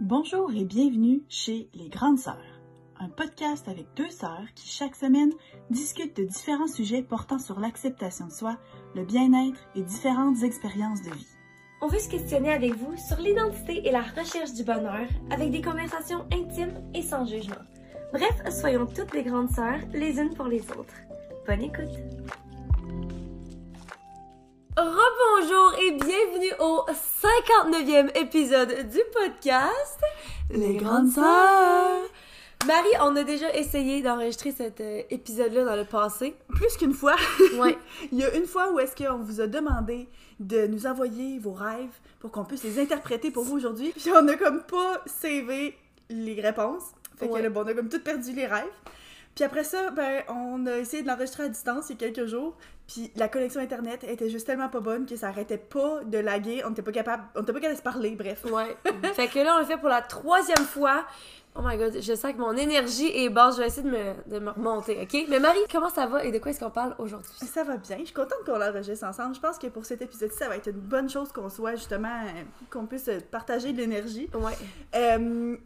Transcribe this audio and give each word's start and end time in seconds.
Bonjour 0.00 0.50
et 0.54 0.64
bienvenue 0.64 1.24
chez 1.28 1.68
Les 1.74 1.90
Grandes 1.90 2.18
Sœurs, 2.18 2.62
un 2.98 3.10
podcast 3.10 3.68
avec 3.68 3.86
deux 3.96 4.08
sœurs 4.08 4.46
qui 4.54 4.66
chaque 4.66 4.96
semaine 4.96 5.30
discutent 5.68 6.16
de 6.16 6.24
différents 6.24 6.68
sujets 6.68 7.02
portant 7.02 7.38
sur 7.38 7.60
l'acceptation 7.60 8.28
de 8.28 8.32
soi, 8.32 8.56
le 8.94 9.04
bien-être 9.04 9.60
et 9.74 9.82
différentes 9.82 10.42
expériences 10.42 11.02
de 11.02 11.10
vie. 11.10 11.26
On 11.82 11.88
veut 11.88 11.98
se 11.98 12.08
questionner 12.08 12.50
avec 12.50 12.74
vous 12.76 12.96
sur 12.96 13.18
l'identité 13.18 13.86
et 13.86 13.92
la 13.92 14.00
recherche 14.00 14.54
du 14.54 14.64
bonheur 14.64 15.06
avec 15.30 15.50
des 15.50 15.60
conversations 15.60 16.24
intimes 16.32 16.80
et 16.94 17.02
sans 17.02 17.26
jugement. 17.26 17.60
Bref, 18.14 18.40
soyons 18.58 18.86
toutes 18.86 19.12
des 19.12 19.22
grandes 19.22 19.50
sœurs 19.50 19.80
les 19.92 20.18
unes 20.18 20.32
pour 20.32 20.46
les 20.46 20.62
autres. 20.70 20.96
Bonne 21.46 21.60
écoute! 21.60 22.39
Rebonjour 24.80 25.74
et 25.78 25.90
bienvenue 25.90 26.52
au 26.58 26.86
59e 27.22 28.16
épisode 28.16 28.88
du 28.88 28.98
podcast 29.12 30.00
Les 30.48 30.76
Grandes 30.76 31.10
Sœurs! 31.10 32.00
Marie, 32.66 32.88
on 33.02 33.14
a 33.16 33.22
déjà 33.22 33.54
essayé 33.54 34.00
d'enregistrer 34.00 34.52
cet 34.52 34.80
euh, 34.80 35.02
épisode-là 35.10 35.66
dans 35.66 35.76
le 35.76 35.84
passé. 35.84 36.34
Plus 36.48 36.78
qu'une 36.78 36.94
fois. 36.94 37.16
Ouais. 37.58 37.76
Il 38.12 38.20
y 38.20 38.24
a 38.24 38.34
une 38.34 38.46
fois 38.46 38.72
où 38.72 38.80
est-ce 38.80 38.96
qu'on 38.96 39.18
vous 39.18 39.42
a 39.42 39.46
demandé 39.48 40.08
de 40.38 40.66
nous 40.66 40.86
envoyer 40.86 41.38
vos 41.38 41.52
rêves 41.52 41.98
pour 42.18 42.30
qu'on 42.30 42.46
puisse 42.46 42.64
les 42.64 42.80
interpréter 42.80 43.30
pour 43.30 43.44
vous 43.44 43.56
aujourd'hui. 43.56 43.92
Puis 43.94 44.10
on 44.10 44.26
a 44.28 44.36
comme 44.36 44.62
pas 44.62 45.02
savé 45.04 45.76
les 46.08 46.40
réponses. 46.40 46.84
Fait 47.18 47.28
que 47.28 47.32
Ouais. 47.34 47.42
là, 47.42 47.50
bon, 47.50 47.64
on 47.64 47.66
a 47.66 47.74
comme 47.74 47.90
tout 47.90 48.00
perdu 48.00 48.32
les 48.32 48.46
rêves. 48.46 48.64
Puis 49.34 49.44
après 49.44 49.64
ça, 49.64 49.90
ben, 49.90 50.22
on 50.28 50.66
a 50.66 50.78
essayé 50.78 51.02
de 51.02 51.08
l'enregistrer 51.08 51.44
à 51.44 51.48
distance 51.48 51.90
il 51.90 52.00
y 52.00 52.04
a 52.04 52.10
quelques 52.10 52.28
jours. 52.28 52.56
Puis 52.92 53.12
la 53.14 53.28
connexion 53.28 53.60
internet 53.60 54.02
était 54.02 54.28
juste 54.28 54.46
tellement 54.46 54.68
pas 54.68 54.80
bonne 54.80 55.06
que 55.06 55.14
ça 55.14 55.28
arrêtait 55.28 55.58
pas 55.58 56.02
de 56.04 56.18
laguer. 56.18 56.62
On 56.66 56.72
était 56.72 56.82
pas 56.82 56.90
capable, 56.90 57.22
on 57.36 57.42
était 57.42 57.52
pas 57.52 57.60
capable 57.60 57.74
de 57.74 57.78
se 57.78 57.84
parler, 57.84 58.10
bref. 58.16 58.44
Ouais. 58.46 58.76
fait 59.14 59.28
que 59.28 59.38
là, 59.38 59.54
on 59.56 59.60
le 59.60 59.64
fait 59.64 59.76
pour 59.76 59.88
la 59.88 60.02
troisième 60.02 60.66
fois. 60.66 61.06
Oh 61.54 61.60
my 61.62 61.76
god, 61.76 62.00
je 62.00 62.14
sens 62.14 62.32
que 62.32 62.38
mon 62.38 62.56
énergie 62.56 63.06
est 63.14 63.28
basse. 63.28 63.56
Je 63.56 63.60
vais 63.60 63.68
essayer 63.68 63.84
de 63.84 63.90
me, 63.90 64.30
de 64.32 64.38
me 64.40 64.50
remonter, 64.50 65.00
ok? 65.02 65.26
Mais 65.28 65.38
Marie, 65.38 65.60
comment 65.70 65.88
ça 65.88 66.06
va 66.06 66.24
et 66.24 66.32
de 66.32 66.38
quoi 66.38 66.50
est-ce 66.50 66.58
qu'on 66.58 66.70
parle 66.70 66.96
aujourd'hui? 66.98 67.30
Ça 67.46 67.62
va 67.62 67.76
bien. 67.76 67.98
Je 67.98 68.06
suis 68.06 68.14
contente 68.14 68.44
qu'on 68.44 68.58
l'enregistre 68.58 69.06
ensemble. 69.06 69.36
Je 69.36 69.40
pense 69.40 69.58
que 69.58 69.68
pour 69.68 69.84
cet 69.84 70.02
épisode-ci, 70.02 70.38
ça 70.38 70.48
va 70.48 70.56
être 70.56 70.68
une 70.68 70.80
bonne 70.80 71.08
chose 71.08 71.30
qu'on 71.30 71.48
soit 71.48 71.76
justement, 71.76 72.22
euh, 72.24 72.42
qu'on 72.70 72.86
puisse 72.86 73.08
partager 73.30 73.72
de 73.72 73.78
l'énergie. 73.78 74.28
Ouais. 74.34 74.56
Euh, 74.96 75.56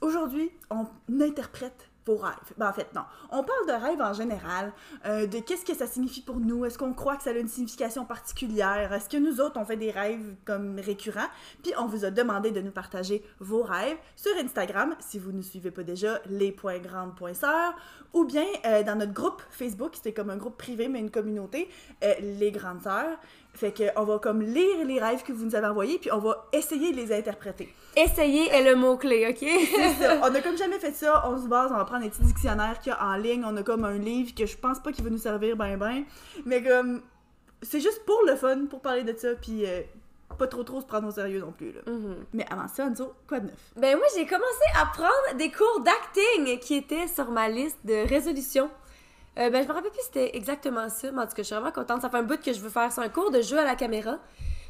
Aujourd'hui, 0.00 0.50
on 0.70 0.86
interprète 1.20 1.89
rêves. 2.16 2.34
Ben, 2.56 2.68
en 2.68 2.72
fait, 2.72 2.92
non. 2.94 3.02
On 3.30 3.44
parle 3.44 3.66
de 3.66 3.84
rêves 3.84 4.00
en 4.00 4.12
général, 4.12 4.72
euh, 5.06 5.26
de 5.26 5.38
qu'est-ce 5.38 5.64
que 5.64 5.74
ça 5.74 5.86
signifie 5.86 6.22
pour 6.22 6.36
nous? 6.36 6.64
Est-ce 6.64 6.78
qu'on 6.78 6.92
croit 6.92 7.16
que 7.16 7.22
ça 7.22 7.30
a 7.30 7.34
une 7.34 7.48
signification 7.48 8.04
particulière? 8.04 8.92
Est-ce 8.92 9.08
que 9.08 9.16
nous 9.16 9.40
autres, 9.40 9.58
on 9.58 9.64
fait 9.64 9.76
des 9.76 9.90
rêves 9.90 10.34
comme 10.44 10.78
récurrents? 10.78 11.28
Puis 11.62 11.72
on 11.78 11.86
vous 11.86 12.04
a 12.04 12.10
demandé 12.10 12.50
de 12.50 12.60
nous 12.60 12.70
partager 12.70 13.24
vos 13.38 13.62
rêves 13.62 13.96
sur 14.16 14.32
Instagram, 14.36 14.94
si 15.00 15.18
vous 15.18 15.32
ne 15.32 15.42
suivez 15.42 15.70
pas 15.70 15.82
déjà, 15.82 16.20
les.grandes.sœurs, 16.26 17.74
ou 18.12 18.24
bien 18.24 18.46
euh, 18.66 18.82
dans 18.82 18.96
notre 18.96 19.12
groupe 19.12 19.42
Facebook, 19.50 19.92
c'était 19.94 20.12
comme 20.12 20.30
un 20.30 20.36
groupe 20.36 20.56
privé, 20.56 20.88
mais 20.88 20.98
une 20.98 21.10
communauté, 21.10 21.68
euh, 22.02 22.14
les 22.20 22.50
grandes 22.50 22.82
sœurs. 22.82 23.18
Fait 23.60 23.72
que 23.72 23.84
on 23.94 24.04
va 24.04 24.18
comme 24.18 24.40
lire 24.40 24.86
les 24.86 24.98
rêves 24.98 25.22
que 25.22 25.34
vous 25.34 25.44
nous 25.44 25.54
avez 25.54 25.66
envoyés, 25.66 25.98
puis 25.98 26.10
on 26.10 26.18
va 26.18 26.48
essayer 26.50 26.92
de 26.92 26.96
les 26.96 27.12
interpréter. 27.12 27.68
Essayer 27.94 28.48
est 28.48 28.64
le 28.64 28.74
mot-clé, 28.74 29.26
ok? 29.28 29.36
C'est 29.38 30.02
ça. 30.02 30.18
On 30.22 30.34
a 30.34 30.40
comme 30.40 30.56
jamais 30.56 30.78
fait 30.78 30.94
ça. 30.94 31.28
On 31.28 31.36
se 31.36 31.46
base, 31.46 31.70
on 31.70 31.76
va 31.76 31.84
prendre 31.84 32.04
des 32.04 32.08
petits 32.08 32.22
dictionnaires 32.22 32.78
qu'il 32.78 32.90
y 32.90 32.94
a 32.94 33.04
en 33.04 33.16
ligne. 33.16 33.44
On 33.44 33.54
a 33.58 33.62
comme 33.62 33.84
un 33.84 33.98
livre 33.98 34.34
que 34.34 34.46
je 34.46 34.56
pense 34.56 34.80
pas 34.80 34.92
qu'il 34.92 35.04
va 35.04 35.10
nous 35.10 35.18
servir 35.18 35.56
ben 35.56 35.76
ben. 35.76 36.04
Mais 36.46 36.62
comme, 36.62 37.02
c'est 37.60 37.80
juste 37.80 38.06
pour 38.06 38.22
le 38.26 38.34
fun, 38.34 38.64
pour 38.64 38.80
parler 38.80 39.02
de 39.02 39.14
ça, 39.14 39.34
puis 39.34 39.66
euh, 39.66 39.82
pas 40.38 40.46
trop 40.46 40.64
trop 40.64 40.80
se 40.80 40.86
prendre 40.86 41.06
au 41.06 41.10
sérieux 41.10 41.40
non 41.40 41.52
plus. 41.52 41.72
Là. 41.72 41.80
Mhm. 41.86 42.24
Mais 42.32 42.46
avant 42.50 42.66
ça, 42.66 42.86
Anzo, 42.86 43.12
quoi 43.28 43.40
de 43.40 43.48
neuf? 43.48 43.72
Ben 43.76 43.98
moi, 43.98 44.06
j'ai 44.16 44.24
commencé 44.24 44.64
à 44.80 44.86
prendre 44.86 45.36
des 45.36 45.50
cours 45.50 45.80
d'acting 45.80 46.58
qui 46.60 46.76
étaient 46.76 47.08
sur 47.08 47.30
ma 47.30 47.50
liste 47.50 47.78
de 47.84 48.08
résolutions. 48.08 48.70
Euh, 49.38 49.48
ben, 49.50 49.62
je 49.62 49.68
me 49.68 49.72
rappelle 49.72 49.90
plus 49.90 50.00
si 50.00 50.06
c'était 50.06 50.36
exactement 50.36 50.88
ça, 50.88 51.10
mais 51.12 51.22
en 51.22 51.26
tout 51.26 51.34
cas, 51.34 51.42
je 51.42 51.42
suis 51.44 51.54
vraiment 51.54 51.72
contente. 51.72 52.02
Ça 52.02 52.10
fait 52.10 52.18
un 52.18 52.22
bout 52.22 52.40
que 52.40 52.52
je 52.52 52.60
veux 52.60 52.68
faire. 52.68 52.90
C'est 52.90 53.00
un 53.00 53.08
cours 53.08 53.30
de 53.30 53.40
jeu 53.40 53.58
à 53.58 53.64
la 53.64 53.76
caméra. 53.76 54.18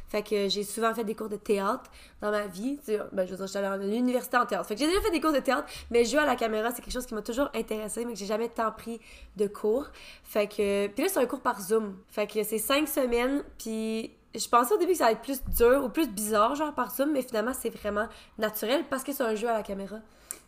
Fait 0.07 0.23
que 0.23 0.49
j'ai 0.49 0.63
souvent 0.63 0.93
fait 0.93 1.05
des 1.05 1.15
cours 1.15 1.29
de 1.29 1.37
théâtre 1.37 1.89
dans 2.21 2.31
ma 2.31 2.45
vie. 2.45 2.77
Tu 2.79 2.91
sais, 2.91 2.99
ben, 3.13 3.25
je 3.25 3.31
veux 3.31 3.37
dire, 3.37 3.47
j'étais 3.47 3.59
allée 3.59 3.67
à 3.67 3.77
l'université 3.77 4.35
en 4.35 4.45
théâtre. 4.45 4.67
Fait 4.67 4.75
que 4.75 4.81
j'ai 4.81 4.87
déjà 4.87 4.99
fait 4.99 5.11
des 5.11 5.21
cours 5.21 5.31
de 5.31 5.39
théâtre, 5.39 5.67
mais 5.89 6.03
jeu 6.03 6.19
à 6.19 6.25
la 6.25 6.35
caméra, 6.35 6.69
c'est 6.71 6.81
quelque 6.81 6.93
chose 6.93 7.05
qui 7.05 7.15
m'a 7.15 7.21
toujours 7.21 7.49
intéressé, 7.55 8.03
mais 8.03 8.13
que 8.13 8.19
j'ai 8.19 8.25
jamais 8.25 8.49
tant 8.49 8.71
pris 8.71 8.99
de 9.37 9.47
cours. 9.47 9.87
Fait 10.23 10.47
que. 10.47 10.87
Puis 10.87 11.03
là, 11.03 11.09
c'est 11.09 11.19
un 11.19 11.25
cours 11.25 11.39
par 11.39 11.61
Zoom. 11.61 11.95
Fait 12.09 12.27
que 12.27 12.43
c'est 12.43 12.57
cinq 12.57 12.89
semaines, 12.89 13.41
puis 13.57 14.11
je 14.35 14.47
pensais 14.47 14.73
au 14.73 14.77
début 14.77 14.91
que 14.91 14.97
ça 14.97 15.05
allait 15.05 15.15
être 15.15 15.21
plus 15.21 15.43
dur 15.45 15.83
ou 15.85 15.89
plus 15.89 16.09
bizarre, 16.09 16.55
genre 16.55 16.73
par 16.73 16.93
Zoom, 16.93 17.11
mais 17.11 17.21
finalement, 17.21 17.53
c'est 17.53 17.69
vraiment 17.69 18.07
naturel 18.37 18.83
parce 18.89 19.05
que 19.05 19.13
c'est 19.13 19.23
un 19.23 19.35
jeu 19.35 19.47
à 19.47 19.53
la 19.53 19.63
caméra. 19.63 19.97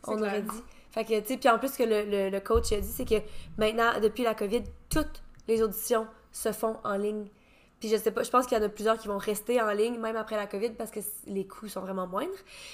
On 0.05 0.17
clair. 0.17 0.29
aurait 0.29 0.41
dit. 0.41 0.63
Fait 0.93 1.03
que, 1.05 1.19
tu 1.21 1.27
sais, 1.27 1.37
puis 1.37 1.49
en 1.49 1.57
plus, 1.57 1.69
ce 1.73 1.77
que 1.79 1.83
le, 1.83 2.29
le, 2.29 2.39
coach 2.39 2.71
a 2.71 2.79
dit, 2.79 2.87
c'est 2.87 3.03
que 3.05 3.15
maintenant, 3.57 3.99
depuis 3.99 4.21
la 4.23 4.35
COVID, 4.35 4.61
toutes 4.89 5.23
les 5.47 5.63
auditions 5.63 6.05
se 6.31 6.51
font 6.51 6.77
en 6.83 6.95
ligne. 6.97 7.25
Puis 7.79 7.89
je 7.89 7.97
sais 7.97 8.11
pas, 8.11 8.21
je 8.23 8.29
pense 8.29 8.45
qu'il 8.45 8.55
y 8.57 8.61
en 8.61 8.63
a 8.63 8.69
plusieurs 8.69 8.97
qui 8.99 9.07
vont 9.07 9.17
rester 9.17 9.59
en 9.59 9.71
ligne 9.71 9.99
même 9.99 10.15
après 10.15 10.35
la 10.37 10.45
COVID 10.47 10.69
parce 10.69 10.91
que 10.91 10.99
les 11.25 11.45
coûts 11.47 11.67
sont 11.67 11.81
vraiment 11.81 12.05
moindres. 12.07 12.29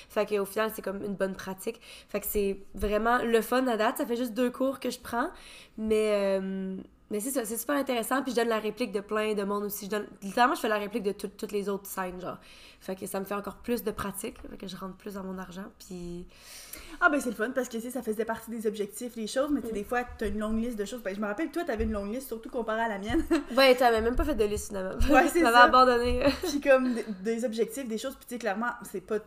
Fait 0.10 0.26
qu'au 0.28 0.46
final, 0.46 0.70
c'est 0.76 0.82
comme 0.84 1.04
une 1.04 1.16
bonne 1.16 1.34
pratique. 1.34 1.80
Fait 2.10 2.20
que 2.20 2.28
c'est 2.28 2.60
vraiment 2.76 3.18
le 3.24 3.42
fun 3.42 3.66
à 3.68 3.76
date. 3.78 3.98
Ça 3.98 4.06
fait 4.06 4.18
juste 4.18 4.34
deux 4.34 4.52
cours 4.52 4.80
que 4.80 4.90
je 4.92 5.00
prends. 5.00 5.30
Mais, 5.80 6.12
euh, 6.40 6.76
mais 7.10 7.20
c'est 7.22 7.32
c'est 7.44 7.58
super 7.58 7.76
intéressant. 7.78 8.22
Puis 8.22 8.34
je 8.34 8.36
donne 8.36 8.50
la 8.50 8.60
réplique 8.60 8.92
de 8.92 9.00
plein 9.00 9.34
de 9.34 9.44
monde 9.44 9.64
aussi. 9.64 9.86
Je 9.86 9.90
donne, 9.90 10.06
littéralement, 10.22 10.54
je 10.56 10.60
fais 10.62 10.68
la 10.70 10.78
réplique 10.78 11.04
de 11.04 11.14
tout- 11.14 11.28
toutes 11.36 11.54
les 11.54 11.70
autres 11.70 11.88
scènes, 11.88 12.22
genre. 12.22 12.38
Fait 12.80 12.96
que 12.96 13.08
ça 13.08 13.20
me 13.20 13.26
fait 13.26 13.34
encore 13.34 13.56
plus 13.56 13.84
de 13.84 13.90
pratique. 13.92 14.36
Fait 14.48 14.58
que 14.58 14.68
je 14.68 14.76
rentre 14.76 14.96
plus 14.98 15.16
dans 15.16 15.24
mon 15.24 15.40
argent. 15.40 15.66
Puis 15.80 16.28
Ah 17.02 17.10
ben 17.10 17.20
c'est 17.22 17.30
le 17.30 17.36
fun 17.36 17.52
parce 17.52 17.70
que 17.70 17.78
tu 17.78 17.82
sais, 17.82 17.92
ça 17.92 18.02
faisait 18.02 18.26
partie 18.26 18.52
des 18.52 18.68
objectifs, 18.68 19.16
les 19.16 19.28
choses, 19.28 19.50
mais 19.52 19.62
tu 19.62 19.68
sais, 19.68 19.74
des 19.74 19.84
fois, 19.84 20.04
t'as 20.18 20.28
une 20.28 20.40
longue 20.40 20.62
liste 20.62 20.78
de 20.78 20.86
choses. 20.86 21.02
Ben, 21.02 21.16
je 21.16 21.22
me 21.22 21.28
rappelle, 21.28 21.50
toi, 21.50 21.64
t'avais 21.64 21.86
une 21.86 21.94
longue 21.94 22.14
liste, 22.14 22.28
surtout 22.28 22.50
comparée 22.50 22.82
à 22.82 22.90
la 22.90 23.00
mienne. 23.00 23.24
Ouais, 23.56 23.74
t'avais 23.76 24.02
même 24.02 24.16
pas 24.16 24.26
fait 24.26 24.36
de 24.36 24.44
liste 24.44 24.68
finalement. 24.68 25.00
Ouais, 25.10 25.28
c'est 25.28 25.42
ça. 25.42 25.64
abandonné. 25.64 26.24
puis 26.44 26.60
comme 26.62 26.94
des, 26.94 27.06
des 27.24 27.46
objectifs, 27.46 27.88
des 27.88 27.98
choses, 27.98 28.16
puis 28.16 28.26
tu 28.28 28.36
sais, 28.36 28.40
clairement, 28.40 28.72
c'est 28.84 29.02
pas. 29.02 29.20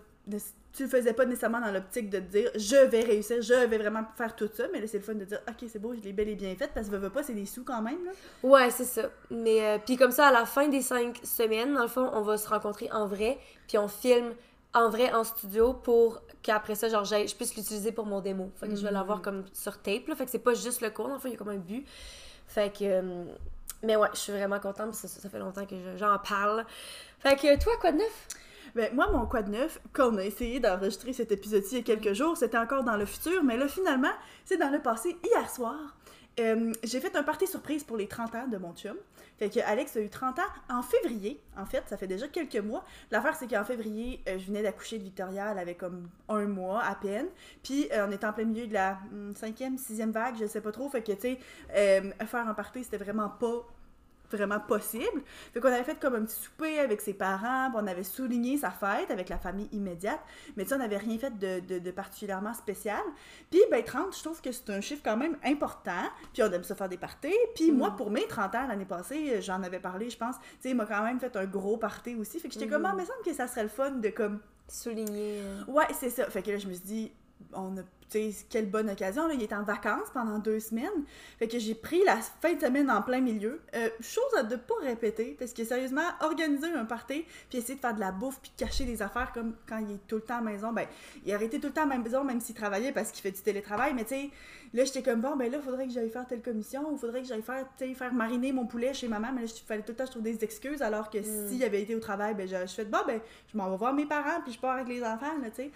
Tu 0.74 0.84
le 0.84 0.88
faisais 0.88 1.12
pas 1.12 1.24
nécessairement 1.26 1.60
dans 1.60 1.72
l'optique 1.72 2.08
de 2.08 2.18
te 2.18 2.30
dire 2.30 2.50
je 2.54 2.76
vais 2.86 3.00
réussir, 3.00 3.42
je 3.42 3.52
vais 3.66 3.76
vraiment 3.76 4.04
faire 4.16 4.36
tout 4.36 4.48
ça, 4.54 4.64
mais 4.72 4.80
là 4.80 4.86
c'est 4.86 4.98
le 4.98 5.02
fun 5.02 5.14
de 5.14 5.24
dire 5.24 5.40
ok 5.48 5.68
c'est 5.68 5.80
beau, 5.80 5.94
je 5.94 6.00
l'ai 6.00 6.12
bel 6.12 6.28
et 6.28 6.36
bien 6.36 6.54
fait 6.54 6.70
parce 6.72 6.86
que 6.86 6.92
veux, 6.92 6.98
veux 6.98 7.10
pas, 7.10 7.22
c'est 7.22 7.34
des 7.34 7.44
sous 7.44 7.64
quand 7.64 7.82
même 7.82 8.02
là. 8.04 8.12
Ouais, 8.42 8.70
c'est 8.70 8.84
ça. 8.84 9.10
Mais 9.30 9.60
euh, 9.62 9.78
puis 9.84 9.96
comme 9.96 10.12
ça, 10.12 10.28
à 10.28 10.32
la 10.32 10.46
fin 10.46 10.68
des 10.68 10.80
cinq 10.80 11.18
semaines, 11.24 11.74
dans 11.74 11.82
le 11.82 11.88
fond, 11.88 12.08
on 12.14 12.22
va 12.22 12.38
se 12.38 12.48
rencontrer 12.48 12.88
en 12.92 13.06
vrai, 13.06 13.38
puis 13.66 13.76
on 13.76 13.88
filme 13.88 14.32
en 14.72 14.88
vrai 14.88 15.12
en 15.12 15.24
studio 15.24 15.74
pour 15.74 16.22
qu'après 16.42 16.74
ça, 16.74 16.88
genre, 16.88 17.04
je 17.04 17.34
puisse 17.34 17.56
l'utiliser 17.56 17.92
pour 17.92 18.06
mon 18.06 18.20
démo. 18.20 18.50
Fait 18.56 18.68
que 18.68 18.76
je 18.76 18.82
vais 18.84 18.90
l'avoir 18.92 19.22
comme 19.22 19.44
sur 19.52 19.80
tape, 19.80 20.08
là. 20.08 20.14
Fait 20.16 20.24
que 20.24 20.30
c'est 20.30 20.38
pas 20.38 20.54
juste 20.54 20.80
le 20.80 20.90
cours, 20.90 21.10
il 21.24 21.30
y 21.30 21.34
a 21.34 21.36
comme 21.36 21.48
un 21.50 21.56
but. 21.56 21.86
Fait 22.46 22.72
que... 22.76 22.84
euh, 22.84 23.24
mais 23.84 23.96
ouais, 23.96 24.08
je 24.14 24.18
suis 24.18 24.32
vraiment 24.32 24.60
contente, 24.60 24.94
ça, 24.94 25.08
ça 25.08 25.28
fait 25.28 25.38
longtemps 25.38 25.66
que 25.66 25.74
je- 25.76 25.96
j'en 25.96 26.16
parle. 26.18 26.64
Fait 27.18 27.34
que 27.36 27.60
toi, 27.62 27.72
quoi 27.80 27.90
de 27.92 27.98
neuf? 27.98 28.28
Ben, 28.74 28.94
moi, 28.94 29.08
mon 29.12 29.26
quoi 29.26 29.42
de 29.42 29.50
neuf, 29.50 29.80
quand 29.92 30.12
on 30.14 30.18
a 30.18 30.24
essayé 30.24 30.60
d'enregistrer 30.60 31.12
cet 31.12 31.30
épisode-ci 31.32 31.74
il 31.74 31.78
y 31.78 31.80
a 31.80 31.96
quelques 31.96 32.14
jours, 32.14 32.36
c'était 32.36 32.58
encore 32.58 32.84
dans 32.84 32.96
le 32.96 33.04
futur, 33.06 33.42
mais 33.42 33.56
là, 33.56 33.66
finalement, 33.68 34.12
c'est 34.44 34.56
dans 34.56 34.70
le 34.70 34.80
passé. 34.80 35.16
Hier 35.24 35.50
soir, 35.50 35.76
euh, 36.40 36.72
j'ai 36.84 37.00
fait 37.00 37.14
un 37.16 37.22
party 37.22 37.46
surprise 37.46 37.84
pour 37.84 37.96
les 37.96 38.06
30 38.08 38.34
ans 38.34 38.46
de 38.48 38.56
mon 38.56 38.72
chum. 38.74 38.96
Fait 39.42 39.50
que 39.50 39.58
Alex 39.58 39.96
a 39.96 40.00
eu 40.00 40.08
30 40.08 40.38
ans 40.38 40.42
en 40.70 40.82
février, 40.82 41.42
en 41.56 41.66
fait, 41.66 41.82
ça 41.88 41.96
fait 41.96 42.06
déjà 42.06 42.28
quelques 42.28 42.58
mois. 42.58 42.84
L'affaire, 43.10 43.34
c'est 43.34 43.48
qu'en 43.48 43.64
février, 43.64 44.22
euh, 44.28 44.38
je 44.38 44.46
venais 44.46 44.62
d'accoucher 44.62 44.98
de 44.98 45.02
Victoria, 45.02 45.50
elle 45.50 45.58
avait 45.58 45.74
comme 45.74 46.08
un 46.28 46.46
mois 46.46 46.80
à 46.84 46.94
peine. 46.94 47.26
Puis 47.64 47.88
euh, 47.90 48.06
on 48.08 48.12
était 48.12 48.24
en 48.24 48.32
plein 48.32 48.44
milieu 48.44 48.68
de 48.68 48.72
la 48.72 49.00
hum, 49.10 49.34
cinquième, 49.34 49.78
sixième 49.78 50.12
vague, 50.12 50.36
je 50.38 50.46
sais 50.46 50.60
pas 50.60 50.70
trop. 50.70 50.88
Fait 50.88 51.02
que, 51.02 51.10
tu 51.10 51.22
sais, 51.22 51.38
euh, 51.74 52.12
faire 52.24 52.48
un 52.48 52.54
party, 52.54 52.84
c'était 52.84 52.98
vraiment 52.98 53.30
pas 53.30 53.66
vraiment 54.36 54.60
possible. 54.60 55.22
Fait 55.52 55.60
qu'on 55.60 55.68
avait 55.68 55.84
fait 55.84 55.98
comme 56.00 56.14
un 56.14 56.22
petit 56.24 56.34
souper 56.40 56.78
avec 56.78 57.00
ses 57.00 57.14
parents, 57.14 57.70
puis 57.70 57.80
on 57.82 57.86
avait 57.86 58.02
souligné 58.04 58.56
sa 58.58 58.70
fête 58.70 59.10
avec 59.10 59.28
la 59.28 59.38
famille 59.38 59.68
immédiate, 59.72 60.20
mais 60.56 60.64
tu 60.64 60.74
on 60.74 60.78
n'avait 60.78 60.96
rien 60.96 61.18
fait 61.18 61.36
de, 61.38 61.60
de- 61.60 61.78
de 61.78 61.90
particulièrement 61.90 62.54
spécial. 62.54 63.00
Puis, 63.50 63.60
ben, 63.70 63.82
30, 63.84 64.16
je 64.16 64.22
trouve 64.22 64.40
que 64.40 64.52
c'est 64.52 64.70
un 64.70 64.80
chiffre 64.80 65.02
quand 65.04 65.16
même 65.16 65.36
important, 65.44 66.08
puis 66.32 66.42
on 66.42 66.50
aime 66.52 66.64
ça 66.64 66.74
faire 66.74 66.88
des 66.88 66.96
parties. 66.96 67.32
Puis 67.54 67.70
moi, 67.72 67.90
pour 67.96 68.10
mes 68.10 68.26
30 68.26 68.54
ans, 68.54 68.66
l'année 68.68 68.84
passée, 68.84 69.40
j'en 69.42 69.62
avais 69.62 69.80
parlé, 69.80 70.10
je 70.10 70.16
pense, 70.16 70.36
tu 70.38 70.44
sais, 70.60 70.70
il 70.70 70.76
m'a 70.76 70.86
quand 70.86 71.02
même 71.02 71.20
fait 71.20 71.36
un 71.36 71.44
gros 71.46 71.76
party 71.76 72.14
aussi, 72.16 72.38
fait 72.40 72.48
que 72.48 72.54
j'étais 72.54 72.66
comme, 72.68 72.84
ah, 72.86 72.92
il 72.94 73.00
me 73.00 73.04
semble 73.06 73.22
que 73.24 73.32
ça 73.32 73.46
serait 73.46 73.62
le 73.64 73.68
fun 73.68 73.90
de 73.92 74.08
comme 74.08 74.40
Souligner... 74.68 75.40
euh, 75.40 75.64
Ouais, 75.68 75.84
c'est 75.92 76.08
ça. 76.08 76.24
Fait 76.30 76.42
que 76.42 76.50
là, 76.50 76.56
je 76.56 76.66
me 76.66 76.72
suis 76.72 76.84
dit, 76.84 77.12
on 77.52 77.76
a, 77.76 77.82
quelle 78.50 78.70
bonne 78.70 78.90
occasion, 78.90 79.26
là. 79.26 79.34
Il 79.34 79.42
était 79.42 79.54
en 79.54 79.62
vacances 79.62 80.08
pendant 80.12 80.38
deux 80.38 80.60
semaines. 80.60 81.04
Fait 81.38 81.48
que 81.48 81.58
j'ai 81.58 81.74
pris 81.74 82.02
la 82.04 82.16
fin 82.16 82.54
de 82.54 82.60
semaine 82.60 82.90
en 82.90 83.02
plein 83.02 83.20
milieu. 83.20 83.60
Euh, 83.74 83.88
chose 84.00 84.34
à 84.38 84.42
ne 84.42 84.56
pas 84.56 84.74
répéter, 84.82 85.36
parce 85.38 85.52
que 85.52 85.64
sérieusement, 85.64 86.02
organiser 86.20 86.72
un 86.72 86.84
party, 86.84 87.24
puis 87.48 87.58
essayer 87.58 87.74
de 87.74 87.80
faire 87.80 87.94
de 87.94 88.00
la 88.00 88.12
bouffe, 88.12 88.40
puis 88.40 88.52
cacher 88.56 88.84
des 88.84 89.02
affaires 89.02 89.32
comme 89.32 89.54
quand 89.68 89.78
il 89.78 89.94
est 89.94 90.06
tout 90.06 90.16
le 90.16 90.22
temps 90.22 90.38
à 90.38 90.44
la 90.44 90.50
maison, 90.52 90.72
ben, 90.72 90.86
il 91.24 91.34
aurait 91.34 91.46
été 91.46 91.60
tout 91.60 91.68
le 91.68 91.72
temps 91.72 91.84
à 91.84 91.86
la 91.86 91.98
maison, 91.98 92.24
même 92.24 92.40
s'il 92.40 92.54
travaillait 92.54 92.92
parce 92.92 93.10
qu'il 93.10 93.22
fait 93.22 93.30
du 93.30 93.40
télétravail. 93.40 93.94
Mais 93.94 94.04
tu 94.04 94.10
sais, 94.10 94.30
là, 94.74 94.84
j'étais 94.84 95.02
comme, 95.02 95.20
bon, 95.20 95.36
ben 95.36 95.50
là, 95.50 95.60
faudrait 95.60 95.86
que 95.86 95.92
j'aille 95.92 96.10
faire 96.10 96.26
telle 96.26 96.42
commission, 96.42 96.92
ou 96.92 96.96
faudrait 96.96 97.22
que 97.22 97.28
j'aille 97.28 97.42
faire, 97.42 97.66
tu 97.78 97.86
sais, 97.86 97.94
faire 97.94 98.12
mariner 98.12 98.52
mon 98.52 98.66
poulet 98.66 98.94
chez 98.94 99.08
maman. 99.08 99.28
Mais 99.34 99.42
là, 99.42 99.46
il 99.46 99.66
fallait 99.66 99.82
tout 99.82 99.92
le 99.92 99.96
temps 99.96 100.06
je 100.06 100.10
trouve 100.10 100.22
des 100.22 100.42
excuses, 100.44 100.82
alors 100.82 101.10
que 101.10 101.22
s'il 101.22 101.62
avait 101.64 101.82
été 101.82 101.94
au 101.94 102.00
travail, 102.00 102.34
ben, 102.34 102.46
je, 102.46 102.56
je 102.66 102.74
fais, 102.74 102.84
bon, 102.84 102.98
ben, 103.06 103.20
je 103.52 103.56
m'en 103.56 103.70
vais 103.70 103.76
voir 103.76 103.94
mes 103.94 104.06
parents, 104.06 104.40
puis 104.42 104.52
je 104.52 104.58
pars 104.58 104.72
avec 104.72 104.88
les 104.88 105.02
enfants, 105.02 105.38
là, 105.42 105.50
tu 105.50 105.56
sais. 105.56 105.70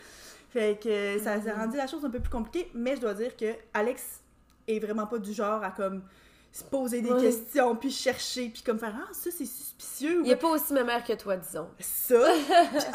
Fait 0.56 0.80
que 0.82 1.18
ça 1.18 1.34
a 1.34 1.64
rendu 1.64 1.76
la 1.76 1.86
chose 1.86 2.02
un 2.06 2.08
peu 2.08 2.18
plus 2.18 2.30
compliquée, 2.30 2.70
mais 2.72 2.96
je 2.96 3.02
dois 3.02 3.12
dire 3.12 3.36
que 3.36 3.44
Alex 3.74 4.22
est 4.66 4.78
vraiment 4.78 5.06
pas 5.06 5.18
du 5.18 5.34
genre 5.34 5.62
à 5.62 5.70
comme 5.70 6.02
se 6.50 6.64
poser 6.64 7.02
des 7.02 7.10
questions, 7.10 7.76
puis 7.76 7.90
chercher, 7.90 8.48
puis 8.48 8.62
comme 8.62 8.78
faire 8.78 8.96
Ah, 8.96 9.12
ça 9.12 9.28
c'est 9.30 9.44
suspicieux. 9.78 10.22
Il 10.24 10.30
est 10.30 10.36
pas 10.36 10.48
aussi 10.48 10.72
ma 10.72 10.84
mère 10.84 11.04
que 11.04 11.12
toi, 11.14 11.36
disons. 11.36 11.68
Ça. 11.78 12.20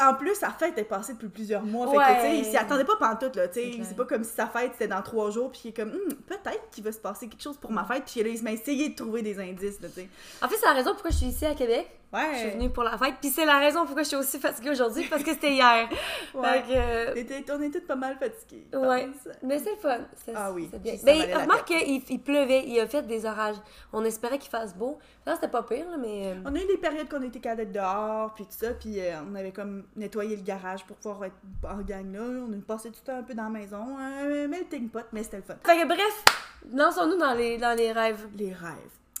en 0.00 0.14
plus, 0.14 0.34
sa 0.34 0.50
fête 0.50 0.76
est 0.78 0.84
passée 0.84 1.14
depuis 1.14 1.28
plusieurs 1.28 1.62
mois. 1.62 1.86
Fait 1.88 1.96
que, 1.96 1.98
Ouais. 1.98 2.14
tu 2.16 2.20
sais, 2.22 2.38
il 2.38 2.44
s'y 2.44 2.56
attendait 2.56 2.84
pas 2.84 2.96
pantoute, 2.96 3.36
là. 3.36 3.48
Tu 3.48 3.54
sais, 3.72 3.78
C'est 3.82 3.96
pas 3.96 4.04
comme 4.04 4.24
si 4.24 4.32
sa 4.34 4.46
fête 4.46 4.72
c'était 4.72 4.88
dans 4.88 5.02
trois 5.02 5.30
jours, 5.30 5.50
puis 5.50 5.60
il 5.64 5.68
est 5.68 5.72
comme, 5.72 5.90
Hum, 5.90 6.14
peut-être 6.26 6.70
qu'il 6.70 6.84
va 6.84 6.92
se 6.92 6.98
passer 6.98 7.28
quelque 7.28 7.42
chose 7.42 7.56
pour 7.56 7.70
ma 7.70 7.84
fête, 7.84 8.04
puis 8.06 8.22
là, 8.22 8.28
il 8.30 8.42
m'a 8.42 8.52
essayé 8.52 8.88
de 8.90 8.94
trouver 8.94 9.22
des 9.22 9.38
indices, 9.38 9.80
là, 9.80 9.88
tu 9.88 9.94
sais. 10.02 10.08
En 10.42 10.48
fait, 10.48 10.56
c'est 10.56 10.66
la 10.66 10.72
raison 10.74 10.92
pourquoi 10.92 11.10
je 11.10 11.16
suis 11.16 11.26
ici 11.26 11.46
à 11.46 11.54
Québec. 11.54 11.88
Ouais. 12.12 12.28
Je 12.34 12.38
suis 12.40 12.50
venue 12.50 12.68
pour 12.68 12.82
la 12.82 12.98
fête. 12.98 13.14
Puis 13.22 13.30
c'est 13.30 13.46
la 13.46 13.58
raison 13.58 13.86
pourquoi 13.86 14.02
je 14.02 14.08
suis 14.08 14.16
aussi 14.18 14.38
fatiguée 14.38 14.68
aujourd'hui, 14.68 15.04
parce 15.08 15.22
que 15.22 15.30
c'était 15.30 15.52
hier. 15.54 15.88
Ouais. 16.34 16.62
Que, 16.62 17.12
On 17.12 17.16
était- 17.16 17.44
On 17.52 17.62
est 17.62 17.70
toutes 17.70 17.86
pas 17.86 17.96
mal 17.96 18.18
fatiguées. 18.18 18.66
je 18.70 18.76
Ouais. 18.78 19.06
pense. 19.06 19.32
Mais 19.42 19.58
c'est 19.58 19.70
le 19.70 19.76
fun. 19.76 19.98
Ah 20.34 20.52
oui, 20.52 20.68
bien. 20.82 20.94
la 21.26 21.38
remarque 21.38 21.68
qu'il 21.68 22.02
il 22.10 22.20
pleuvait, 22.20 22.64
il 22.66 22.78
a 22.80 22.86
fait 22.86 23.00
des 23.06 23.24
orages. 23.24 23.56
On 23.94 24.04
espérait 24.04 24.36
qu'il 24.38 24.50
fasse 24.50 24.74
beau. 24.74 24.98
Là, 25.24 25.34
c'était 25.36 25.48
pas 25.48 25.62
pire, 25.62 25.88
là, 25.88 25.96
mais. 25.98 26.32
euh, 26.32 26.40
On 26.44 26.54
a 26.54 26.58
eu 26.58 26.66
des 26.66 26.78
périodes 26.78 27.08
qu'on 27.08 27.22
était 27.22 27.38
d'être 27.54 27.70
dehors, 27.72 28.34
puis 28.34 28.44
tout 28.44 28.50
ça, 28.58 28.70
puis 28.74 28.98
euh, 29.00 29.14
on 29.30 29.34
avait 29.36 29.52
comme 29.52 29.84
nettoyé 29.94 30.34
le 30.34 30.42
garage 30.42 30.84
pour 30.84 30.96
pouvoir 30.96 31.24
être 31.26 31.36
en 31.62 31.78
gang 31.82 32.12
là. 32.12 32.20
On 32.22 32.52
a 32.52 32.56
passé 32.66 32.90
tout 32.90 32.98
le 33.02 33.12
temps 33.12 33.18
un 33.18 33.22
peu 33.22 33.34
dans 33.34 33.44
la 33.44 33.48
maison, 33.50 33.96
un 33.98 34.48
melting 34.48 34.88
pot, 34.88 35.04
mais 35.12 35.22
c'était 35.22 35.36
le 35.36 35.42
fun. 35.44 35.54
Fait 35.64 35.80
que 35.80 35.86
bref, 35.86 36.24
lançons-nous 36.72 37.18
dans 37.18 37.34
les, 37.34 37.56
dans 37.56 37.76
les 37.76 37.92
rêves. 37.92 38.26
Les 38.36 38.52
rêves. 38.52 38.74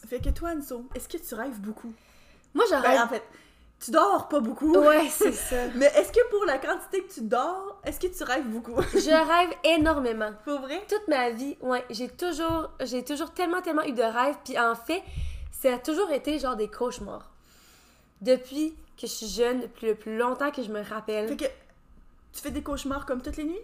Fait 0.08 0.18
que 0.20 0.30
toi, 0.30 0.50
Anso, 0.56 0.84
est-ce 0.96 1.08
que 1.08 1.18
tu 1.18 1.34
rêves 1.34 1.60
beaucoup? 1.60 1.92
Moi, 2.54 2.64
je 2.68 2.72
Ben, 2.74 2.80
rêve. 2.80 3.00
en 3.02 3.08
fait, 3.08 3.22
tu 3.78 3.92
dors 3.92 4.26
pas 4.28 4.40
beaucoup. 4.40 4.76
Ouais, 4.76 5.06
c'est 5.08 5.30
ça. 5.32 5.68
Mais 5.76 5.86
est-ce 5.86 6.10
que 6.10 6.28
pour 6.30 6.44
la 6.46 6.58
quantité 6.58 7.04
que 7.04 7.12
tu 7.12 7.20
dors, 7.20 7.80
est-ce 7.84 8.00
que 8.00 8.08
tu 8.08 8.24
rêves 8.24 8.46
beaucoup? 8.48 8.80
Je 8.92 9.10
rêve 9.10 9.50
énormément. 9.78 10.32
Pour 10.44 10.60
vrai? 10.62 10.82
Toute 10.88 11.06
ma 11.06 11.30
vie, 11.30 11.56
ouais, 11.60 11.84
j'ai 11.90 12.08
toujours, 12.08 12.70
j'ai 12.80 13.04
toujours 13.04 13.30
tellement, 13.32 13.60
tellement 13.62 13.84
eu 13.84 13.92
de 13.92 14.02
rêves. 14.02 14.36
Puis 14.44 14.58
en 14.58 14.74
fait, 14.74 15.02
ça 15.62 15.74
a 15.74 15.78
toujours 15.78 16.10
été 16.10 16.38
genre 16.38 16.56
des 16.56 16.68
cauchemars. 16.68 17.30
Depuis 18.20 18.74
que 18.96 19.06
je 19.06 19.12
suis 19.12 19.28
jeune, 19.28 19.60
depuis 19.60 19.86
le 19.86 19.94
plus 19.94 20.16
longtemps 20.16 20.50
que 20.50 20.62
je 20.62 20.70
me 20.70 20.82
rappelle. 20.82 21.28
Fait 21.28 21.36
que 21.36 21.44
tu 22.32 22.40
fais 22.40 22.50
des 22.50 22.62
cauchemars 22.62 23.06
comme 23.06 23.22
toutes 23.22 23.36
les 23.36 23.44
nuits? 23.44 23.60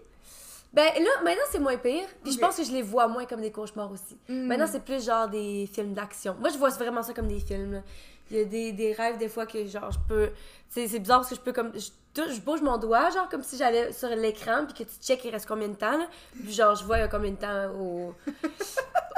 Ben 0.72 0.84
là, 0.84 1.10
maintenant 1.24 1.42
c'est 1.50 1.58
moins 1.58 1.76
pire. 1.76 2.06
Puis 2.22 2.32
je 2.32 2.38
pense 2.38 2.56
que 2.56 2.64
je 2.64 2.72
les 2.72 2.82
vois 2.82 3.08
moins 3.08 3.24
comme 3.24 3.40
des 3.40 3.50
cauchemars 3.50 3.90
aussi. 3.90 4.16
Mm. 4.28 4.46
Maintenant 4.46 4.66
c'est 4.70 4.84
plus 4.84 5.04
genre 5.04 5.28
des 5.28 5.68
films 5.72 5.94
d'action. 5.94 6.36
Moi 6.38 6.50
je 6.50 6.58
vois 6.58 6.68
vraiment 6.70 7.02
ça 7.02 7.14
comme 7.14 7.28
des 7.28 7.40
films. 7.40 7.72
là. 7.72 7.82
Il 8.30 8.36
y 8.36 8.40
a 8.40 8.44
des, 8.44 8.72
des 8.72 8.92
rêves 8.92 9.16
des 9.16 9.28
fois 9.28 9.46
que 9.46 9.66
genre 9.66 9.90
je 9.90 9.98
peux. 10.06 10.30
C'est 10.68 10.86
bizarre 10.98 11.20
parce 11.20 11.30
que 11.30 11.36
je 11.36 11.40
peux 11.40 11.52
comme. 11.52 11.72
Je, 11.74 11.88
je 12.34 12.40
bouge 12.40 12.60
mon 12.60 12.76
doigt, 12.76 13.10
genre 13.10 13.28
comme 13.28 13.42
si 13.42 13.56
j'allais 13.56 13.92
sur 13.92 14.08
l'écran, 14.08 14.66
puis 14.66 14.84
que 14.84 14.90
tu 14.90 14.96
check 15.00 15.24
il 15.24 15.30
reste 15.30 15.46
combien 15.46 15.68
de 15.68 15.76
temps. 15.76 15.96
Là. 15.96 16.06
Puis 16.32 16.52
genre 16.52 16.74
je 16.74 16.84
vois 16.84 16.98
il 16.98 17.00
y 17.00 17.04
a 17.04 17.08
combien 17.08 17.30
de 17.30 17.36
temps 17.36 17.70
au. 17.80 18.14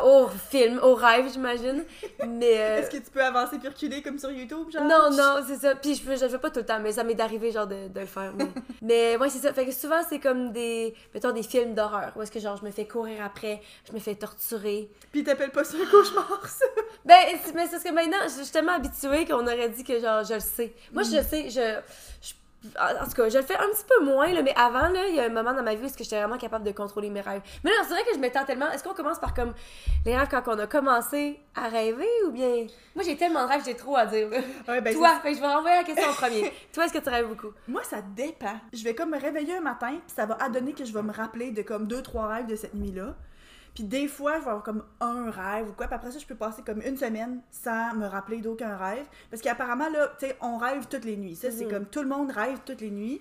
Au 0.05 0.29
film, 0.29 0.79
au 0.83 0.95
rêve, 0.95 1.31
j'imagine. 1.33 1.85
Mais. 2.27 2.59
euh, 2.59 2.79
Est-ce 2.79 2.91
que 2.91 2.97
tu 2.97 3.11
peux 3.11 3.23
avancer 3.25 3.59
puis 3.59 3.69
reculer 3.69 4.03
comme 4.03 4.19
sur 4.19 4.31
YouTube, 4.31 4.71
genre? 4.71 4.85
non, 4.85 5.11
non, 5.11 5.37
c'est 5.47 5.57
ça. 5.57 5.75
Puis 5.75 5.95
je, 5.95 6.17
je 6.17 6.29
fais 6.29 6.39
pas 6.39 6.51
tout 6.51 6.61
le 6.61 6.67
temps, 6.67 6.81
mais 6.81 6.93
ça 6.93 7.05
m'est 7.05 7.21
arrivé 7.21 7.51
genre 7.53 7.67
de, 7.67 7.89
de 7.89 8.01
le 8.01 8.07
faire. 8.07 8.33
Mais, 8.37 8.47
mais 8.83 9.17
ouais, 9.17 9.29
c'est 9.31 9.39
ça. 9.39 9.53
Fait 9.53 9.67
que 9.67 9.73
souvent, 9.73 10.01
c'est 10.09 10.19
comme 10.19 10.53
des, 10.53 10.95
mettons, 11.15 11.33
des 11.33 11.43
films 11.43 11.75
d'horreur 11.75 12.13
où 12.17 12.23
est-ce 12.23 12.31
que 12.31 12.41
genre 12.41 12.57
je 12.57 12.65
me 12.65 12.71
fais 12.71 12.87
courir 12.87 13.25
après, 13.25 13.61
je 13.89 13.93
me 13.93 13.99
fais 13.99 14.15
torturer. 14.15 14.89
Puis 15.13 15.25
t'appelles 15.25 15.51
pas 15.51 15.65
ça 15.65 15.77
un 15.77 15.91
cauchemar, 15.91 16.47
ça? 16.47 16.65
Ben, 17.05 17.15
mais 17.55 17.65
c'est 17.67 17.71
parce 17.71 17.83
que 17.83 17.93
maintenant, 17.93 18.19
je 18.25 18.43
suis 18.43 18.53
tellement 18.53 18.73
habituée 18.75 19.25
qu'on 19.25 19.43
aurait 19.47 19.71
dit 19.71 19.85
que 19.85 19.99
genre 20.01 20.23
je 20.23 20.35
le 20.35 20.41
sais. 20.41 20.75
Moi, 20.93 21.03
je 21.03 21.17
le 21.17 21.23
sais, 21.23 21.45
je. 21.49 21.81
je- 22.27 22.35
en 22.79 23.05
tout 23.07 23.13
cas, 23.13 23.29
je 23.29 23.39
le 23.39 23.45
fais 23.45 23.57
un 23.57 23.69
petit 23.69 23.85
peu 23.89 24.05
moins, 24.05 24.33
là, 24.33 24.43
mais 24.43 24.55
avant, 24.55 24.89
là, 24.89 25.09
il 25.09 25.15
y 25.15 25.21
a 25.21 25.25
un 25.25 25.31
moment 25.31 25.55
dans 25.55 25.63
ma 25.63 25.75
vie 25.75 25.87
où 25.87 25.89
j'étais 25.89 26.19
vraiment 26.19 26.37
capable 26.37 26.65
de 26.65 26.73
contrôler 26.73 27.09
mes 27.09 27.23
rêves. 27.23 27.41
Mais 27.65 27.71
là, 27.71 27.77
c'est 27.83 27.95
vrai 27.95 28.03
que 28.05 28.15
je 28.15 28.19
m'étends 28.19 28.45
tellement. 28.45 28.71
Est-ce 28.71 28.85
qu'on 28.85 28.95
commence 28.95 29.19
par 29.19 29.33
comme 29.33 29.55
les 30.05 30.17
rêves 30.17 30.29
quand 30.31 30.43
on 30.47 30.59
a 30.59 30.67
commencé 30.67 31.41
à 31.55 31.69
rêver 31.69 32.09
ou 32.27 32.31
bien? 32.31 32.67
Moi, 32.95 33.05
j'ai 33.05 33.17
tellement 33.17 33.45
de 33.45 33.49
rêves, 33.49 33.63
j'ai 33.65 33.77
trop 33.77 33.97
à 33.97 34.05
dire. 34.07 34.29
Ouais, 34.69 34.81
ben, 34.81 34.95
Toi, 34.95 35.19
fait 35.23 35.31
que 35.31 35.37
je 35.37 35.41
vais 35.41 35.47
renvoyer 35.47 35.77
la 35.77 35.85
question 35.85 36.11
en 36.11 36.13
premier. 36.13 36.53
Toi, 36.73 36.85
est-ce 36.85 36.93
que 36.93 36.99
tu 36.99 37.09
rêves 37.09 37.27
beaucoup? 37.27 37.53
Moi, 37.67 37.83
ça 37.83 38.03
dépend. 38.03 38.59
Je 38.73 38.85
vais 38.85 38.95
comme 38.95 39.11
me 39.11 39.19
réveiller 39.19 39.57
un 39.57 39.63
matin, 39.63 39.93
puis 39.93 40.15
ça 40.15 40.27
va 40.27 40.37
adonner 40.41 40.75
que 40.75 40.85
je 40.85 40.93
vais 40.93 41.03
me 41.03 41.13
rappeler 41.13 41.53
de 41.53 41.63
comme 41.63 41.87
deux, 41.87 42.03
trois 42.03 42.29
rêves 42.29 42.47
de 42.47 42.57
cette 42.57 42.75
nuit-là. 42.75 43.15
Puis 43.75 43.85
des 43.85 44.09
fois, 44.09 44.35
je 44.39 44.45
vais 44.45 44.49
avoir 44.49 44.63
comme 44.63 44.85
un 45.01 45.31
rêve 45.31 45.69
ou 45.69 45.73
quoi. 45.73 45.87
Puis 45.87 45.95
après 45.95 46.11
ça, 46.11 46.19
je 46.19 46.27
peux 46.27 46.35
passer 46.35 46.63
comme 46.63 46.83
une 46.83 46.97
semaine 46.97 47.41
sans 47.51 47.95
me 47.95 48.07
rappeler 48.07 48.39
d'aucun 48.41 48.77
rêve. 48.77 49.07
Parce 49.31 49.41
qu'apparemment, 49.43 49.89
là, 49.91 50.09
tu 50.19 50.27
sais, 50.27 50.37
on 50.41 50.57
rêve 50.57 50.87
toutes 50.89 51.05
les 51.05 51.17
nuits. 51.17 51.37
Ça, 51.37 51.51
c'est 51.51 51.65
Mhm. 51.65 51.71
comme 51.71 51.85
tout 51.87 52.03
le 52.03 52.09
monde 52.09 52.31
rêve 52.33 52.59
toutes 52.67 52.81
les 52.81 52.91
nuits. 52.91 53.21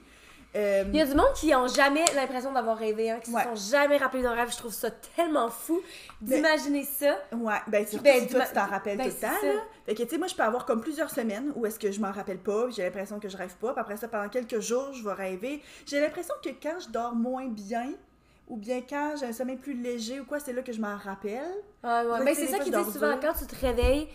Euh, 0.55 0.83
Il 0.87 0.95
y 0.95 1.01
a 1.01 1.05
du 1.05 1.13
monde 1.13 1.31
qui 1.35 1.53
ont 1.53 1.67
jamais 1.67 2.03
l'impression 2.15 2.51
d'avoir 2.51 2.75
rêvé, 2.75 3.11
hein, 3.11 3.19
qui 3.23 3.29
Ouais. 3.31 3.43
se 3.43 3.49
sont 3.55 3.71
jamais 3.77 3.97
rappelés 3.97 4.23
d'un 4.23 4.33
rêve. 4.33 4.51
Je 4.51 4.57
trouve 4.57 4.73
ça 4.73 4.89
tellement 4.89 5.47
fou 5.49 5.79
d'imaginer 6.21 6.83
ça. 6.83 7.19
Ouais, 7.31 7.53
ben 7.67 7.85
surtout 7.85 8.03
Ben, 8.03 8.21
si 8.21 8.33
toi, 8.33 8.45
tu 8.47 8.53
t'en 8.55 8.65
rappelles 8.65 8.97
ben, 8.97 9.07
tout 9.09 9.15
le 9.15 9.21
temps, 9.21 9.47
là. 9.47 9.61
Fait 9.85 9.93
que, 9.93 10.01
tu 10.01 10.09
sais, 10.09 10.17
moi, 10.17 10.25
je 10.25 10.33
peux 10.33 10.41
avoir 10.41 10.65
comme 10.65 10.81
plusieurs 10.81 11.11
semaines 11.11 11.51
où 11.55 11.67
est-ce 11.67 11.77
que 11.77 11.91
je 11.91 12.01
m'en 12.01 12.11
rappelle 12.11 12.39
pas, 12.39 12.67
j'ai 12.71 12.81
l'impression 12.83 13.19
que 13.19 13.29
je 13.29 13.37
rêve 13.37 13.55
pas, 13.57 13.73
puis 13.73 13.79
après 13.81 13.97
ça, 13.97 14.07
pendant 14.07 14.27
quelques 14.27 14.59
jours, 14.59 14.91
je 14.93 15.03
vais 15.03 15.13
rêver. 15.13 15.61
J'ai 15.85 16.01
l'impression 16.01 16.33
que 16.43 16.49
quand 16.61 16.79
je 16.79 16.89
dors 16.89 17.13
moins 17.13 17.47
bien, 17.47 17.91
ou 18.49 18.57
bien 18.57 18.81
quand 18.81 19.13
j'ai 19.19 19.27
un 19.27 19.31
sommeil 19.33 19.57
plus 19.57 19.73
léger 19.73 20.19
ou 20.19 20.25
quoi, 20.25 20.39
c'est 20.39 20.53
là 20.53 20.61
que 20.61 20.71
je 20.73 20.81
m'en 20.81 20.97
rappelle. 20.97 21.39
Ouais, 21.83 21.89
ouais. 22.01 22.05
Ouais, 22.19 22.25
Ben, 22.25 22.35
c'est 22.35 22.47
ça 22.47 22.59
qu'ils 22.59 22.73
disent 22.73 22.91
souvent. 22.93 23.17
Quand 23.21 23.33
tu 23.33 23.45
te 23.45 23.55
réveilles, 23.65 24.07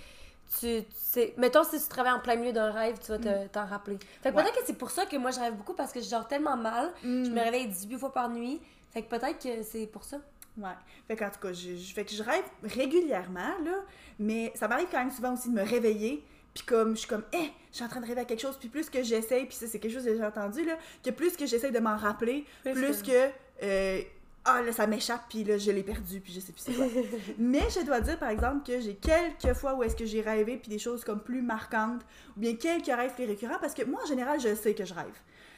tu, 0.60 0.66
tu 0.82 0.86
sais. 0.96 1.34
Mettons, 1.38 1.64
si 1.64 1.80
tu 1.80 1.88
travailles 1.88 2.12
en 2.12 2.20
plein 2.20 2.36
milieu 2.36 2.52
d'un 2.52 2.70
rêve, 2.70 2.98
tu 2.98 3.08
vas 3.12 3.18
te- 3.18 3.46
t'en 3.48 3.64
rappeler. 3.66 3.98
Fait 4.22 4.30
que 4.30 4.36
Ouais. 4.36 4.42
peut-être 4.42 4.56
que 4.60 4.66
c'est 4.66 4.76
pour 4.78 4.90
ça 4.90 5.06
que 5.06 5.16
moi, 5.16 5.30
je 5.30 5.40
rêve 5.40 5.54
beaucoup 5.54 5.74
parce 5.74 5.92
que 5.92 6.00
je 6.00 6.10
dors 6.10 6.28
tellement 6.28 6.56
mal. 6.56 6.92
Je 7.02 7.30
me 7.30 7.40
réveille 7.40 7.66
18 7.68 7.98
fois 7.98 8.12
par 8.12 8.28
nuit. 8.28 8.60
Fait 8.92 9.02
que 9.02 9.08
peut-être 9.08 9.42
que 9.42 9.62
c'est 9.62 9.86
pour 9.86 10.04
ça. 10.04 10.18
Ouais. 10.58 10.68
Fait 11.08 11.16
qu'en 11.16 11.30
tout 11.30 11.40
cas, 11.40 11.52
je, 11.52 11.74
je- 11.76 11.94
fait 11.94 12.04
que 12.04 12.12
je 12.12 12.22
rêve 12.22 12.44
régulièrement, 12.62 13.54
là, 13.64 13.80
mais 14.18 14.52
ça 14.54 14.68
m'arrive 14.68 14.86
quand 14.90 14.98
même 14.98 15.10
souvent 15.10 15.32
aussi 15.34 15.48
de 15.50 15.54
me 15.54 15.62
réveiller, 15.64 16.24
puis 16.54 16.62
comme, 16.64 16.94
je 16.94 17.00
suis 17.00 17.08
comme, 17.08 17.24
eh, 17.32 17.50
je 17.70 17.76
suis 17.76 17.84
en 17.84 17.88
train 17.88 18.00
de 18.00 18.06
rêver 18.06 18.20
à 18.20 18.24
quelque 18.24 18.40
chose, 18.40 18.56
puis 18.58 18.68
plus 18.68 18.88
que 18.88 19.02
j'essaye, 19.02 19.46
puis 19.46 19.56
ça, 19.56 19.66
c'est 19.66 19.80
quelque 19.80 19.92
chose 19.94 20.04
que 20.04 20.14
j'ai 20.14 20.24
entendu, 20.24 20.64
là, 20.64 20.76
que 21.04 21.10
plus 21.10 21.36
que 21.36 21.46
j'essaye 21.46 21.72
de 21.72 21.80
m'en 21.80 21.96
rappeler, 21.96 22.44
Plus 22.62 23.02
que, 23.02 23.30
euh, 23.64 24.00
ah, 24.46 24.60
là, 24.60 24.72
ça 24.72 24.86
m'échappe, 24.86 25.22
puis 25.28 25.42
là, 25.42 25.56
je 25.56 25.70
l'ai 25.70 25.82
perdu, 25.82 26.20
puis 26.20 26.32
je 26.32 26.40
sais 26.40 26.52
plus 26.52 26.60
c'est 26.60 26.74
quoi. 26.74 26.86
mais 27.38 27.62
je 27.70 27.80
dois 27.80 28.00
dire, 28.00 28.18
par 28.18 28.28
exemple, 28.28 28.66
que 28.66 28.78
j'ai 28.78 28.94
quelques 28.94 29.54
fois 29.54 29.74
où 29.74 29.82
est-ce 29.82 29.96
que 29.96 30.04
j'ai 30.04 30.20
rêvé, 30.20 30.58
puis 30.58 30.68
des 30.68 30.78
choses 30.78 31.02
comme 31.02 31.20
plus 31.20 31.40
marquantes, 31.40 32.02
ou 32.36 32.40
bien 32.40 32.54
quelques 32.54 32.86
rêves 32.86 33.14
plus 33.14 33.24
récurrents, 33.24 33.58
parce 33.58 33.72
que 33.72 33.84
moi, 33.84 34.00
en 34.04 34.06
général, 34.06 34.38
je 34.40 34.54
sais 34.54 34.74
que 34.74 34.84
je 34.84 34.92
rêve. 34.92 35.14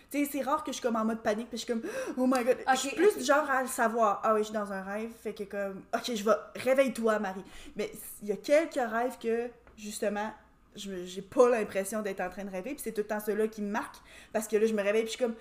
Tu 0.09 0.25
sais, 0.25 0.31
c'est 0.31 0.43
rare 0.43 0.62
que 0.62 0.71
je 0.71 0.77
suis 0.77 0.83
comme 0.83 0.94
en 0.94 1.05
mode 1.05 1.21
panique, 1.21 1.49
puis 1.49 1.59
je 1.59 1.65
suis 1.65 1.73
comme, 1.73 1.83
oh 2.17 2.27
my 2.29 2.44
god. 2.44 2.58
je 2.75 2.77
suis 2.77 2.94
plus 2.94 3.25
genre 3.25 3.51
à 3.51 3.63
le 3.63 3.69
savoir. 3.69 4.20
Ah 4.22 4.34
oui, 4.34 4.41
je 4.41 4.44
suis 4.44 4.55
dans 4.55 4.72
un 4.72 4.82
rêve, 4.82 5.10
fait 5.20 5.34
que 5.34 5.43
comme, 5.43 5.82
ok, 5.93 6.15
je 6.15 6.22
vais, 6.22 6.37
réveille-toi, 6.55 7.19
Marie. 7.19 7.44
Mais 7.75 7.91
il 8.22 8.29
y 8.29 8.32
a 8.32 8.37
quelques 8.37 8.75
rêves 8.75 9.19
que, 9.20 9.51
justement, 9.77 10.32
j'ai 10.77 11.22
pas 11.22 11.49
l'impression 11.49 12.03
d'être 12.03 12.20
en 12.20 12.31
train 12.31 12.44
de 12.44 12.51
rêver, 12.51 12.75
puis 12.75 12.82
c'est 12.84 12.93
tout 12.93 13.01
le 13.01 13.08
temps 13.08 13.19
ceux-là 13.19 13.49
qui 13.49 13.63
me 13.63 13.70
marquent, 13.70 14.01
parce 14.32 14.46
que 14.46 14.56
là, 14.56 14.67
je 14.67 14.75
me 14.75 14.82
réveille, 14.82 15.03
puis 15.03 15.13
je 15.13 15.17
suis 15.17 15.25
comme, 15.25 15.34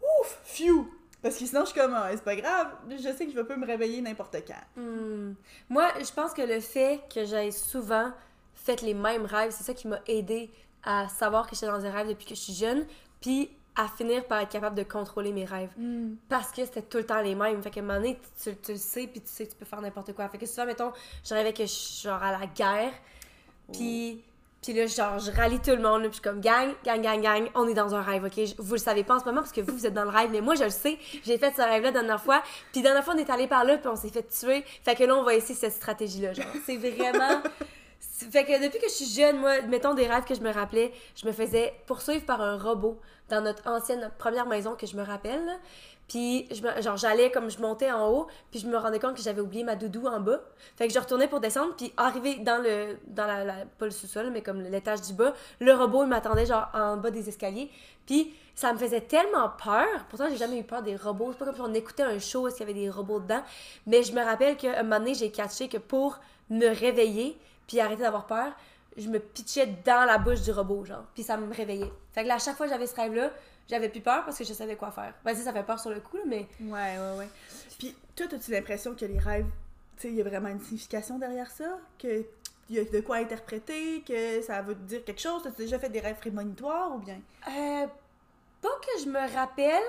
ouf, 0.00 0.40
phew. 0.44 0.88
Parce 1.26 1.38
que 1.38 1.46
sinon, 1.46 1.62
je 1.62 1.70
suis 1.70 1.80
comme, 1.80 1.92
Ah, 1.92 2.08
c'est 2.12 2.22
pas 2.22 2.36
grave, 2.36 2.68
je 2.88 2.98
sais 2.98 3.26
que 3.26 3.32
je 3.32 3.40
peux 3.40 3.56
me 3.56 3.66
réveiller 3.66 4.00
n'importe 4.00 4.36
quand. 4.46 4.80
Hmm. 4.80 5.34
Moi, 5.68 5.88
je 5.98 6.12
pense 6.12 6.32
que 6.32 6.42
le 6.42 6.60
fait 6.60 7.00
que 7.12 7.24
j'ai 7.24 7.50
souvent 7.50 8.12
fait 8.54 8.80
les 8.82 8.94
mêmes 8.94 9.26
rêves, 9.26 9.50
c'est 9.50 9.64
ça 9.64 9.74
qui 9.74 9.88
m'a 9.88 9.98
aidé 10.06 10.52
à 10.84 11.08
savoir 11.08 11.48
que 11.50 11.56
j'étais 11.56 11.66
dans 11.66 11.84
un 11.84 11.90
rêve 11.90 12.08
depuis 12.08 12.26
que 12.26 12.36
je 12.36 12.40
suis 12.40 12.52
jeune, 12.52 12.86
puis 13.20 13.50
à 13.74 13.88
finir 13.88 14.24
par 14.28 14.40
être 14.40 14.50
capable 14.50 14.76
de 14.76 14.84
contrôler 14.84 15.32
mes 15.32 15.44
rêves. 15.44 15.72
Parce 16.28 16.52
que 16.52 16.64
c'était 16.64 16.82
tout 16.82 16.98
le 16.98 17.06
temps 17.06 17.20
les 17.20 17.34
mêmes. 17.34 17.60
Fait 17.60 17.72
qu'à 17.72 17.80
un 17.80 17.82
moment 17.82 17.98
donné, 17.98 18.20
tu, 18.40 18.54
tu 18.58 18.72
le 18.72 18.78
sais, 18.78 19.08
puis 19.08 19.20
tu 19.20 19.26
sais 19.26 19.46
que 19.46 19.50
tu 19.50 19.56
peux 19.56 19.64
faire 19.64 19.80
n'importe 19.80 20.12
quoi. 20.12 20.28
Fait 20.28 20.38
que 20.38 20.46
souvent, 20.46 20.66
mettons, 20.66 20.92
je 21.24 21.34
rêvais 21.34 21.52
que 21.52 21.64
je 21.64 21.72
suis 21.72 22.02
genre 22.04 22.22
à 22.22 22.38
la 22.38 22.46
guerre, 22.46 22.92
puis... 23.72 24.22
Puis 24.66 24.74
là, 24.74 24.86
genre, 24.88 25.20
je 25.20 25.30
rallie 25.30 25.60
tout 25.60 25.70
le 25.70 25.80
monde, 25.80 26.02
là, 26.02 26.08
puis 26.08 26.08
je 26.08 26.12
suis 26.14 26.22
comme 26.22 26.40
gang, 26.40 26.72
gang, 26.84 27.00
gang, 27.00 27.20
gang, 27.20 27.48
on 27.54 27.68
est 27.68 27.74
dans 27.74 27.94
un 27.94 28.02
rêve, 28.02 28.24
ok? 28.24 28.56
Vous 28.58 28.72
le 28.72 28.80
savez 28.80 29.04
pas 29.04 29.14
en 29.14 29.20
ce 29.20 29.24
moment 29.24 29.42
parce 29.42 29.52
que 29.52 29.60
vous, 29.60 29.70
vous 29.70 29.86
êtes 29.86 29.94
dans 29.94 30.02
le 30.02 30.10
rêve, 30.10 30.30
mais 30.32 30.40
moi, 30.40 30.56
je 30.56 30.64
le 30.64 30.70
sais. 30.70 30.98
J'ai 31.24 31.38
fait 31.38 31.54
ce 31.56 31.62
rêve-là 31.62 31.92
la 31.92 32.00
dernière 32.00 32.20
fois, 32.20 32.42
puis 32.72 32.82
la 32.82 32.88
dernière 32.88 33.04
fois, 33.04 33.14
on 33.14 33.18
est 33.18 33.30
allé 33.30 33.46
par 33.46 33.62
là, 33.62 33.78
puis 33.78 33.86
on 33.86 33.94
s'est 33.94 34.08
fait 34.08 34.26
tuer. 34.28 34.64
Fait 34.82 34.96
que 34.96 35.04
là, 35.04 35.14
on 35.14 35.22
va 35.22 35.34
essayer 35.34 35.54
cette 35.54 35.74
stratégie-là, 35.74 36.32
genre. 36.32 36.46
C'est 36.64 36.78
vraiment. 36.78 37.42
Fait 38.32 38.44
que 38.44 38.60
depuis 38.60 38.80
que 38.80 38.88
je 38.88 38.92
suis 38.92 39.20
jeune, 39.22 39.38
moi, 39.38 39.62
mettons 39.68 39.94
des 39.94 40.08
rêves 40.08 40.24
que 40.24 40.34
je 40.34 40.40
me 40.40 40.50
rappelais, 40.50 40.92
je 41.14 41.28
me 41.28 41.32
faisais 41.32 41.72
poursuivre 41.86 42.24
par 42.24 42.40
un 42.40 42.58
robot 42.58 42.98
dans 43.28 43.42
notre 43.42 43.68
ancienne 43.68 44.00
notre 44.00 44.16
première 44.16 44.46
maison 44.46 44.74
que 44.74 44.86
je 44.86 44.96
me 44.96 45.02
rappelle. 45.04 45.46
Puis, 46.08 46.48
genre, 46.52 46.96
j'allais 46.96 47.30
comme 47.32 47.50
je 47.50 47.60
montais 47.60 47.90
en 47.90 48.08
haut, 48.08 48.26
puis 48.50 48.60
je 48.60 48.66
me 48.66 48.76
rendais 48.76 49.00
compte 49.00 49.16
que 49.16 49.22
j'avais 49.22 49.40
oublié 49.40 49.64
ma 49.64 49.74
doudou 49.74 50.06
en 50.06 50.20
bas. 50.20 50.40
Fait 50.76 50.86
que 50.86 50.94
je 50.94 50.98
retournais 50.98 51.26
pour 51.26 51.40
descendre, 51.40 51.74
puis 51.76 51.92
arrivé 51.96 52.36
dans 52.36 52.62
le, 52.62 52.96
dans 53.08 53.26
la, 53.26 53.64
pas 53.78 53.86
le 53.86 53.90
sous-sol, 53.90 54.30
mais 54.30 54.42
comme 54.42 54.60
l'étage 54.60 55.02
du 55.02 55.14
bas, 55.14 55.34
le 55.58 55.72
robot, 55.74 56.04
il 56.04 56.08
m'attendait 56.08 56.46
genre 56.46 56.68
en 56.74 56.96
bas 56.96 57.10
des 57.10 57.28
escaliers. 57.28 57.70
Puis, 58.06 58.32
ça 58.54 58.72
me 58.72 58.78
faisait 58.78 59.00
tellement 59.00 59.50
peur. 59.62 59.86
Pourtant, 60.08 60.28
j'ai 60.30 60.36
jamais 60.36 60.58
eu 60.58 60.64
peur 60.64 60.82
des 60.82 60.96
robots. 60.96 61.32
C'est 61.32 61.38
pas 61.38 61.44
comme 61.44 61.56
si 61.56 61.60
on 61.60 61.74
écoutait 61.74 62.04
un 62.04 62.18
show 62.18 62.46
où 62.46 62.48
il 62.48 62.58
y 62.58 62.62
avait 62.62 62.72
des 62.72 62.88
robots 62.88 63.20
dedans. 63.20 63.42
Mais 63.86 64.02
je 64.02 64.12
me 64.12 64.24
rappelle 64.24 64.56
qu'à 64.56 64.78
un 64.78 64.82
moment 64.84 64.98
donné, 64.98 65.14
j'ai 65.14 65.30
catché 65.30 65.68
que 65.68 65.76
pour 65.76 66.18
me 66.48 66.68
réveiller, 66.68 67.36
puis 67.66 67.80
arrêter 67.80 68.02
d'avoir 68.02 68.26
peur, 68.26 68.52
je 68.96 69.08
me 69.08 69.18
pitchais 69.18 69.66
dans 69.84 70.06
la 70.06 70.18
bouche 70.18 70.40
du 70.40 70.52
robot, 70.52 70.84
genre. 70.84 71.04
Puis 71.14 71.22
ça 71.22 71.36
me 71.36 71.52
réveillait. 71.52 71.92
Fait 72.12 72.22
que 72.22 72.28
là, 72.28 72.36
à 72.36 72.38
chaque 72.38 72.56
fois 72.56 72.66
que 72.66 72.72
j'avais 72.72 72.86
ce 72.86 72.96
rêve-là, 72.96 73.30
j'avais 73.68 73.88
plus 73.88 74.00
peur 74.00 74.24
parce 74.24 74.38
que 74.38 74.44
je 74.44 74.52
savais 74.52 74.76
quoi 74.76 74.90
faire. 74.90 75.14
Ben, 75.24 75.32
tu 75.32 75.38
sais, 75.38 75.44
ça 75.44 75.52
fait 75.52 75.62
peur 75.62 75.78
sur 75.80 75.90
le 75.90 76.00
coup, 76.00 76.16
là, 76.16 76.22
mais. 76.26 76.46
Ouais, 76.60 76.98
ouais, 76.98 77.18
ouais. 77.18 77.28
Puis, 77.78 77.94
toi, 78.14 78.26
as-tu 78.32 78.50
l'impression 78.50 78.94
que 78.94 79.04
les 79.04 79.18
rêves, 79.18 79.46
tu 79.96 80.02
sais, 80.02 80.08
il 80.08 80.14
y 80.14 80.20
a 80.20 80.24
vraiment 80.24 80.48
une 80.48 80.60
signification 80.60 81.18
derrière 81.18 81.50
ça? 81.50 81.78
Que 81.98 82.24
il 82.68 82.76
y 82.76 82.78
a 82.80 82.84
de 82.84 83.00
quoi 83.00 83.16
interpréter? 83.16 84.02
Que 84.02 84.42
ça 84.42 84.60
veut 84.62 84.74
dire 84.74 85.04
quelque 85.04 85.20
chose? 85.20 85.46
As-tu 85.46 85.62
déjà 85.62 85.78
fait 85.78 85.88
des 85.88 86.00
rêves 86.00 86.16
prémonitoires 86.16 86.94
ou 86.94 86.98
bien? 86.98 87.20
Euh, 87.48 87.86
pas 88.60 88.80
que 88.80 89.02
je 89.02 89.08
me 89.08 89.34
rappelle. 89.34 89.84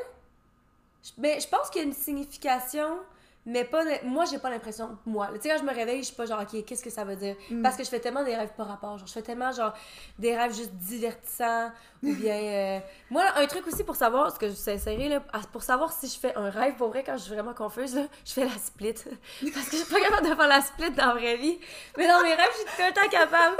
Mais 1.17 1.39
je 1.39 1.47
pense 1.47 1.69
qu'il 1.69 1.81
y 1.81 1.85
a 1.85 1.87
une 1.87 1.93
signification, 1.93 2.99
mais 3.47 3.63
pas. 3.63 3.81
Moi, 4.03 4.25
j'ai 4.29 4.39
pas 4.39 4.49
l'impression. 4.49 4.97
Moi, 5.05 5.29
tu 5.35 5.41
sais, 5.41 5.49
quand 5.49 5.57
je 5.59 5.63
me 5.63 5.73
réveille, 5.73 5.99
je 5.99 6.07
suis 6.07 6.15
pas 6.15 6.25
genre, 6.25 6.41
ok, 6.41 6.65
qu'est-ce 6.65 6.83
que 6.83 6.89
ça 6.89 7.05
veut 7.05 7.15
dire? 7.15 7.37
Parce 7.63 7.77
que 7.77 7.83
je 7.85 7.89
fais 7.89 8.01
tellement 8.01 8.23
des 8.25 8.35
rêves 8.35 8.51
par 8.57 8.67
rapport. 8.67 8.97
Genre, 8.97 9.07
je 9.07 9.13
fais 9.13 9.21
tellement, 9.21 9.53
genre, 9.53 9.73
des 10.19 10.35
rêves 10.35 10.53
juste 10.53 10.73
divertissants. 10.73 11.71
ou 12.03 12.13
bien. 12.13 12.35
euh, 12.35 12.79
Moi, 13.09 13.23
là, 13.23 13.37
un 13.37 13.47
truc 13.47 13.65
aussi 13.67 13.85
pour 13.85 13.95
savoir, 13.95 14.33
ce 14.33 14.37
que 14.37 14.49
je 14.49 14.53
sais 14.53 14.77
sérieux, 14.77 15.07
là, 15.07 15.21
pour 15.53 15.63
savoir 15.63 15.93
si 15.93 16.09
je 16.09 16.19
fais 16.19 16.35
un 16.35 16.49
rêve, 16.49 16.75
pour 16.75 16.89
vrai, 16.89 17.03
quand 17.05 17.15
je 17.15 17.23
suis 17.23 17.33
vraiment 17.33 17.53
confuse, 17.53 17.95
là, 17.95 18.03
je 18.25 18.33
fais 18.33 18.43
la 18.43 18.57
split. 18.57 18.95
Parce 19.53 19.69
que 19.69 19.77
je 19.77 19.83
suis 19.83 19.93
pas 19.93 20.01
capable 20.01 20.29
de 20.29 20.35
faire 20.35 20.47
la 20.49 20.61
split 20.61 20.91
dans 20.91 21.05
la 21.07 21.13
vraie 21.13 21.37
vie. 21.37 21.57
Mais 21.97 22.05
dans 22.05 22.21
mes 22.21 22.33
rêves, 22.33 22.49
je 22.51 22.57
suis 22.57 22.65
tout 22.65 22.83
le 22.85 22.93
temps 22.93 23.09
capable. 23.09 23.55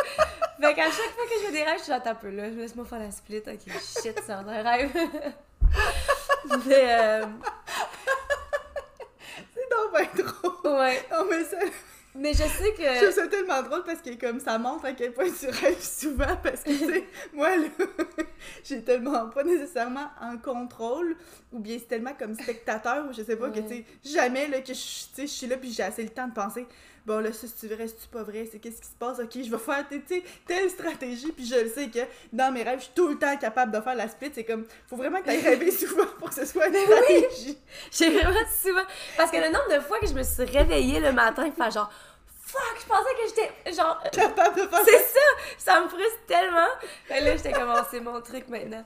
Fait 0.60 0.74
qu'à 0.74 0.84
chaque 0.84 1.14
fois 1.16 1.24
que 1.24 1.40
je 1.40 1.46
fais 1.46 1.52
des 1.54 1.64
rêves, 1.64 1.78
je 1.78 1.84
suis 1.84 1.92
là, 1.92 2.02
un 2.06 2.16
peu 2.16 2.30
là, 2.30 2.50
laisse-moi 2.50 2.84
faire 2.84 3.00
la 3.00 3.12
split. 3.12 3.38
Ok, 3.48 3.72
shit, 3.72 4.22
c'est 4.22 4.34
un 4.34 4.44
rêve. 4.44 4.92
Mais, 6.66 6.98
euh, 7.00 7.26
donc 9.72 9.92
bien 9.94 10.26
drôle! 10.26 10.78
ouais. 10.80 11.06
Non, 11.12 11.26
mais 11.30 11.44
ça, 11.44 11.58
Mais 12.16 12.34
je 12.34 12.38
sais 12.38 12.74
je 12.78 12.84
trouve 12.84 13.00
que. 13.00 13.12
ça 13.12 13.28
tellement 13.28 13.62
drôle 13.62 13.84
parce 13.84 14.02
que 14.02 14.14
comme 14.20 14.40
ça 14.40 14.58
montre 14.58 14.86
à 14.86 14.94
quel 14.94 15.14
point 15.14 15.30
tu 15.30 15.48
rêves 15.48 15.82
souvent 15.82 16.36
parce 16.42 16.64
que 16.64 16.72
tu 16.72 16.86
sais 16.86 17.04
moi 17.34 17.56
là 17.56 17.68
j'ai 18.64 18.84
tellement 18.84 19.30
pas 19.30 19.44
nécessairement 19.44 20.10
en 20.20 20.38
contrôle 20.38 21.16
ou 21.52 21.60
bien 21.60 21.78
c'est 21.80 21.88
tellement 21.88 22.14
comme 22.18 22.34
spectateur 22.34 23.06
ou 23.08 23.14
je 23.14 23.22
sais 23.22 23.36
pas 23.36 23.50
que 23.50 23.60
tu 23.60 23.68
sais 23.68 23.86
jamais 24.04 24.48
là 24.48 24.62
que 24.62 24.74
je 24.74 25.22
je 25.22 25.26
suis 25.26 25.48
là 25.48 25.58
puis 25.58 25.72
j'ai 25.72 25.84
assez 25.84 26.04
le 26.04 26.10
temps 26.10 26.28
de 26.28 26.34
penser 26.34 26.66
bon 27.08 27.20
là 27.24 27.32
ça 27.32 27.48
c'est 27.48 27.68
vrai 27.68 27.88
c'est 27.88 28.10
pas 28.12 28.22
vrai? 28.22 28.48
C'est 28.52 28.60
qu'est-ce 28.60 28.82
qui 28.82 28.88
se 28.88 28.96
passe? 29.00 29.20
Ok 29.20 29.32
je 29.34 29.50
vais 29.50 29.58
faire 29.58 29.86
tu 29.90 30.22
telle 30.46 30.70
stratégie 30.70 31.32
puis 31.32 31.46
je 31.46 31.56
le 31.56 31.70
sais 31.70 31.88
que 31.88 32.00
dans 32.34 32.52
mes 32.54 32.64
rêves 32.64 32.80
je 32.80 32.84
suis 32.84 32.94
tout 32.94 33.08
le 33.08 33.18
temps 33.18 33.36
capable 33.38 33.72
de 33.72 33.80
faire 33.82 33.96
la 33.96 34.10
split 34.10 34.32
c'est 34.34 34.44
comme 34.44 34.66
faut 34.88 34.98
vraiment 34.98 35.20
que 35.22 35.26
t'ailles 35.26 35.42
rêver 35.48 35.72
souvent 35.72 36.06
pour 36.20 36.30
que 36.30 36.36
ce 36.36 36.46
soit 36.46 36.68
une 36.68 36.76
stratégie 36.76 37.58
J'ai 37.92 38.10
vraiment 38.10 38.40
souvent. 38.62 38.84
Parce 39.16 39.32
que 39.32 39.38
le 39.38 39.48
nombre 39.48 39.74
de 39.74 39.80
fois 39.80 40.00
que 40.00 40.08
je 40.08 40.14
me 40.14 40.24
suis 40.24 40.44
réveillée 40.44 41.00
le 41.00 41.12
matin 41.14 41.50
faire 41.52 41.72
genre. 41.72 41.90
Fuck, 42.48 42.78
je 42.80 42.86
pensais 42.86 43.14
que 43.14 43.28
j'étais. 43.28 43.74
Genre. 43.74 44.02
euh, 44.06 44.10
capable 44.10 44.56
de 44.56 44.68
faire 44.68 44.80
C'est 44.86 45.00
ça! 45.00 45.20
Ça 45.58 45.82
me 45.82 45.90
frustre 45.90 46.20
tellement! 46.28 46.68
Fait 47.06 47.20
que 47.20 47.24
là, 47.26 47.36
j'étais 47.36 47.52
comme, 47.52 47.74
Oh, 47.78 47.82
c'est 47.92 48.00
mon 48.00 48.22
truc 48.22 48.48
maintenant. 48.48 48.86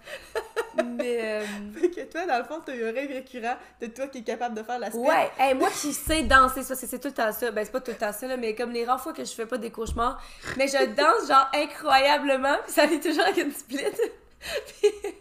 Mais. 0.83 1.19
euh, 1.21 1.45
Fait 1.79 1.91
que 1.91 2.01
toi, 2.11 2.25
dans 2.25 2.39
le 2.39 2.43
fond, 2.45 2.59
t'as 2.65 2.73
eu 2.73 2.87
un 2.89 2.91
rêve 2.91 3.11
récurrent 3.11 3.57
de 3.79 3.85
toi 3.87 4.07
qui 4.07 4.19
est 4.19 4.23
capable 4.23 4.55
de 4.55 4.63
faire 4.63 4.79
la 4.79 4.87
split. 4.89 5.01
Ouais, 5.01 5.29
hey, 5.37 5.53
moi 5.53 5.69
qui 5.69 5.93
sais 5.93 6.23
danser, 6.23 6.63
ça, 6.63 6.73
c'est 6.75 6.97
tout 6.99 7.09
le 7.09 7.13
temps 7.13 7.31
ça. 7.31 7.51
Ben, 7.51 7.63
c'est 7.63 7.71
pas 7.71 7.81
tout 7.81 7.91
le 7.91 7.97
temps 7.97 8.11
ça, 8.13 8.25
là, 8.25 8.35
mais 8.35 8.55
comme 8.55 8.71
les 8.71 8.83
rares 8.83 9.01
fois 9.01 9.13
que 9.13 9.23
je 9.23 9.31
fais 9.31 9.45
pas 9.45 9.57
des 9.59 9.69
cauchemars, 9.71 10.19
mais 10.57 10.67
je 10.67 10.83
danse 10.95 11.27
genre 11.27 11.47
incroyablement, 11.53 12.57
puis 12.63 12.73
ça 12.73 12.83
arrive 12.83 12.99
toujours 13.01 13.23
avec 13.25 13.37
une 13.37 13.51
split. 13.53 13.85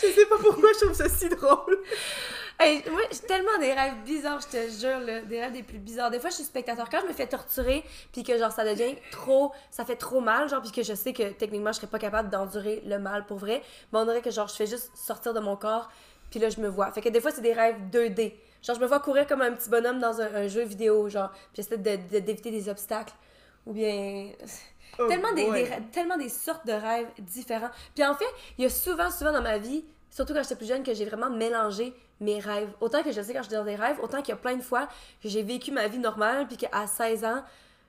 Je 0.00 0.08
sais 0.12 0.26
pas 0.26 0.36
pourquoi 0.38 0.68
je 0.74 0.84
trouve 0.84 0.94
ça 0.96 1.08
si 1.08 1.28
drôle. 1.28 1.78
Hey, 2.60 2.82
moi, 2.90 3.00
j'ai 3.12 3.20
tellement 3.20 3.56
des 3.60 3.72
rêves 3.72 4.02
bizarres, 4.04 4.40
je 4.40 4.48
te 4.48 4.68
jure, 4.68 4.98
là, 4.98 5.20
des 5.22 5.40
rêves 5.40 5.52
des 5.52 5.62
plus 5.62 5.78
bizarres. 5.78 6.10
Des 6.10 6.18
fois, 6.18 6.30
je 6.30 6.34
suis 6.36 6.44
spectateur. 6.44 6.88
Quand 6.90 6.98
je 7.02 7.06
me 7.06 7.12
fais 7.12 7.28
torturer, 7.28 7.84
puis 8.12 8.24
que 8.24 8.36
genre 8.36 8.50
ça 8.50 8.64
devient 8.64 8.96
trop, 9.12 9.52
ça 9.70 9.84
fait 9.84 9.94
trop 9.94 10.20
mal, 10.20 10.48
genre, 10.48 10.60
puis 10.60 10.72
que 10.72 10.82
je 10.82 10.92
sais 10.94 11.12
que 11.12 11.30
techniquement, 11.30 11.70
je 11.70 11.76
serais 11.76 11.86
pas 11.86 12.00
capable 12.00 12.30
d'endurer 12.30 12.82
le 12.84 12.98
mal 12.98 13.26
pour 13.26 13.38
vrai, 13.38 13.62
mais 13.92 14.00
on 14.00 14.04
dirait 14.04 14.22
que 14.22 14.32
genre 14.32 14.48
je 14.48 14.56
fais 14.56 14.66
juste 14.66 14.90
sortir 14.96 15.34
de 15.34 15.38
mon 15.40 15.54
corps, 15.54 15.88
puis 16.32 16.40
là, 16.40 16.50
je 16.50 16.60
me 16.60 16.66
vois. 16.66 16.90
Fait 16.90 17.00
que 17.00 17.08
des 17.10 17.20
fois, 17.20 17.30
c'est 17.30 17.42
des 17.42 17.52
rêves 17.52 17.76
2D. 17.92 18.34
Genre, 18.60 18.74
je 18.74 18.80
me 18.80 18.86
vois 18.86 18.98
courir 18.98 19.28
comme 19.28 19.40
un 19.42 19.52
petit 19.52 19.70
bonhomme 19.70 20.00
dans 20.00 20.20
un, 20.20 20.34
un 20.34 20.48
jeu 20.48 20.62
vidéo, 20.64 21.08
genre, 21.08 21.30
puis 21.52 21.62
j'essaie 21.62 21.76
de- 21.78 21.96
de- 22.12 22.18
d'éviter 22.18 22.50
des 22.50 22.68
obstacles. 22.68 23.14
Ou 23.66 23.72
bien. 23.72 24.30
Oh 24.98 25.06
tellement, 25.06 25.32
des, 25.32 25.68
tellement 25.92 26.16
des 26.16 26.28
sortes 26.28 26.66
de 26.66 26.72
rêves 26.72 27.06
différents. 27.20 27.70
Puis 27.94 28.04
en 28.04 28.14
fait, 28.14 28.24
il 28.56 28.64
y 28.64 28.66
a 28.66 28.70
souvent, 28.70 29.10
souvent 29.12 29.32
dans 29.32 29.42
ma 29.42 29.58
vie, 29.58 29.84
surtout 30.10 30.32
quand 30.34 30.42
j'étais 30.42 30.56
plus 30.56 30.66
jeune, 30.66 30.82
que 30.82 30.92
j'ai 30.92 31.04
vraiment 31.04 31.30
mélangé 31.30 31.94
mes 32.20 32.40
rêves. 32.40 32.70
Autant 32.80 33.02
que 33.02 33.12
je 33.12 33.20
sais 33.20 33.32
quand 33.32 33.42
je 33.42 33.48
suis 33.48 33.56
dans 33.56 33.64
des 33.64 33.76
rêves, 33.76 33.98
autant 34.02 34.18
qu'il 34.18 34.30
y 34.30 34.32
a 34.32 34.36
plein 34.36 34.56
de 34.56 34.62
fois 34.62 34.88
que 35.22 35.28
j'ai 35.28 35.42
vécu 35.42 35.70
ma 35.70 35.88
vie 35.88 35.98
normale, 35.98 36.46
puis 36.46 36.56
qu'à 36.56 36.86
16 36.86 37.24
ans, 37.24 37.42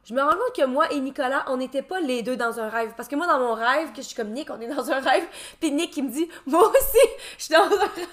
je 0.06 0.14
me 0.14 0.22
rends 0.22 0.32
compte 0.32 0.56
que 0.56 0.66
moi 0.66 0.92
et 0.92 1.00
Nicolas, 1.00 1.46
on 1.48 1.58
n'était 1.58 1.82
pas 1.82 2.00
les 2.00 2.24
deux 2.24 2.38
dans 2.38 2.60
un 2.60 2.70
rêve. 2.70 2.94
Parce 2.96 3.08
que 3.10 3.16
moi, 3.16 3.28
dans 3.28 3.40
mon 3.40 3.54
rêve, 3.54 3.92
que 3.92 4.02
je 4.02 4.08
suis 4.08 4.16
comme 4.16 4.30
Nick, 4.30 4.50
on 4.50 4.60
est 4.60 4.68
dans 4.68 4.92
un 4.92 5.00
rêve, 5.00 5.26
puis 5.60 5.72
Nick, 5.72 5.96
il 5.98 6.06
me 6.06 6.10
dit, 6.10 6.30
moi 6.46 6.70
aussi, 6.70 7.08
je 7.38 7.44
suis 7.44 7.54
dans 7.54 7.64
un 7.64 7.70
rêve. 7.70 8.08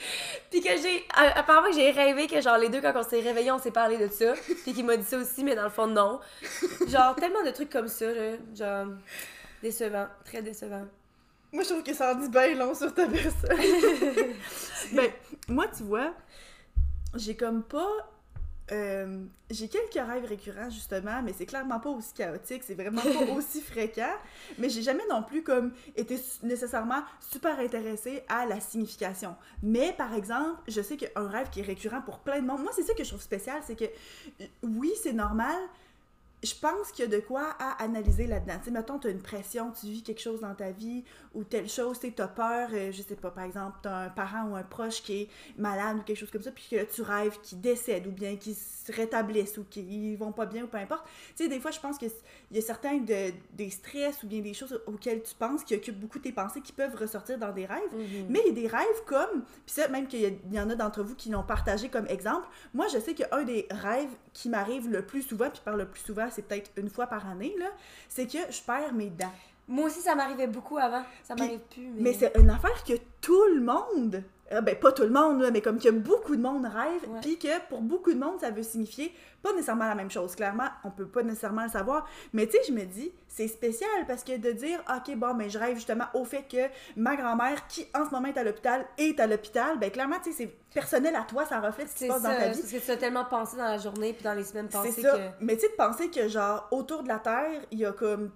Puis 0.50 0.60
que 0.62 0.70
j'ai. 0.80 1.04
Apparemment 1.12 1.72
j'ai 1.74 1.90
rêvé 1.90 2.26
que, 2.28 2.40
genre, 2.40 2.56
les 2.56 2.68
deux, 2.68 2.80
quand 2.80 2.92
on 2.94 3.02
s'est 3.02 3.20
réveillés, 3.20 3.50
on 3.50 3.58
s'est 3.58 3.72
parlé 3.72 3.98
de 3.98 4.06
ça. 4.06 4.32
Puis 4.62 4.72
qu'il 4.72 4.86
m'a 4.86 4.96
dit 4.96 5.04
ça 5.04 5.18
aussi, 5.18 5.42
mais 5.42 5.54
dans 5.54 5.64
le 5.64 5.70
fond, 5.70 5.88
non. 5.88 6.20
Genre, 6.86 7.16
tellement 7.16 7.42
de 7.42 7.50
trucs 7.50 7.68
comme 7.68 7.88
ça, 7.88 8.06
là. 8.06 8.36
Genre, 8.54 8.86
décevant. 9.60 10.06
Très 10.24 10.40
décevant. 10.40 10.86
Moi, 11.52 11.62
je 11.62 11.68
trouve 11.70 11.82
que 11.82 11.94
ça 11.94 12.14
en 12.14 12.20
dit 12.20 12.28
bien 12.28 12.54
long 12.54 12.74
sur 12.74 12.92
ta 12.92 13.06
personne. 13.06 13.56
ben, 14.92 15.10
moi, 15.48 15.66
tu 15.68 15.82
vois, 15.82 16.12
j'ai 17.14 17.36
comme 17.36 17.62
pas. 17.62 17.88
euh, 18.70 19.24
j'ai 19.50 19.66
quelques 19.68 19.94
rêves 19.94 20.26
récurrents 20.26 20.68
justement, 20.68 21.22
mais 21.22 21.32
c'est 21.32 21.46
clairement 21.46 21.80
pas 21.80 21.88
aussi 21.88 22.12
chaotique, 22.12 22.62
c'est 22.62 22.74
vraiment 22.74 23.00
pas 23.00 23.32
aussi 23.36 23.62
fréquent. 23.62 24.12
Mais 24.58 24.68
j'ai 24.68 24.82
jamais 24.82 25.04
non 25.08 25.22
plus 25.22 25.42
comme 25.42 25.72
été 25.96 26.18
nécessairement 26.42 27.02
super 27.20 27.58
intéressée 27.60 28.24
à 28.28 28.44
la 28.44 28.60
signification. 28.60 29.34
Mais 29.62 29.94
par 29.94 30.12
exemple, 30.12 30.60
je 30.68 30.82
sais 30.82 30.98
qu'un 30.98 31.28
rêve 31.28 31.48
qui 31.48 31.60
est 31.60 31.62
récurrent 31.62 32.02
pour 32.02 32.18
plein 32.18 32.40
de 32.42 32.46
monde, 32.46 32.62
moi 32.62 32.72
c'est 32.74 32.82
ça 32.82 32.92
que 32.92 33.04
je 33.04 33.08
trouve 33.08 33.22
spécial, 33.22 33.62
c'est 33.66 33.76
que 33.76 33.86
euh, 33.86 34.46
oui 34.62 34.92
c'est 35.02 35.14
normal, 35.14 35.56
je 36.42 36.54
pense 36.54 36.92
qu'il 36.92 37.04
y 37.04 37.08
a 37.08 37.10
de 37.10 37.20
quoi 37.20 37.56
à 37.58 37.82
analyser 37.82 38.26
là-dedans. 38.26 38.58
Tu 38.58 38.66
sais, 38.66 38.70
mettons, 38.70 38.98
tu 38.98 39.08
as 39.08 39.10
une 39.10 39.22
pression, 39.22 39.72
tu 39.72 39.86
vis 39.86 40.02
quelque 40.02 40.20
chose 40.20 40.40
dans 40.40 40.54
ta 40.54 40.70
vie 40.70 41.04
ou 41.34 41.42
telle 41.42 41.68
chose, 41.68 41.98
tu 41.98 42.12
as 42.16 42.28
peur, 42.28 42.68
euh, 42.72 42.92
je 42.92 43.02
sais 43.02 43.16
pas, 43.16 43.30
par 43.30 43.44
exemple, 43.44 43.78
tu 43.82 43.88
as 43.88 43.96
un 43.96 44.08
parent 44.08 44.48
ou 44.50 44.56
un 44.56 44.62
proche 44.62 45.02
qui 45.02 45.22
est 45.22 45.28
malade 45.56 45.98
ou 45.98 46.02
quelque 46.02 46.18
chose 46.18 46.30
comme 46.30 46.42
ça, 46.42 46.52
puis 46.52 46.66
que 46.70 46.84
tu 46.84 47.02
rêves 47.02 47.38
qu'il 47.42 47.60
décède 47.60 48.06
ou 48.06 48.12
bien 48.12 48.36
qu'ils 48.36 48.54
se 48.54 48.92
rétablissent 48.92 49.58
ou 49.58 49.64
qu'ils 49.64 50.16
vont 50.16 50.32
pas 50.32 50.46
bien 50.46 50.64
ou 50.64 50.66
peu 50.68 50.78
importe. 50.78 51.04
Tu 51.36 51.44
sais, 51.44 51.48
des 51.48 51.58
fois, 51.58 51.72
je 51.72 51.80
pense 51.80 51.98
qu'il 51.98 52.10
y 52.52 52.58
a 52.58 52.62
certains 52.62 52.98
de, 52.98 53.32
des 53.52 53.70
stress 53.70 54.22
ou 54.22 54.28
bien 54.28 54.40
des 54.40 54.54
choses 54.54 54.80
auxquelles 54.86 55.22
tu 55.22 55.34
penses 55.34 55.64
qui 55.64 55.74
occupent 55.74 55.98
beaucoup 55.98 56.20
tes 56.20 56.32
pensées 56.32 56.60
qui 56.60 56.72
peuvent 56.72 56.94
ressortir 56.94 57.38
dans 57.38 57.52
des 57.52 57.66
rêves. 57.66 57.80
Mais 58.28 58.40
il 58.44 58.48
y 58.48 58.50
a 58.50 58.62
des 58.62 58.68
rêves 58.68 59.04
comme, 59.06 59.42
puis 59.66 59.74
ça, 59.74 59.88
même 59.88 60.06
qu'il 60.06 60.38
y 60.52 60.60
en 60.60 60.70
a 60.70 60.74
d'entre 60.76 61.02
vous 61.02 61.16
qui 61.16 61.30
l'ont 61.30 61.42
partagé 61.42 61.88
comme 61.88 62.06
exemple. 62.06 62.46
Moi, 62.74 62.86
je 62.92 62.98
sais 62.98 63.14
qu'un 63.14 63.42
des 63.42 63.66
rêves 63.70 64.10
qui 64.32 64.48
m'arrive 64.48 64.88
le 64.88 65.04
plus 65.04 65.22
souvent, 65.22 65.50
puis 65.50 65.62
par 65.64 65.76
le 65.76 65.86
plus 65.86 66.00
souvent, 66.00 66.27
c'est 66.30 66.42
peut-être 66.42 66.70
une 66.76 66.88
fois 66.88 67.06
par 67.06 67.28
année, 67.28 67.54
là, 67.58 67.70
c'est 68.08 68.26
que 68.26 68.38
je 68.50 68.62
perds 68.62 68.92
mes 68.94 69.10
dents. 69.10 69.32
Moi 69.68 69.86
aussi, 69.86 70.00
ça 70.00 70.14
m'arrivait 70.14 70.46
beaucoup 70.46 70.78
avant. 70.78 71.02
Ça 71.22 71.34
m'arrive 71.34 71.60
plus. 71.70 71.88
Mais, 71.88 72.00
Mais 72.00 72.12
c'est 72.14 72.32
une 72.38 72.50
affaire 72.50 72.82
que 72.84 72.94
tout 73.20 73.44
le 73.54 73.60
monde, 73.60 74.22
euh, 74.52 74.60
ben 74.60 74.74
pas 74.76 74.92
tout 74.92 75.02
le 75.02 75.10
monde, 75.10 75.42
là, 75.42 75.50
mais 75.50 75.60
comme 75.60 75.78
que 75.78 75.90
beaucoup 75.90 76.34
de 76.36 76.40
monde 76.40 76.64
rêve, 76.64 77.06
puis 77.20 77.38
que 77.38 77.60
pour 77.68 77.80
beaucoup 77.82 78.12
de 78.12 78.18
monde, 78.18 78.40
ça 78.40 78.50
veut 78.50 78.62
signifier 78.62 79.14
pas 79.42 79.52
nécessairement 79.52 79.86
la 79.86 79.94
même 79.94 80.10
chose. 80.10 80.34
Clairement, 80.34 80.68
on 80.84 80.90
peut 80.90 81.06
pas 81.06 81.22
nécessairement 81.22 81.64
le 81.64 81.68
savoir. 81.70 82.08
Mais 82.32 82.46
tu 82.46 82.52
sais, 82.56 82.58
je 82.68 82.72
me 82.72 82.84
dis, 82.84 83.12
c'est 83.28 83.46
spécial 83.46 83.88
parce 84.06 84.24
que 84.24 84.36
de 84.36 84.50
dire, 84.50 84.82
ok, 84.88 85.14
bon, 85.16 85.34
mais 85.34 85.48
je 85.48 85.58
rêve 85.58 85.74
justement 85.76 86.06
au 86.14 86.24
fait 86.24 86.44
que 86.50 86.68
ma 86.96 87.14
grand-mère, 87.14 87.66
qui 87.68 87.86
en 87.94 88.04
ce 88.04 88.10
moment 88.10 88.26
est 88.28 88.38
à 88.38 88.42
l'hôpital, 88.42 88.84
est 88.96 89.20
à 89.20 89.26
l'hôpital, 89.26 89.78
ben 89.78 89.90
clairement, 89.90 90.16
tu 90.22 90.32
sais, 90.32 90.36
c'est 90.44 90.56
personnel 90.74 91.14
à 91.14 91.22
toi, 91.22 91.44
ça 91.44 91.60
reflète 91.60 91.88
ce 91.88 91.92
qui 91.94 91.98
se 92.00 92.04
c'est 92.06 92.08
passe 92.08 92.22
ça. 92.22 92.28
dans 92.32 92.34
ta 92.34 92.40
c'est 92.40 92.50
vie. 92.52 92.60
Parce 92.72 92.72
que 92.72 92.86
tu 92.86 92.90
as 92.90 92.96
tellement 92.96 93.24
pensé 93.26 93.56
dans 93.56 93.64
la 93.64 93.78
journée 93.78 94.12
puis 94.12 94.24
dans 94.24 94.34
les 94.34 94.44
semaines 94.44 94.68
passées 94.68 94.92
C'est 94.92 95.02
ça. 95.02 95.12
que. 95.16 95.44
Mais 95.44 95.54
tu 95.56 95.60
sais, 95.62 95.68
de 95.68 95.76
penser 95.76 96.10
que, 96.10 96.26
genre, 96.28 96.66
autour 96.70 97.02
de 97.04 97.08
la 97.08 97.18
Terre, 97.18 97.60
il 97.70 97.78
y 97.78 97.84
a 97.86 97.92
comme, 97.92 98.30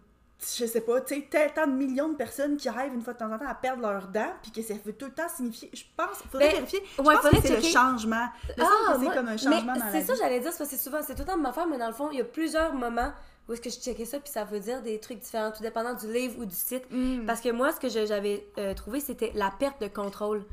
je 0.44 0.66
sais 0.66 0.80
pas, 0.80 1.00
tu 1.00 1.14
sais, 1.14 1.52
tant 1.54 1.66
de 1.66 1.72
millions 1.72 2.08
de 2.08 2.16
personnes 2.16 2.56
qui 2.56 2.68
rêvent 2.68 2.94
une 2.94 3.02
fois 3.02 3.12
de 3.12 3.18
temps 3.18 3.32
en 3.32 3.38
temps 3.38 3.48
à 3.48 3.54
perdre 3.54 3.82
leurs 3.82 4.08
dents, 4.08 4.32
puis 4.42 4.50
que 4.50 4.62
ça 4.62 4.74
veut 4.84 4.92
tout 4.92 5.06
le 5.06 5.12
temps 5.12 5.28
signifier. 5.28 5.70
Je 5.72 5.84
pense, 5.96 6.18
faudrait 6.30 6.48
Ben, 6.48 6.54
vérifier. 6.56 6.82
Je 6.96 7.02
ouais, 7.02 7.14
pense 7.14 7.30
que 7.30 7.40
c'est 7.42 7.56
le 7.56 7.62
changement. 7.62 8.26
Que 8.48 8.54
c'est 8.56 8.98
moi- 8.98 9.14
comme 9.14 9.28
un 9.28 9.36
changement 9.36 9.74
mais 9.74 9.80
c'est 9.92 10.04
ça, 10.04 10.14
j'allais 10.14 10.40
dire, 10.40 10.52
c'est 10.52 10.76
souvent, 10.76 10.98
c'est 11.02 11.14
tout 11.14 11.20
le 11.22 11.26
temps 11.26 11.36
de 11.36 11.42
ma 11.42 11.50
affaire, 11.50 11.66
mais 11.66 11.78
dans 11.78 11.86
le 11.86 11.92
fond, 11.94 12.10
il 12.10 12.18
y 12.18 12.20
a 12.20 12.24
plusieurs 12.24 12.74
moments 12.74 13.12
où 13.48 13.52
est-ce 13.52 13.60
que 13.60 13.70
je 13.70 13.76
checkais 13.78 14.04
ça, 14.04 14.18
puis 14.20 14.30
ça 14.30 14.44
veut 14.44 14.60
dire 14.60 14.82
des 14.82 14.98
trucs 15.00 15.18
différents, 15.20 15.50
tout 15.50 15.62
dépendant 15.62 15.94
du 15.94 16.12
livre 16.12 16.38
ou 16.38 16.44
du 16.44 16.54
site. 16.54 16.84
Mm. 16.90 17.24
Parce 17.26 17.40
que 17.40 17.50
moi, 17.50 17.72
ce 17.72 17.80
que 17.80 17.88
j'avais 17.88 18.46
euh, 18.58 18.74
trouvé, 18.74 19.00
c'était 19.00 19.32
la 19.34 19.50
perte 19.50 19.80
de 19.80 19.88
contrôle. 19.88 20.44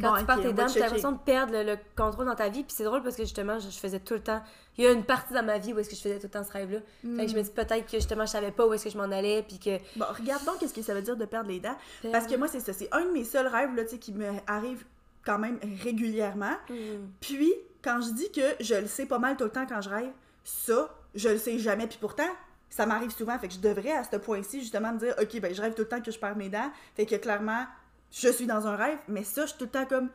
Quand 0.00 0.10
Bon, 0.10 0.14
tu 0.16 0.20
ok, 0.22 0.26
perds 0.26 0.40
tes 0.40 0.52
dents, 0.52 0.54
tu 0.54 0.62
as 0.62 0.68
checker. 0.68 0.80
l'impression 0.80 1.12
de 1.12 1.18
perdre 1.18 1.52
le, 1.52 1.62
le 1.64 1.76
contrôle 1.96 2.24
dans 2.26 2.34
ta 2.34 2.48
vie. 2.48 2.62
Puis 2.64 2.74
c'est 2.76 2.84
drôle 2.84 3.02
parce 3.02 3.14
que 3.16 3.24
justement, 3.24 3.58
je, 3.58 3.68
je 3.68 3.78
faisais 3.78 4.00
tout 4.00 4.14
le 4.14 4.22
temps. 4.22 4.42
Il 4.78 4.84
y 4.84 4.86
a 4.86 4.92
une 4.92 5.04
partie 5.04 5.34
dans 5.34 5.42
ma 5.44 5.58
vie 5.58 5.74
où 5.74 5.78
est-ce 5.78 5.90
que 5.90 5.96
je 5.96 6.00
faisais 6.00 6.18
tout 6.18 6.24
le 6.26 6.30
temps 6.30 6.44
ce 6.44 6.50
rêve-là. 6.52 6.78
Fait 7.16 7.26
que 7.26 7.30
je 7.30 7.36
me 7.36 7.42
dis 7.42 7.50
peut-être 7.50 7.84
que 7.84 7.98
justement, 7.98 8.24
je 8.24 8.30
savais 8.32 8.52
pas 8.52 8.66
où 8.66 8.72
est-ce 8.72 8.84
que 8.84 8.90
je 8.90 8.96
m'en 8.96 9.04
allais. 9.04 9.42
Puis 9.46 9.58
que. 9.58 9.78
Bon, 9.98 10.06
regarde 10.18 10.44
donc 10.46 10.58
qu'est-ce 10.60 10.72
que 10.72 10.82
ça 10.82 10.94
veut 10.94 11.02
dire 11.02 11.16
de 11.16 11.24
perdre 11.26 11.50
les 11.50 11.60
dents. 11.60 11.76
Parce 12.10 12.26
que 12.26 12.36
moi, 12.36 12.48
c'est 12.48 12.60
ça. 12.60 12.72
C'est 12.72 12.88
un 12.92 13.04
de 13.04 13.10
mes 13.10 13.24
seuls 13.24 13.46
rêves, 13.46 13.74
là, 13.74 13.84
tu 13.84 13.90
sais, 13.90 13.98
qui 13.98 14.12
me 14.12 14.30
arrive 14.46 14.84
quand 15.24 15.38
même 15.38 15.58
régulièrement. 15.84 16.56
Hmm. 16.70 17.06
Puis, 17.20 17.52
quand 17.82 18.00
je 18.00 18.12
dis 18.12 18.32
que 18.32 18.64
je 18.64 18.74
le 18.74 18.86
sais 18.86 19.06
pas 19.06 19.18
mal 19.18 19.36
tout 19.36 19.44
le 19.44 19.50
temps 19.50 19.66
quand 19.66 19.80
je 19.82 19.90
rêve, 19.90 20.10
ça, 20.42 20.88
je 21.14 21.28
le 21.28 21.38
sais 21.38 21.58
jamais. 21.58 21.86
Puis 21.86 21.98
pourtant, 22.00 22.28
ça 22.70 22.86
m'arrive 22.86 23.10
souvent. 23.10 23.38
Fait 23.38 23.48
que 23.48 23.54
je 23.54 23.60
devrais, 23.60 23.92
à 23.92 24.04
ce 24.04 24.16
point-ci, 24.16 24.60
justement, 24.60 24.92
me 24.94 24.98
dire, 24.98 25.14
OK, 25.20 25.38
ben, 25.40 25.54
je 25.54 25.60
rêve 25.60 25.74
tout 25.74 25.82
le 25.82 25.88
temps 25.88 26.00
que 26.00 26.10
je 26.10 26.18
perds 26.18 26.36
mes 26.36 26.48
dents. 26.48 26.70
Fait 26.96 27.04
que 27.06 27.16
clairement, 27.16 27.66
je 28.12 28.28
suis 28.28 28.46
dans 28.46 28.66
un 28.66 28.76
rêve. 28.76 28.98
Mais 29.08 29.24
ça, 29.24 29.42
je 29.42 29.48
suis 29.48 29.58
tout 29.58 29.64
le 29.64 29.70
temps 29.70 29.86
comme. 29.86 30.08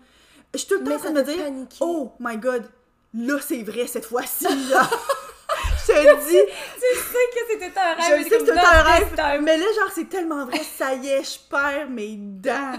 Je 0.54 0.60
suis 0.60 0.68
tout 0.68 0.80
le 0.80 0.86
temps 0.86 0.96
en 0.96 1.00
train 1.00 1.12
de 1.12 1.20
me 1.20 1.24
dire, 1.24 1.44
paniquer. 1.44 1.78
oh 1.82 2.14
my 2.20 2.38
god, 2.38 2.70
là, 3.14 3.38
c'est 3.42 3.64
vrai 3.64 3.88
cette 3.88 4.06
fois-ci, 4.06 4.46
là. 4.70 4.90
je 5.88 5.94
te 5.94 6.30
dis, 6.30 6.54
Tu 6.76 7.00
sais 7.00 7.26
que 7.34 7.48
c'était 7.50 7.80
un 7.80 7.96
je 7.98 8.24
sais 8.24 8.38
que 8.38 8.46
c'est 8.46 8.58
un 8.58 8.82
rêve. 8.84 9.42
Mais 9.44 9.58
là, 9.58 9.66
genre, 9.76 9.92
c'est 9.94 10.10
tellement 10.10 10.46
vrai, 10.46 10.62
ça 10.64 10.94
y 10.94 11.08
est, 11.08 11.24
je 11.24 11.40
perds 11.50 11.90
mes 11.90 12.16
dents. 12.16 12.74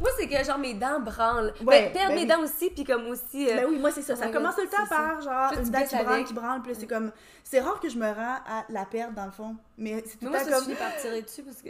Moi, 0.00 0.10
c'est 0.18 0.26
que 0.26 0.42
genre 0.44 0.58
mes 0.58 0.74
dents 0.74 0.98
branlent. 1.00 1.52
Ouais, 1.64 1.84
ben, 1.84 1.92
perdre 1.92 2.08
ben 2.08 2.14
mes 2.14 2.20
oui. 2.22 2.26
dents 2.26 2.40
aussi, 2.42 2.70
puis 2.70 2.84
comme 2.84 3.06
aussi. 3.08 3.48
euh, 3.50 3.56
Ben 3.56 3.66
oui, 3.68 3.78
moi 3.78 3.90
c'est 3.90 4.02
ça. 4.02 4.16
Ça 4.16 4.28
commence 4.28 4.54
tout 4.56 4.62
le 4.62 4.68
temps 4.68 4.86
par 4.88 5.20
genre 5.20 5.50
Puis 5.50 5.60
une 5.60 5.70
dent 5.70 5.82
qui 5.86 5.94
branle, 5.96 6.12
avec. 6.14 6.26
qui 6.26 6.34
branle, 6.34 6.62
puis 6.62 6.72
c'est 6.78 6.86
comme. 6.86 7.12
C'est 7.44 7.60
rare 7.60 7.80
que 7.80 7.88
je 7.88 7.98
me 7.98 8.06
rends 8.06 8.38
à 8.46 8.64
la 8.68 8.84
perdre 8.84 9.14
dans 9.14 9.24
le 9.26 9.30
fond. 9.32 9.56
Mais 9.76 10.02
c'est 10.06 10.18
tout 10.18 10.24
le 10.26 10.30
moi, 10.30 10.38
temps 10.38 10.44
ça, 10.44 10.50
je 10.50 10.54
comme. 10.56 10.64
finis 10.64 10.76
par 10.76 10.96
tirer 10.96 11.22
dessus 11.22 11.42
parce 11.42 11.62
que. 11.62 11.68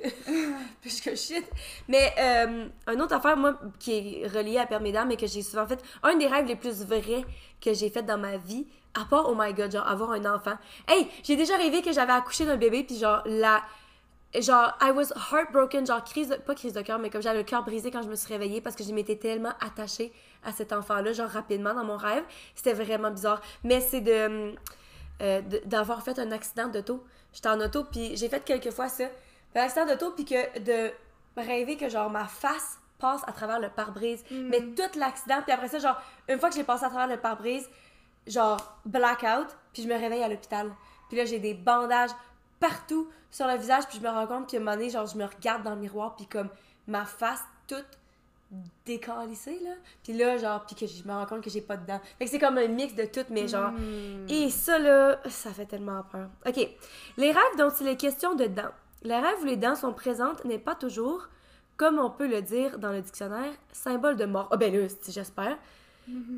parce 0.82 1.00
que 1.00 1.14
shit. 1.16 1.44
Mais, 1.88 2.12
euh, 2.18 2.68
une 2.92 3.02
autre 3.02 3.14
affaire, 3.14 3.36
moi, 3.36 3.58
qui 3.78 3.92
est 4.22 4.26
reliée 4.26 4.58
à 4.58 4.66
perdre 4.66 4.84
mes 4.84 4.92
dents, 4.92 5.06
mais 5.06 5.16
que 5.16 5.26
j'ai 5.26 5.42
souvent 5.42 5.66
fait. 5.66 5.82
Un 6.02 6.16
des 6.16 6.26
rêves 6.26 6.46
les 6.46 6.56
plus 6.56 6.84
vrais 6.84 7.24
que 7.60 7.72
j'ai 7.74 7.90
fait 7.90 8.02
dans 8.02 8.18
ma 8.18 8.36
vie, 8.36 8.66
à 8.94 9.04
part, 9.04 9.26
oh 9.28 9.34
my 9.38 9.52
god, 9.54 9.72
genre, 9.72 9.86
avoir 9.88 10.12
un 10.12 10.24
enfant. 10.34 10.54
Hey, 10.88 11.08
j'ai 11.22 11.36
déjà 11.36 11.56
rêvé 11.56 11.82
que 11.82 11.92
j'avais 11.92 12.12
accouché 12.12 12.44
d'un 12.44 12.56
bébé, 12.56 12.84
puis 12.84 12.96
genre, 12.98 13.22
la. 13.26 13.62
Genre, 14.38 14.72
I 14.80 14.92
was 14.92 15.12
heartbroken, 15.32 15.84
genre, 15.86 16.04
crise 16.04 16.28
de- 16.28 16.36
pas 16.36 16.54
crise 16.54 16.72
de 16.72 16.82
cœur, 16.82 16.98
mais 17.00 17.10
comme 17.10 17.20
j'avais 17.20 17.38
le 17.38 17.44
cœur 17.44 17.64
brisé 17.64 17.90
quand 17.90 18.02
je 18.02 18.08
me 18.08 18.14
suis 18.14 18.32
réveillée 18.32 18.60
parce 18.60 18.76
que 18.76 18.84
je 18.84 18.92
m'étais 18.92 19.16
tellement 19.16 19.52
attachée 19.60 20.12
à 20.44 20.52
cet 20.52 20.72
enfant-là, 20.72 21.12
genre, 21.12 21.28
rapidement 21.28 21.74
dans 21.74 21.84
mon 21.84 21.96
rêve. 21.96 22.22
C'était 22.54 22.72
vraiment 22.74 23.10
bizarre. 23.10 23.40
Mais 23.64 23.80
c'est 23.80 24.00
de. 24.00 24.54
euh, 25.22 25.40
de- 25.42 25.60
d'avoir 25.66 26.02
fait 26.02 26.18
un 26.18 26.30
accident 26.32 26.68
d'auto. 26.68 27.04
J'étais 27.32 27.48
en 27.48 27.60
auto, 27.60 27.84
puis 27.84 28.16
j'ai 28.16 28.28
fait 28.28 28.44
quelques 28.44 28.70
fois 28.70 28.88
ça. 28.88 29.04
Un 29.54 29.60
accident 29.62 29.84
d'auto, 29.86 30.12
puis 30.12 30.24
que 30.24 30.58
de 30.60 30.90
rêver 31.36 31.76
que 31.76 31.88
genre 31.88 32.08
ma 32.10 32.24
face 32.26 32.78
passe 32.98 33.22
à 33.26 33.32
travers 33.32 33.58
le 33.60 33.68
pare-brise. 33.68 34.24
Mais 34.30 34.60
tout 34.60 34.98
l'accident, 34.98 35.42
puis 35.42 35.52
après 35.52 35.68
ça, 35.68 35.78
genre, 35.78 36.00
une 36.28 36.38
fois 36.38 36.50
que 36.50 36.54
j'ai 36.56 36.64
passé 36.64 36.84
à 36.84 36.88
travers 36.88 37.08
le 37.08 37.16
pare-brise, 37.20 37.68
genre 38.26 38.58
blackout, 38.84 39.48
puis 39.72 39.82
je 39.82 39.88
me 39.88 39.94
réveille 39.98 40.22
à 40.22 40.28
l'hôpital. 40.28 40.70
Puis 41.08 41.16
là, 41.18 41.24
j'ai 41.24 41.38
des 41.38 41.54
bandages 41.54 42.10
partout 42.60 43.08
sur 43.30 43.46
le 43.46 43.56
visage, 43.56 43.88
puis 43.88 43.98
je 43.98 44.04
me 44.04 44.10
rends 44.10 44.26
compte, 44.26 44.46
puis 44.46 44.56
à 44.56 44.60
un 44.60 44.62
moment 44.62 44.76
donné, 44.76 44.90
genre, 44.90 45.06
je 45.06 45.16
me 45.16 45.24
regarde 45.24 45.62
dans 45.64 45.74
le 45.74 45.80
miroir, 45.80 46.14
puis 46.14 46.26
comme 46.26 46.48
ma 46.86 47.04
face 47.04 47.42
toute 47.66 47.86
décalissée, 48.84 49.60
là. 49.62 49.70
Puis 50.02 50.12
là, 50.12 50.36
genre, 50.36 50.64
puis 50.66 50.74
que 50.74 50.86
je 50.86 51.06
me 51.06 51.12
rends 51.12 51.26
compte 51.26 51.42
que 51.42 51.50
j'ai 51.50 51.60
pas 51.60 51.76
de 51.76 51.86
dents. 51.86 52.00
Fait 52.18 52.24
que 52.24 52.30
c'est 52.30 52.38
comme 52.38 52.58
un 52.58 52.66
mix 52.66 52.94
de 52.94 53.04
tout, 53.04 53.24
mais 53.30 53.46
genre... 53.46 53.70
Et 54.28 54.50
ça, 54.50 54.78
là, 54.78 55.20
ça 55.28 55.50
fait 55.50 55.66
tellement 55.66 56.02
peur. 56.02 56.28
OK. 56.46 56.68
Les 57.16 57.30
rêves 57.30 57.56
dont 57.58 57.70
il 57.80 57.86
est 57.88 57.96
question 57.96 58.34
de 58.34 58.46
dents. 58.46 58.72
Les 59.02 59.16
rêves 59.16 59.40
où 59.42 59.44
les 59.44 59.56
dents 59.56 59.76
sont 59.76 59.92
présentes 59.92 60.44
n'est 60.44 60.58
pas 60.58 60.74
toujours, 60.74 61.28
comme 61.76 61.98
on 62.00 62.10
peut 62.10 62.26
le 62.26 62.42
dire 62.42 62.78
dans 62.78 62.90
le 62.90 63.00
dictionnaire, 63.00 63.52
symbole 63.72 64.16
de 64.16 64.24
mort. 64.24 64.48
Ah 64.50 64.56
ben 64.56 64.74
là, 64.74 64.88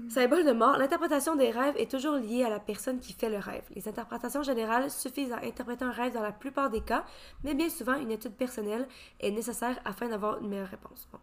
Symbole 0.09 0.45
de 0.45 0.53
mort, 0.53 0.77
l'interprétation 0.77 1.37
des 1.37 1.51
rêves 1.51 1.75
est 1.77 1.91
toujours 1.91 2.17
liée 2.17 2.45
à 2.45 2.51
la 2.51 2.61
personne 2.61 2.99
qui 2.99 3.13
fait 3.13 3.31
le 3.31 3.39
rêve. 3.39 3.63
Les 3.75 3.89
interprétations 3.89 4.43
générales 4.43 4.91
suffisent 4.91 5.33
à 5.33 5.39
interpréter 5.45 5.85
un 5.85 5.91
rêve 5.91 6.13
dans 6.13 6.23
la 6.23 6.33
plupart 6.33 6.71
des 6.71 6.83
cas, 6.83 7.05
mais 7.45 7.55
bien 7.55 7.71
souvent, 7.71 7.95
une 7.95 8.11
étude 8.11 8.35
personnelle 8.35 8.87
est 9.21 9.31
nécessaire 9.31 9.79
afin 9.85 10.09
d'avoir 10.09 10.41
une 10.41 10.49
meilleure 10.49 10.69
réponse. 10.69 11.09
Bon. 11.11 11.19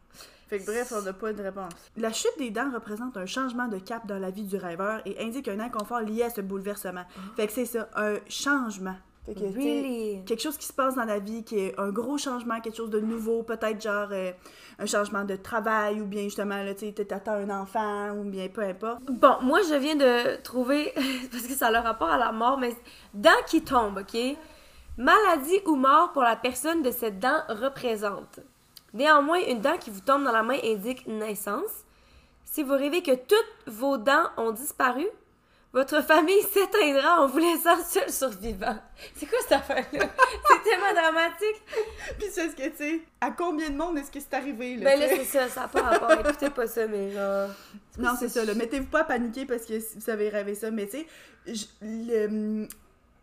Fait 0.48 0.60
que 0.60 0.65
bref, 0.65 0.91
on 0.96 1.03
n'a 1.03 1.13
pas 1.13 1.31
de 1.31 1.43
réponse. 1.43 1.74
La 1.96 2.12
chute 2.12 2.38
des 2.39 2.50
dents 2.50 2.72
représente 2.74 3.17
un 3.17 3.27
changement 3.27 3.67
de 3.67 3.77
cap 3.77 4.08
dans 4.08 4.17
la 4.17 4.31
vie 4.31 4.46
du 4.46 4.58
rêveur 4.58 5.01
et 5.05 5.24
indique 5.24 5.48
un 5.48 5.60
inconfort 5.60 6.01
lié 6.01 6.24
à 6.24 6.31
ce 6.31 6.41
bouleversement. 6.41 7.05
Fait 7.36 7.46
que 7.46 7.53
c'est 7.53 7.65
ça, 7.65 7.88
un 7.96 8.15
changement. 8.27 8.96
Fait 9.25 9.35
que, 9.35 9.41
Really? 9.41 10.23
quelque 10.25 10.41
chose 10.41 10.57
qui 10.57 10.65
se 10.65 10.73
passe 10.73 10.95
dans 10.95 11.03
la 11.05 11.19
vie, 11.19 11.43
qui 11.43 11.59
est 11.59 11.79
un 11.79 11.89
gros 11.89 12.17
changement, 12.17 12.59
quelque 12.61 12.77
chose 12.77 12.89
de 12.89 12.99
nouveau, 12.99 13.43
peut-être 13.43 13.81
genre 13.81 14.07
euh, 14.11 14.31
un 14.79 14.85
changement 14.85 15.23
de 15.23 15.35
travail 15.35 16.01
ou 16.01 16.05
bien 16.05 16.23
justement, 16.23 16.63
là, 16.63 16.73
tu 16.73 16.88
sais, 16.88 17.05
t'attends 17.05 17.33
un 17.33 17.49
enfant 17.49 18.11
ou 18.11 18.23
bien 18.23 18.47
peu 18.47 18.61
importe. 18.61 19.01
Bon, 19.03 19.36
moi, 19.41 19.60
je 19.69 19.75
viens 19.75 19.95
de 19.95 20.41
trouver, 20.41 20.93
parce 21.32 21.43
que 21.43 21.53
ça 21.53 21.67
a 21.67 21.71
le 21.71 21.79
rapport 21.79 22.10
à 22.10 22.17
la 22.17 22.32
mort, 22.32 22.58
mais 22.58 22.75
dent 23.13 23.29
qui 23.45 23.62
tombe, 23.62 23.99
OK? 23.99 24.19
Maladie 24.97 25.62
ou 25.65 25.75
mort 25.75 26.12
pour 26.12 26.23
la 26.23 26.36
personne 26.36 26.82
de 26.82 26.91
cette 26.91 27.19
dent 27.19 27.41
représente. 27.49 28.39
Néanmoins, 28.93 29.39
une 29.47 29.62
dent 29.62 29.77
qui 29.77 29.91
vous 29.91 30.01
tombe 30.01 30.23
dans 30.23 30.32
la 30.32 30.43
main 30.43 30.58
indique 30.63 31.05
naissance. 31.08 31.86
Si 32.43 32.63
vous 32.63 32.73
rêvez 32.73 33.03
que 33.03 33.15
toutes 33.15 33.73
vos 33.73 33.97
dents 33.97 34.25
ont 34.38 34.51
disparu, 34.51 35.05
votre 35.71 36.03
famille 36.03 36.41
s'éteindra 36.51 37.21
en 37.21 37.27
vous 37.27 37.38
laissant 37.38 37.77
seul 37.84 38.10
survivant. 38.10 38.75
C'est 39.15 39.27
quoi 39.27 39.38
cette 39.41 39.51
affaire-là? 39.51 40.10
C'est 40.47 40.69
tellement 40.69 40.93
dramatique. 40.93 41.62
Puis 42.17 42.27
c'est 42.32 42.49
ce 42.49 42.55
que, 42.55 42.69
tu 42.69 42.77
sais, 42.77 43.01
à 43.21 43.32
combien 43.32 43.69
de 43.69 43.77
monde 43.77 43.97
est-ce 43.97 44.12
que 44.12 44.19
c'est 44.19 44.34
arrivé, 44.34 44.77
là? 44.77 44.84
Ben 44.86 44.99
là, 44.99 45.05
c'est 45.10 45.25
ça, 45.25 45.47
ça 45.47 45.62
n'a 45.62 45.67
pas 45.67 45.82
rapport. 45.82 46.12
Écoutez 46.12 46.49
pas 46.49 46.65
ça, 46.65 46.88
mais 46.88 47.12
genre... 47.12 47.49
Non, 47.97 48.12
c'est 48.19 48.29
ça, 48.29 48.43
là. 48.45 48.55
Mettez-vous 48.55 48.88
pas 48.88 49.01
à 49.01 49.03
paniquer 49.03 49.45
parce 49.45 49.65
que 49.65 49.73
vous 49.95 50.10
avez 50.10 50.29
rêvé 50.29 50.55
ça, 50.55 50.71
mais 50.71 50.88
tu 50.88 51.05
sais, 51.51 52.29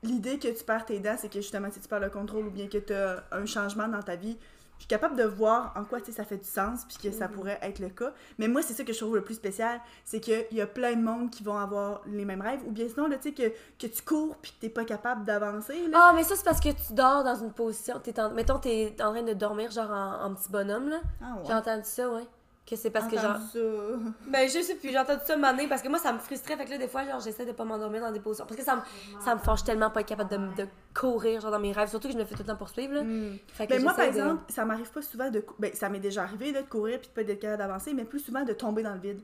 l'idée 0.02 0.38
que 0.38 0.48
tu 0.48 0.62
perds 0.64 0.84
tes 0.84 1.00
dents, 1.00 1.16
c'est 1.18 1.28
que 1.28 1.40
justement, 1.40 1.68
si 1.72 1.80
tu 1.80 1.88
perds 1.88 2.00
le 2.00 2.10
contrôle 2.10 2.46
ou 2.46 2.50
bien 2.50 2.68
que 2.68 2.78
tu 2.78 2.92
as 2.92 3.24
un 3.32 3.46
changement 3.46 3.88
dans 3.88 4.02
ta 4.02 4.14
vie, 4.14 4.38
je 4.76 4.82
suis 4.82 4.88
capable 4.88 5.16
de 5.16 5.24
voir 5.24 5.72
en 5.76 5.84
quoi 5.84 5.98
ça 6.00 6.24
fait 6.24 6.36
du 6.36 6.44
sens 6.48 6.84
puis 6.84 6.98
que 7.02 7.16
ça 7.16 7.28
pourrait 7.28 7.58
être 7.62 7.78
le 7.78 7.88
cas. 7.88 8.12
Mais 8.38 8.48
moi, 8.48 8.62
c'est 8.62 8.74
ça 8.74 8.84
que 8.84 8.92
je 8.92 8.98
trouve 8.98 9.16
le 9.16 9.24
plus 9.24 9.34
spécial, 9.34 9.80
c'est 10.04 10.20
qu'il 10.20 10.46
y 10.52 10.60
a 10.60 10.66
plein 10.66 10.94
de 10.94 11.02
monde 11.02 11.30
qui 11.30 11.42
vont 11.42 11.58
avoir 11.58 12.02
les 12.06 12.24
mêmes 12.24 12.40
rêves 12.42 12.60
ou 12.66 12.70
bien 12.70 12.86
sinon, 12.88 13.08
tu 13.08 13.16
sais, 13.20 13.32
que, 13.32 13.48
que 13.78 13.86
tu 13.86 14.02
cours 14.02 14.36
puis 14.36 14.52
que 14.52 14.60
t'es 14.60 14.68
pas 14.68 14.84
capable 14.84 15.24
d'avancer. 15.24 15.76
Ah, 15.94 16.12
mais 16.14 16.24
ça, 16.24 16.36
c'est 16.36 16.44
parce 16.44 16.60
que 16.60 16.68
tu 16.68 16.92
dors 16.92 17.24
dans 17.24 17.36
une 17.36 17.52
position. 17.52 17.98
T'es 18.02 18.18
en... 18.20 18.30
Mettons, 18.30 18.58
t'es 18.58 18.94
en 19.00 19.12
train 19.12 19.22
de 19.22 19.32
dormir, 19.32 19.70
genre 19.70 19.90
en, 19.90 20.24
en 20.24 20.34
petit 20.34 20.50
bonhomme, 20.50 20.88
là. 20.88 21.00
Ah, 21.22 21.38
J'ai 21.46 21.54
entendu 21.54 21.84
ça, 21.84 22.08
ouais. 22.10 22.26
Que 22.68 22.74
c'est 22.74 22.90
parce 22.90 23.06
que, 23.06 23.16
genre. 23.16 23.36
Ça. 23.52 23.58
Ben, 24.28 24.48
je 24.48 24.60
sais 24.60 24.74
plus, 24.74 24.90
j'ai 24.90 24.98
entendu 24.98 25.20
ça 25.24 25.36
donné, 25.36 25.68
parce 25.68 25.82
que 25.82 25.88
moi, 25.88 25.98
ça 26.00 26.12
me 26.12 26.18
frustrait. 26.18 26.56
Fait 26.56 26.64
que 26.64 26.70
là, 26.70 26.78
des 26.78 26.88
fois, 26.88 27.04
genre, 27.04 27.20
j'essaie 27.20 27.46
de 27.46 27.52
pas 27.52 27.64
m'endormir 27.64 28.00
dans 28.00 28.10
des 28.10 28.18
positions. 28.18 28.44
Parce 28.44 28.58
que 28.58 28.64
ça 28.64 28.74
me, 28.76 28.80
ça 29.20 29.34
me 29.36 29.40
fâche 29.40 29.62
tellement 29.62 29.88
pas 29.90 30.00
être 30.00 30.08
capable 30.08 30.30
de, 30.30 30.62
de 30.64 30.68
courir, 30.92 31.40
genre, 31.40 31.52
dans 31.52 31.60
mes 31.60 31.70
rêves. 31.70 31.88
Surtout 31.88 32.08
que 32.08 32.14
je 32.14 32.18
me 32.18 32.24
fais 32.24 32.34
tout 32.34 32.42
le 32.42 32.48
temps 32.48 32.56
poursuivre, 32.56 32.94
là. 32.94 33.02
Fait 33.46 33.66
que 33.68 33.74
Ben 33.74 33.82
moi, 33.82 33.94
par 33.94 34.04
de- 34.06 34.10
exemple, 34.10 34.42
ça 34.48 34.64
m'arrive 34.64 34.90
pas 34.90 35.02
souvent 35.02 35.30
de. 35.30 35.44
Ben, 35.60 35.72
ça 35.74 35.88
m'est 35.88 36.00
déjà 36.00 36.24
arrivé 36.24 36.50
là, 36.50 36.62
de 36.62 36.66
courir 36.68 36.98
puis 36.98 37.08
de 37.08 37.12
pas 37.14 37.32
être 37.32 37.38
capable 37.40 37.58
d'avancer, 37.62 37.94
mais 37.94 38.04
plus 38.04 38.18
souvent 38.20 38.42
de 38.42 38.52
tomber 38.52 38.82
dans 38.82 38.94
le 38.94 39.00
vide. 39.00 39.20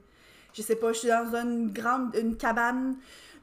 Je 0.52 0.62
sais 0.62 0.76
pas, 0.76 0.92
je 0.92 0.98
suis 0.98 1.08
dans 1.08 1.34
une 1.34 1.72
grande. 1.72 2.14
une 2.16 2.36
cabane, 2.36 2.96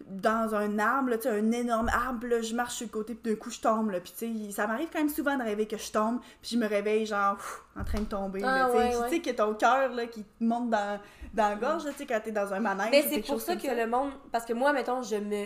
dans 0.09 0.55
un 0.55 0.79
arbre, 0.79 1.15
tu 1.15 1.23
sais, 1.23 1.29
un 1.29 1.51
énorme 1.51 1.89
arbre, 1.89 2.27
là, 2.27 2.41
je 2.41 2.55
marche 2.55 2.75
sur 2.75 2.87
le 2.87 2.91
côté, 2.91 3.13
puis 3.15 3.31
d'un 3.31 3.37
coup, 3.37 3.51
je 3.51 3.59
tombe, 3.59 3.91
là. 3.91 3.99
Puis, 3.99 4.13
tu 4.17 4.47
sais, 4.47 4.51
ça 4.51 4.65
m'arrive 4.65 4.89
quand 4.91 4.99
même 4.99 5.09
souvent 5.09 5.37
de 5.37 5.43
rêver 5.43 5.67
que 5.67 5.77
je 5.77 5.91
tombe, 5.91 6.19
puis 6.41 6.51
je 6.53 6.57
me 6.57 6.67
réveille, 6.67 7.05
genre, 7.05 7.35
pff, 7.35 7.61
en 7.79 7.83
train 7.83 7.99
de 7.99 8.05
tomber. 8.05 8.41
Ah, 8.43 8.69
tu 8.71 8.77
sais. 8.77 8.97
ouais, 8.97 9.09
ouais. 9.09 9.19
que 9.19 9.29
ton 9.31 9.53
cœur, 9.53 9.93
là, 9.93 10.07
qui 10.07 10.23
te 10.23 10.43
monte 10.43 10.69
dans, 10.69 10.99
dans 11.33 11.49
la 11.49 11.55
gorge, 11.55 11.83
tu 11.83 11.91
sais, 11.93 12.05
quand 12.05 12.19
t'es 12.23 12.31
dans 12.31 12.51
un 12.53 12.59
manège. 12.59 12.89
Mais 12.91 13.05
c'est 13.07 13.21
pour 13.21 13.39
ça 13.41 13.55
que 13.55 13.67
le 13.67 13.87
monde. 13.87 14.11
Parce 14.31 14.45
que 14.45 14.53
moi, 14.53 14.73
mettons, 14.73 15.01
je 15.01 15.15
me. 15.17 15.45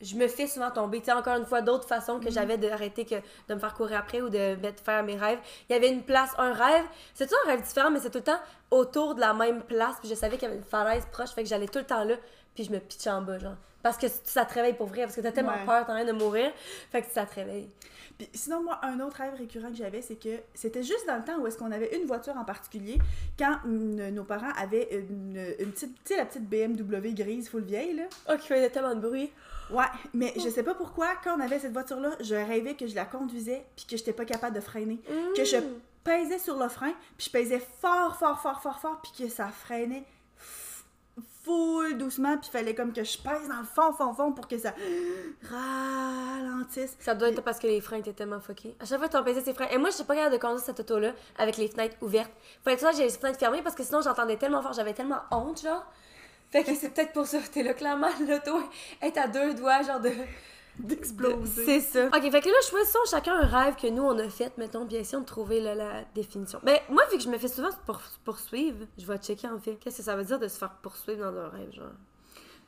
Je 0.00 0.14
me 0.16 0.28
fais 0.28 0.46
souvent 0.46 0.70
tomber. 0.70 1.00
Tu 1.00 1.06
sais, 1.06 1.12
encore 1.12 1.36
une 1.36 1.44
fois, 1.46 1.60
d'autres 1.60 1.88
façons 1.88 2.20
que 2.20 2.30
j'avais 2.30 2.56
d'arrêter 2.56 3.04
que 3.04 3.16
de 3.48 3.54
me 3.54 3.58
faire 3.58 3.74
courir 3.74 3.98
après 3.98 4.20
ou 4.20 4.28
de 4.28 4.54
mettre 4.56 4.82
faire 4.82 5.02
mes 5.02 5.16
rêves. 5.16 5.38
Il 5.68 5.72
y 5.72 5.76
avait 5.76 5.90
une 5.90 6.02
place, 6.02 6.30
un 6.38 6.52
rêve. 6.52 6.84
C'est 7.14 7.26
tout 7.26 7.34
un 7.46 7.50
rêve 7.50 7.62
différent, 7.62 7.90
mais 7.90 7.98
c'est 8.00 8.10
tout 8.10 8.18
le 8.18 8.24
temps 8.24 8.40
autour 8.70 9.14
de 9.16 9.20
la 9.20 9.34
même 9.34 9.62
place. 9.62 9.96
Puis 10.00 10.08
je 10.08 10.14
savais 10.14 10.36
qu'il 10.36 10.44
y 10.48 10.50
avait 10.50 10.58
une 10.60 10.64
falaise 10.64 11.04
proche, 11.10 11.30
fait 11.30 11.42
que 11.42 11.48
j'allais 11.48 11.66
tout 11.68 11.78
le 11.80 11.84
temps 11.84 12.04
là. 12.04 12.14
Puis 12.54 12.64
je 12.64 12.70
me 12.70 12.78
pitchais 12.78 13.10
en 13.10 13.22
bas, 13.22 13.38
genre. 13.38 13.56
Parce 13.82 13.96
que 13.96 14.06
ça 14.24 14.44
te 14.44 14.54
réveille 14.54 14.74
pour 14.74 14.86
vrai, 14.88 15.02
parce 15.02 15.14
que 15.16 15.20
t'as 15.20 15.32
tellement 15.32 15.52
Ouais. 15.52 15.64
peur, 15.66 15.84
t'as 15.86 15.94
rien 15.94 16.04
de 16.04 16.12
mourir. 16.12 16.52
Fait 16.90 17.02
que 17.02 17.10
ça 17.10 17.24
te 17.26 17.34
réveille. 17.36 17.68
Puis 18.18 18.28
sinon, 18.34 18.62
moi, 18.64 18.80
un 18.82 18.98
autre 19.00 19.16
rêve 19.18 19.34
récurrent 19.38 19.68
que 19.70 19.76
j'avais, 19.76 20.02
c'est 20.02 20.16
que 20.16 20.40
c'était 20.52 20.82
juste 20.82 21.06
dans 21.06 21.16
le 21.16 21.22
temps 21.24 21.38
où 21.38 21.46
est-ce 21.46 21.56
qu'on 21.56 21.70
avait 21.70 21.96
une 21.96 22.04
voiture 22.06 22.36
en 22.36 22.44
particulier, 22.44 22.98
quand 23.38 23.58
mm, 23.64 24.08
nos 24.10 24.24
parents 24.24 24.50
avaient 24.60 24.88
une, 24.92 25.40
une 25.60 25.70
petite, 25.70 25.94
tu 26.04 26.14
sais, 26.14 26.16
la 26.16 26.24
petite 26.26 26.48
BMW 26.48 27.12
grise 27.14 27.48
full 27.48 27.62
vieille, 27.62 27.94
là. 27.94 28.02
Oh, 28.28 28.36
qui 28.36 28.48
faisait 28.48 28.70
tellement 28.70 28.94
de 28.96 29.00
bruit. 29.00 29.30
Ouais, 29.70 29.84
mais 30.14 30.32
je 30.36 30.48
sais 30.48 30.62
pas 30.62 30.74
pourquoi, 30.74 31.08
quand 31.22 31.36
on 31.36 31.40
avait 31.40 31.58
cette 31.58 31.72
voiture-là, 31.72 32.10
je 32.20 32.34
rêvais 32.34 32.74
que 32.74 32.86
je 32.86 32.94
la 32.94 33.04
conduisais, 33.04 33.64
puis 33.76 33.84
que 33.86 33.96
j'étais 33.96 34.12
pas 34.12 34.24
capable 34.24 34.54
de 34.56 34.60
freiner. 34.60 35.00
Que 35.36 35.44
je 35.44 35.56
Mm. 35.58 35.80
pesais 36.04 36.38
sur 36.38 36.56
le 36.56 36.68
frein, 36.68 36.92
puis 37.18 37.26
je 37.26 37.30
pesais 37.30 37.60
fort, 37.80 38.16
fort, 38.16 38.40
fort, 38.40 38.62
fort, 38.62 38.80
fort, 38.80 39.00
puis 39.02 39.12
que 39.26 39.28
ça 39.32 39.48
freinait 39.48 40.04
full 41.44 41.96
doucement, 41.98 42.36
puis 42.38 42.50
fallait 42.50 42.74
comme 42.74 42.92
que 42.92 43.02
je 43.04 43.16
pèse 43.18 43.48
dans 43.48 43.58
le 43.58 43.64
fond, 43.64 43.92
fond, 43.92 44.12
fond 44.14 44.32
pour 44.32 44.46
que 44.48 44.58
ça 44.58 44.72
ralentisse. 45.50 46.96
Ça 47.00 47.14
doit 47.14 47.28
être 47.30 47.42
parce 47.42 47.58
que 47.58 47.66
les 47.66 47.80
freins 47.80 47.98
étaient 47.98 48.12
tellement 48.12 48.40
fuckés. 48.40 48.76
À 48.80 48.84
chaque 48.84 48.98
fois 48.98 49.08
que 49.08 49.16
tu 49.16 49.24
pesé 49.24 49.40
ses 49.40 49.54
freins. 49.54 49.68
Et 49.70 49.78
moi, 49.78 49.90
je 49.90 49.96
suis 49.96 50.04
pas 50.04 50.14
capable 50.14 50.34
de 50.34 50.40
conduire 50.40 50.60
cette 50.64 50.80
auto-là 50.80 51.12
avec 51.38 51.56
les 51.56 51.68
fenêtres 51.68 51.96
ouvertes. 52.02 52.30
Fallait 52.62 52.76
que 52.76 52.82
ça, 52.82 52.92
j'ai 52.92 53.04
les 53.04 53.10
fenêtres 53.10 53.38
fermées 53.38 53.62
parce 53.62 53.74
que 53.74 53.82
sinon, 53.82 54.00
j'entendais 54.02 54.36
tellement 54.36 54.62
fort. 54.62 54.72
J'avais 54.74 54.94
tellement 54.94 55.20
honte, 55.30 55.62
genre. 55.62 55.84
Fait 56.50 56.64
que 56.64 56.74
c'est 56.74 56.90
peut-être 56.90 57.12
pour 57.12 57.26
ça. 57.26 57.38
T'es 57.52 57.62
là, 57.62 57.74
clairement, 57.74 58.08
l'auto 58.28 58.58
est 59.02 59.16
à 59.16 59.28
deux 59.28 59.54
doigts, 59.54 59.82
genre 59.82 60.00
de 60.00 60.10
d'exploser. 60.78 61.64
C'est 61.64 61.80
ça. 61.80 62.06
Ok, 62.06 62.30
fait 62.30 62.40
que 62.40 62.48
là, 62.48 62.54
choisissons 62.68 62.98
chacun 63.10 63.34
un 63.34 63.46
rêve 63.46 63.74
que 63.74 63.88
nous, 63.88 64.02
on 64.02 64.16
a 64.18 64.28
fait, 64.28 64.56
mettons, 64.58 64.84
bien 64.84 65.00
essayons 65.00 65.22
de 65.22 65.26
trouver 65.26 65.60
là, 65.60 65.74
la 65.74 66.04
définition. 66.14 66.60
Ben, 66.62 66.78
moi, 66.88 67.02
vu 67.10 67.18
que 67.18 67.24
je 67.24 67.28
me 67.28 67.36
fais 67.36 67.48
souvent 67.48 67.70
pour, 67.84 68.00
poursuivre, 68.24 68.86
je 68.96 69.04
vais 69.04 69.18
checker 69.18 69.48
en 69.48 69.58
fait. 69.58 69.74
Qu'est-ce 69.74 69.98
que 69.98 70.02
ça 70.04 70.14
veut 70.14 70.24
dire 70.24 70.38
de 70.38 70.46
se 70.46 70.56
faire 70.56 70.72
poursuivre 70.80 71.30
dans 71.30 71.38
un 71.38 71.48
rêve, 71.48 71.72
genre? 71.72 71.90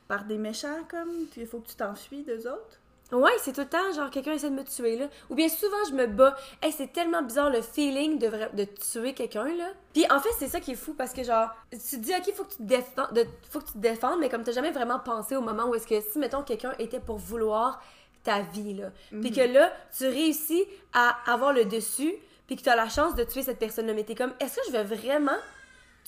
Par 0.07 0.25
des 0.25 0.37
méchants, 0.37 0.83
comme, 0.89 1.09
il 1.37 1.47
faut 1.47 1.59
que 1.59 1.69
tu 1.69 1.75
t'enfuis 1.75 2.23
d'eux 2.23 2.49
autres? 2.49 2.80
Ouais, 3.11 3.31
c'est 3.39 3.51
tout 3.53 3.61
le 3.61 3.67
temps, 3.67 3.91
genre, 3.93 4.09
quelqu'un 4.09 4.33
essaie 4.33 4.49
de 4.49 4.55
me 4.55 4.63
tuer, 4.63 4.95
là. 4.97 5.07
Ou 5.29 5.35
bien 5.35 5.49
souvent, 5.49 5.83
je 5.89 5.93
me 5.93 6.07
bats. 6.07 6.35
Hey, 6.61 6.71
c'est 6.71 6.93
tellement 6.93 7.21
bizarre 7.21 7.49
le 7.49 7.61
feeling 7.61 8.17
de, 8.19 8.29
de 8.55 8.63
tuer 8.63 9.13
quelqu'un, 9.13 9.45
là. 9.55 9.69
Puis 9.93 10.05
en 10.09 10.19
fait, 10.19 10.29
c'est 10.39 10.47
ça 10.47 10.59
qui 10.61 10.71
est 10.71 10.75
fou 10.75 10.93
parce 10.93 11.11
que, 11.13 11.23
genre, 11.23 11.49
tu 11.71 11.77
te 11.77 11.95
dis, 11.97 12.13
ok, 12.13 12.33
faut 12.33 12.43
que 12.45 12.51
tu 12.51 12.57
te, 12.57 12.63
défends, 12.63 13.11
de, 13.11 13.25
faut 13.49 13.59
que 13.59 13.65
tu 13.65 13.73
te 13.73 13.77
défendes, 13.79 14.19
mais 14.19 14.29
comme 14.29 14.43
t'as 14.43 14.53
jamais 14.53 14.71
vraiment 14.71 14.99
pensé 14.99 15.35
au 15.35 15.41
moment 15.41 15.65
où 15.67 15.75
est-ce 15.75 15.87
que 15.87 15.99
si, 16.01 16.19
mettons, 16.19 16.43
quelqu'un 16.43 16.73
était 16.79 16.99
pour 17.01 17.17
vouloir 17.17 17.81
ta 18.23 18.41
vie, 18.41 18.75
là. 18.75 18.91
Puis 19.09 19.19
Mhm. 19.31 19.35
que 19.35 19.41
là, 19.53 19.73
tu 19.97 20.07
réussis 20.07 20.65
à 20.93 21.17
avoir 21.31 21.51
le 21.53 21.65
dessus, 21.65 22.13
puis 22.47 22.55
que 22.55 22.61
tu 22.63 22.69
as 22.69 22.75
la 22.75 22.87
chance 22.89 23.15
de 23.15 23.23
tuer 23.23 23.43
cette 23.43 23.59
personne-là. 23.59 23.93
Mais 23.93 24.03
t'es 24.03 24.15
comme, 24.15 24.33
est-ce 24.39 24.55
que 24.57 24.61
je 24.67 24.71
vais 24.71 24.83
vraiment 24.83 25.37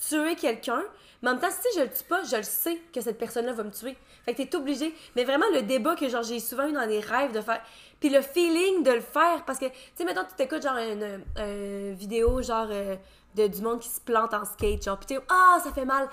tuer 0.08 0.36
quelqu'un? 0.36 0.82
Mais 1.22 1.30
en 1.30 1.32
même 1.32 1.40
temps, 1.40 1.48
si 1.50 1.78
je 1.78 1.84
le 1.84 1.88
tue 1.90 2.04
pas, 2.04 2.22
je 2.24 2.36
le 2.36 2.42
sais 2.42 2.78
que 2.92 3.00
cette 3.00 3.18
personne-là 3.18 3.52
va 3.52 3.62
me 3.64 3.70
tuer. 3.70 3.96
Fait 4.24 4.34
que 4.34 4.42
t'es 4.42 4.56
obligé. 4.56 4.94
Mais 5.16 5.24
vraiment, 5.24 5.46
le 5.52 5.62
débat 5.62 5.96
que 5.96 6.08
genre 6.08 6.22
j'ai 6.22 6.40
souvent 6.40 6.66
eu 6.66 6.72
dans 6.72 6.86
des 6.86 7.00
rêves 7.00 7.32
de 7.32 7.40
faire. 7.40 7.60
Puis 8.00 8.10
le 8.10 8.22
feeling 8.22 8.82
de 8.82 8.92
le 8.92 9.00
faire, 9.00 9.44
parce 9.46 9.58
que, 9.58 9.66
tu 9.66 9.72
sais, 9.94 10.04
mettons, 10.04 10.24
tu 10.24 10.34
t'écoutes 10.36 10.62
genre 10.62 10.76
une, 10.76 11.22
une 11.36 11.94
vidéo, 11.94 12.42
genre, 12.42 12.68
euh, 12.70 12.96
de, 13.34 13.46
du 13.46 13.62
monde 13.62 13.80
qui 13.80 13.88
se 13.88 14.00
plante 14.00 14.34
en 14.34 14.44
skate, 14.44 14.84
genre, 14.84 14.98
puis 14.98 15.06
t'es 15.06 15.18
ah, 15.28 15.58
ça 15.62 15.72
fait 15.72 15.84
mal. 15.84 16.08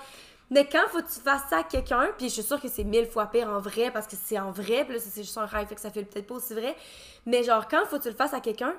Mais 0.50 0.66
quand 0.66 0.82
faut 0.88 1.00
que 1.00 1.12
tu 1.12 1.20
fasses 1.20 1.48
ça 1.48 1.58
à 1.58 1.62
quelqu'un, 1.62 2.10
puis 2.18 2.28
je 2.28 2.34
suis 2.34 2.42
sûre 2.42 2.60
que 2.60 2.68
c'est 2.68 2.84
mille 2.84 3.06
fois 3.06 3.26
pire 3.26 3.48
en 3.48 3.58
vrai 3.58 3.90
parce 3.90 4.06
que 4.06 4.16
c'est 4.22 4.38
en 4.38 4.50
vrai, 4.50 4.84
puis 4.84 4.94
là 4.94 5.00
c'est 5.00 5.22
juste 5.22 5.38
un 5.38 5.46
rêve, 5.46 5.66
fait 5.66 5.74
que 5.76 5.80
ça 5.80 5.90
fait 5.90 6.04
peut-être 6.04 6.26
pas 6.26 6.34
aussi 6.34 6.52
vrai. 6.52 6.76
Mais 7.24 7.42
genre 7.42 7.66
quand 7.68 7.86
faut 7.86 7.96
que 7.96 8.02
tu 8.02 8.10
le 8.10 8.14
fasses 8.14 8.34
à 8.34 8.40
quelqu'un, 8.40 8.74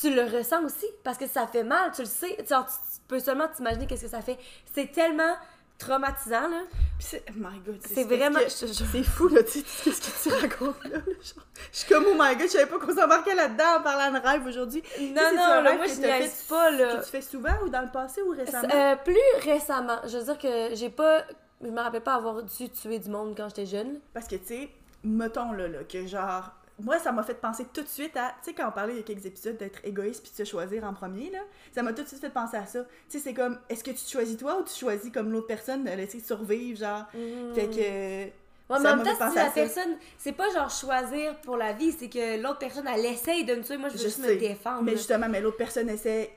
tu 0.00 0.14
le 0.14 0.22
ressens 0.22 0.62
aussi 0.64 0.86
parce 1.04 1.16
que 1.18 1.26
ça 1.26 1.46
fait 1.46 1.64
mal, 1.64 1.92
tu 1.92 2.02
le 2.02 2.08
sais. 2.08 2.36
Genre, 2.48 2.66
tu 2.66 3.00
peux 3.08 3.18
seulement 3.18 3.48
t'imaginer 3.48 3.86
qu'est-ce 3.86 4.02
que 4.02 4.10
ça 4.10 4.20
fait. 4.20 4.38
C'est 4.74 4.92
tellement 4.92 5.34
traumatisant 5.78 6.48
là. 6.48 6.62
C'est. 6.98 7.24
oh 7.30 7.32
My 7.36 7.58
god, 7.64 7.78
C'est 7.86 8.04
vraiment. 8.04 8.40
que- 8.40 8.48
je- 8.48 8.66
je- 8.66 8.84
C'est 8.84 9.02
fou, 9.04 9.28
là, 9.28 9.42
tu 9.44 9.60
sais, 9.60 9.64
qu'est-ce 9.84 10.28
que 10.28 10.28
tu 10.30 10.34
racontes, 10.42 10.84
là. 10.84 10.98
genre. 10.98 11.44
Je 11.72 11.78
suis 11.78 11.88
comme, 11.88 12.04
oh 12.08 12.14
my 12.18 12.34
god, 12.36 12.42
je 12.46 12.52
savais 12.52 12.66
pas 12.66 12.78
qu'on 12.78 12.94
s'embarquait 12.94 13.34
là-dedans 13.36 13.76
en 13.78 13.82
parlant 13.82 14.18
de 14.18 14.26
rêve 14.26 14.44
aujourd'hui. 14.46 14.82
Non, 15.00 15.22
non, 15.36 15.42
un 15.42 15.60
là, 15.62 15.74
moi 15.76 15.86
je 15.86 15.94
niaise 16.00 16.30
fait- 16.32 16.48
pas 16.48 16.70
là. 16.72 16.96
Que 16.96 17.04
tu 17.04 17.10
fais 17.10 17.20
souvent 17.22 17.54
ou 17.64 17.68
dans 17.68 17.82
le 17.82 17.90
passé 17.92 18.20
ou 18.22 18.30
récemment? 18.30 18.68
Euh, 18.74 18.96
plus 18.96 19.16
récemment, 19.50 19.98
je 20.06 20.18
veux 20.18 20.24
dire 20.24 20.38
que 20.38 20.74
j'ai 20.74 20.90
pas. 20.90 21.22
Je 21.62 21.68
me 21.68 21.80
rappelle 21.80 22.02
pas 22.02 22.14
avoir 22.14 22.42
dû 22.42 22.68
tuer 22.70 22.98
du 22.98 23.10
monde 23.10 23.34
quand 23.36 23.48
j'étais 23.48 23.66
jeune. 23.66 24.00
Parce 24.14 24.26
que, 24.28 24.36
tu 24.36 24.46
sais, 24.46 24.68
mettons 25.04 25.52
là, 25.52 25.68
là, 25.68 25.78
que 25.88 26.06
genre. 26.06 26.50
Moi, 26.80 26.98
ça 26.98 27.10
m'a 27.12 27.22
fait 27.22 27.34
penser 27.34 27.66
tout 27.72 27.82
de 27.82 27.88
suite 27.88 28.16
à. 28.16 28.34
Tu 28.42 28.50
sais, 28.50 28.54
quand 28.54 28.68
on 28.68 28.72
parlait 28.72 28.94
il 28.94 28.96
y 28.98 29.00
a 29.00 29.02
quelques 29.02 29.26
épisodes 29.26 29.56
d'être 29.56 29.84
égoïste 29.84 30.22
puis 30.22 30.30
de 30.30 30.36
se 30.36 30.44
choisir 30.48 30.84
en 30.84 30.94
premier, 30.94 31.30
là, 31.30 31.40
ça 31.72 31.82
m'a 31.82 31.92
tout 31.92 32.02
de 32.02 32.08
suite 32.08 32.20
fait 32.20 32.30
penser 32.30 32.56
à 32.56 32.66
ça. 32.66 32.84
Tu 32.84 32.88
sais, 33.08 33.18
c'est 33.18 33.34
comme, 33.34 33.58
est-ce 33.68 33.82
que 33.82 33.90
tu 33.90 34.04
te 34.04 34.10
choisis 34.10 34.36
toi 34.36 34.60
ou 34.60 34.64
tu 34.64 34.74
choisis 34.74 35.10
comme 35.10 35.32
l'autre 35.32 35.48
personne 35.48 35.84
de 35.84 35.90
laisser 35.90 36.20
survivre, 36.20 36.78
genre. 36.78 37.06
Fait 37.54 37.68
que. 37.68 38.32
Ouais, 38.70 38.76
mais 38.82 38.88
en 38.90 38.96
même 38.96 39.06
fait 39.06 39.16
temps, 39.16 39.30
si 39.30 39.36
la 39.36 39.44
ça. 39.46 39.50
personne, 39.52 39.96
c'est 40.18 40.32
pas 40.32 40.50
genre 40.50 40.68
choisir 40.70 41.34
pour 41.40 41.56
la 41.56 41.72
vie, 41.72 41.90
c'est 41.92 42.08
que 42.10 42.40
l'autre 42.42 42.58
personne, 42.58 42.86
elle 42.86 43.04
essaye 43.06 43.44
de 43.44 43.54
me 43.54 43.62
tuer. 43.62 43.78
Moi, 43.78 43.88
je 43.88 43.94
veux 43.94 43.98
Je 44.00 44.04
juste 44.04 44.22
sais. 44.22 44.34
me 44.34 44.38
défendre. 44.38 44.82
Mais 44.82 44.92
justement, 44.92 45.26
mais 45.28 45.40
l'autre 45.40 45.56
personne 45.56 45.88
essaie 45.88 46.30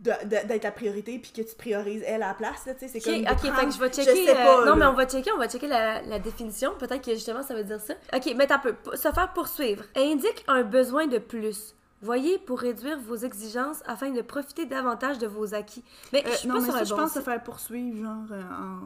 d'être 0.00 0.64
la 0.64 0.70
priorité 0.70 1.18
puis 1.18 1.32
que 1.32 1.40
tu 1.48 1.54
priorises 1.56 2.02
elle 2.06 2.22
à 2.22 2.28
la 2.28 2.34
place, 2.34 2.64
tu 2.64 2.86
sais, 2.86 2.88
c'est 2.88 2.98
Ok, 2.98 3.04
comme. 3.04 3.32
ok, 3.32 3.40
fait 3.40 3.48
prendre- 3.50 3.68
que 3.68 3.74
je 3.74 3.78
vais 3.80 3.88
Je 3.88 3.92
checker. 4.10 4.30
euh, 4.36 4.64
non, 4.66 4.76
mais 4.76 4.84
on 4.86 4.92
va 4.92 5.06
checker, 5.06 5.32
on 5.32 5.38
va 5.38 5.48
checker 5.48 5.66
la, 5.66 6.02
la 6.02 6.18
définition. 6.18 6.72
Peut-être 6.78 7.02
que 7.04 7.12
justement 7.14 7.42
ça 7.42 7.54
veut 7.54 7.64
dire 7.64 7.80
ça. 7.80 7.94
Ok, 8.14 8.34
mais 8.36 8.46
t'as 8.46 8.58
peu. 8.58 8.74
Se 8.94 9.10
faire 9.10 9.32
poursuivre. 9.32 9.84
Indique 9.96 10.44
un 10.46 10.62
besoin 10.64 11.06
de 11.06 11.18
plus. 11.18 11.74
Voyez 12.02 12.38
pour 12.38 12.60
réduire 12.60 12.98
vos 13.00 13.16
exigences 13.16 13.82
afin 13.86 14.10
de 14.10 14.20
profiter 14.22 14.66
davantage 14.66 15.18
de 15.18 15.26
vos 15.26 15.54
acquis. 15.54 15.82
Mais 16.12 16.22
Euh, 16.24 16.30
je 16.32 16.36
suis 16.36 16.48
non, 16.48 16.54
pas 16.56 16.60
mais 16.60 16.66
sur 16.66 16.74
ça, 16.74 16.80
un 16.80 16.84
je 16.84 16.94
pense 16.94 17.12
se 17.14 17.20
faire 17.20 17.42
poursuivre, 17.42 18.04
genre, 18.04 18.24
euh, 18.30 18.42
en... 18.42 18.80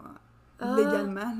Ah. 0.60 0.74
légalement. 0.76 1.34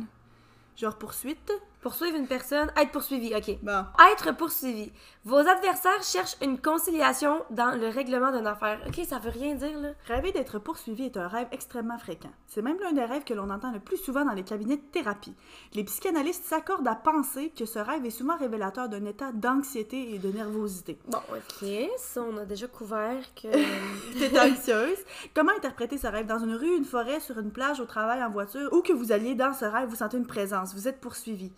Genre 0.77 0.97
poursuite. 0.97 1.53
Poursuivre 1.83 2.17
une 2.17 2.29
personne, 2.29 2.71
être 2.77 2.93
poursuivi. 2.93 3.35
Ok. 3.35 3.59
Bon. 3.61 3.85
Être 4.13 4.37
poursuivi. 4.37 4.93
Vos 5.25 5.37
adversaires 5.37 6.03
cherchent 6.05 6.37
une 6.41 6.61
conciliation 6.61 7.43
dans 7.51 7.77
le 7.77 7.89
règlement 7.89 8.31
d'une 8.31 8.47
affaire. 8.47 8.81
Ok, 8.87 9.05
ça 9.05 9.19
veut 9.19 9.31
rien 9.31 9.57
dire 9.57 9.77
là. 9.81 9.89
Rêver 10.07 10.31
d'être 10.31 10.61
poursuivi 10.61 11.07
est 11.07 11.17
un 11.17 11.27
rêve 11.27 11.49
extrêmement 11.51 11.99
fréquent. 11.99 12.31
C'est 12.47 12.63
même 12.63 12.79
l'un 12.79 12.93
des 12.93 13.05
rêves 13.05 13.25
que 13.25 13.35
l'on 13.35 13.51
entend 13.51 13.73
le 13.73 13.81
plus 13.81 13.97
souvent 13.97 14.25
dans 14.25 14.33
les 14.33 14.45
cabinets 14.45 14.77
de 14.77 14.83
thérapie. 14.93 15.35
Les 15.75 15.83
psychanalystes 15.83 16.45
s'accordent 16.45 16.87
à 16.87 16.95
penser 16.95 17.51
que 17.51 17.67
ce 17.67 17.81
rêve 17.81 18.07
est 18.07 18.11
souvent 18.11 18.37
révélateur 18.37 18.89
d'un 18.89 19.05
état 19.05 19.33
d'anxiété 19.33 20.15
et 20.15 20.19
de 20.19 20.31
nervosité. 20.31 21.01
Bon, 21.09 21.19
ok, 21.33 21.69
ça 21.99 22.23
on 22.23 22.37
a 22.37 22.45
déjà 22.45 22.69
couvert 22.69 23.25
que. 23.35 23.49
T'es 24.19 24.39
anxieuse. 24.39 24.99
Comment 25.35 25.53
interpréter 25.57 25.99
ce 25.99 26.07
rêve? 26.07 26.27
Dans 26.27 26.39
une 26.39 26.55
rue, 26.55 26.77
une 26.77 26.85
forêt, 26.85 27.19
sur 27.19 27.41
une 27.41 27.51
plage, 27.51 27.81
au 27.81 27.87
travail, 27.87 28.23
en 28.23 28.31
voiture, 28.31 28.73
ou 28.73 28.83
que 28.83 28.93
vous 28.93 29.11
alliez 29.11 29.35
dans 29.35 29.53
ce 29.53 29.65
rêve, 29.65 29.89
vous 29.89 29.97
sentez 29.97 30.17
une 30.17 30.29
présence, 30.29 30.75
vous 30.75 30.87
êtes 30.87 31.01
poursuivi. 31.01 31.51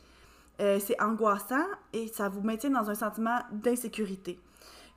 Euh, 0.61 0.79
c'est 0.79 1.01
angoissant 1.03 1.65
et 1.93 2.07
ça 2.09 2.29
vous 2.29 2.41
maintient 2.41 2.71
dans 2.71 2.89
un 2.89 2.95
sentiment 2.95 3.41
d'insécurité. 3.51 4.39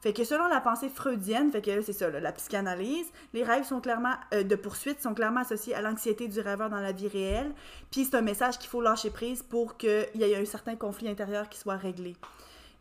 Fait 0.01 0.13
que 0.13 0.23
selon 0.23 0.47
la 0.47 0.61
pensée 0.61 0.89
freudienne, 0.89 1.51
fait 1.51 1.61
que 1.63 1.81
c'est 1.81 1.93
ça, 1.93 2.09
la 2.09 2.31
psychanalyse, 2.31 3.07
les 3.33 3.43
rêves 3.43 3.63
sont 3.63 3.81
clairement 3.81 4.13
euh, 4.33 4.43
de 4.43 4.55
poursuite 4.55 5.01
sont 5.01 5.15
clairement 5.15 5.39
associés 5.39 5.73
à 5.73 5.81
l'anxiété 5.81 6.27
du 6.27 6.39
rêveur 6.39 6.69
dans 6.69 6.79
la 6.79 6.91
vie 6.91 7.07
réelle. 7.07 7.51
Puis 7.89 8.05
c'est 8.05 8.15
un 8.15 8.21
message 8.21 8.59
qu'il 8.59 8.69
faut 8.69 8.81
lâcher 8.81 9.09
prise 9.09 9.41
pour 9.41 9.77
qu'il 9.77 10.07
y 10.13 10.23
ait 10.23 10.35
un 10.35 10.45
certain 10.45 10.75
conflit 10.75 11.09
intérieur 11.09 11.49
qui 11.49 11.57
soit 11.57 11.77
réglé. 11.77 12.15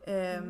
Euh, 0.09 0.41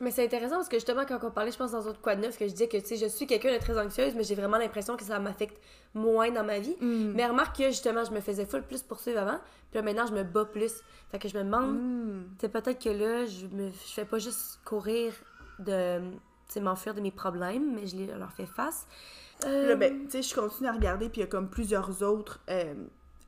Mais 0.00 0.12
c'est 0.12 0.24
intéressant 0.24 0.56
parce 0.56 0.68
que 0.68 0.76
justement, 0.76 1.04
quand 1.06 1.18
on 1.24 1.30
parlait, 1.32 1.50
je 1.50 1.56
pense, 1.58 1.72
dans 1.72 1.80
autre 1.80 2.00
quoi 2.00 2.14
de 2.14 2.20
neuf, 2.20 2.38
que 2.38 2.46
je 2.46 2.52
disais 2.52 2.68
que, 2.68 2.76
tu 2.76 2.86
sais, 2.86 2.96
je 2.96 3.06
suis 3.06 3.26
quelqu'un 3.26 3.52
de 3.52 3.58
très 3.58 3.76
anxieuse, 3.78 4.14
mais 4.14 4.22
j'ai 4.22 4.36
vraiment 4.36 4.56
l'impression 4.58 4.96
que 4.96 5.02
ça 5.02 5.18
m'affecte 5.18 5.60
moins 5.92 6.30
dans 6.30 6.44
ma 6.44 6.60
vie. 6.60 6.76
mm, 6.80 7.12
Mais 7.14 7.26
remarque 7.26 7.56
que, 7.58 7.64
justement, 7.64 8.04
je 8.04 8.12
me 8.12 8.20
faisais 8.20 8.46
full 8.46 8.62
plus 8.62 8.82
poursuivre 8.84 9.18
avant, 9.18 9.38
puis 9.70 9.80
là, 9.80 9.82
maintenant, 9.82 10.06
je 10.06 10.12
me 10.14 10.22
bats 10.22 10.44
plus. 10.44 10.72
Fait 11.10 11.18
que 11.18 11.28
je 11.28 11.36
me 11.36 11.42
demande, 11.42 11.74
mm. 11.74 12.28
c'est 12.40 12.48
peut-être 12.48 12.80
que 12.82 12.90
là, 12.90 13.26
je, 13.26 13.46
me, 13.46 13.70
je 13.72 13.92
fais 13.94 14.04
pas 14.04 14.18
juste 14.18 14.60
courir 14.64 15.12
de, 15.58 15.98
tu 15.98 16.04
sais, 16.46 16.60
m'enfuir 16.60 16.94
de 16.94 17.00
mes 17.00 17.10
problèmes, 17.10 17.74
mais 17.74 17.86
je 17.88 17.96
les- 17.96 18.06
leur 18.06 18.30
fais 18.32 18.46
face. 18.46 18.86
Euh, 19.46 19.68
Là, 19.68 19.74
ben, 19.74 20.04
tu 20.04 20.10
sais, 20.10 20.22
je 20.22 20.32
continue 20.34 20.68
à 20.68 20.72
regarder, 20.72 21.08
puis 21.08 21.20
il 21.20 21.24
y 21.24 21.26
a 21.26 21.28
comme 21.28 21.48
plusieurs 21.50 22.02
autres 22.04 22.40
euh, 22.50 22.72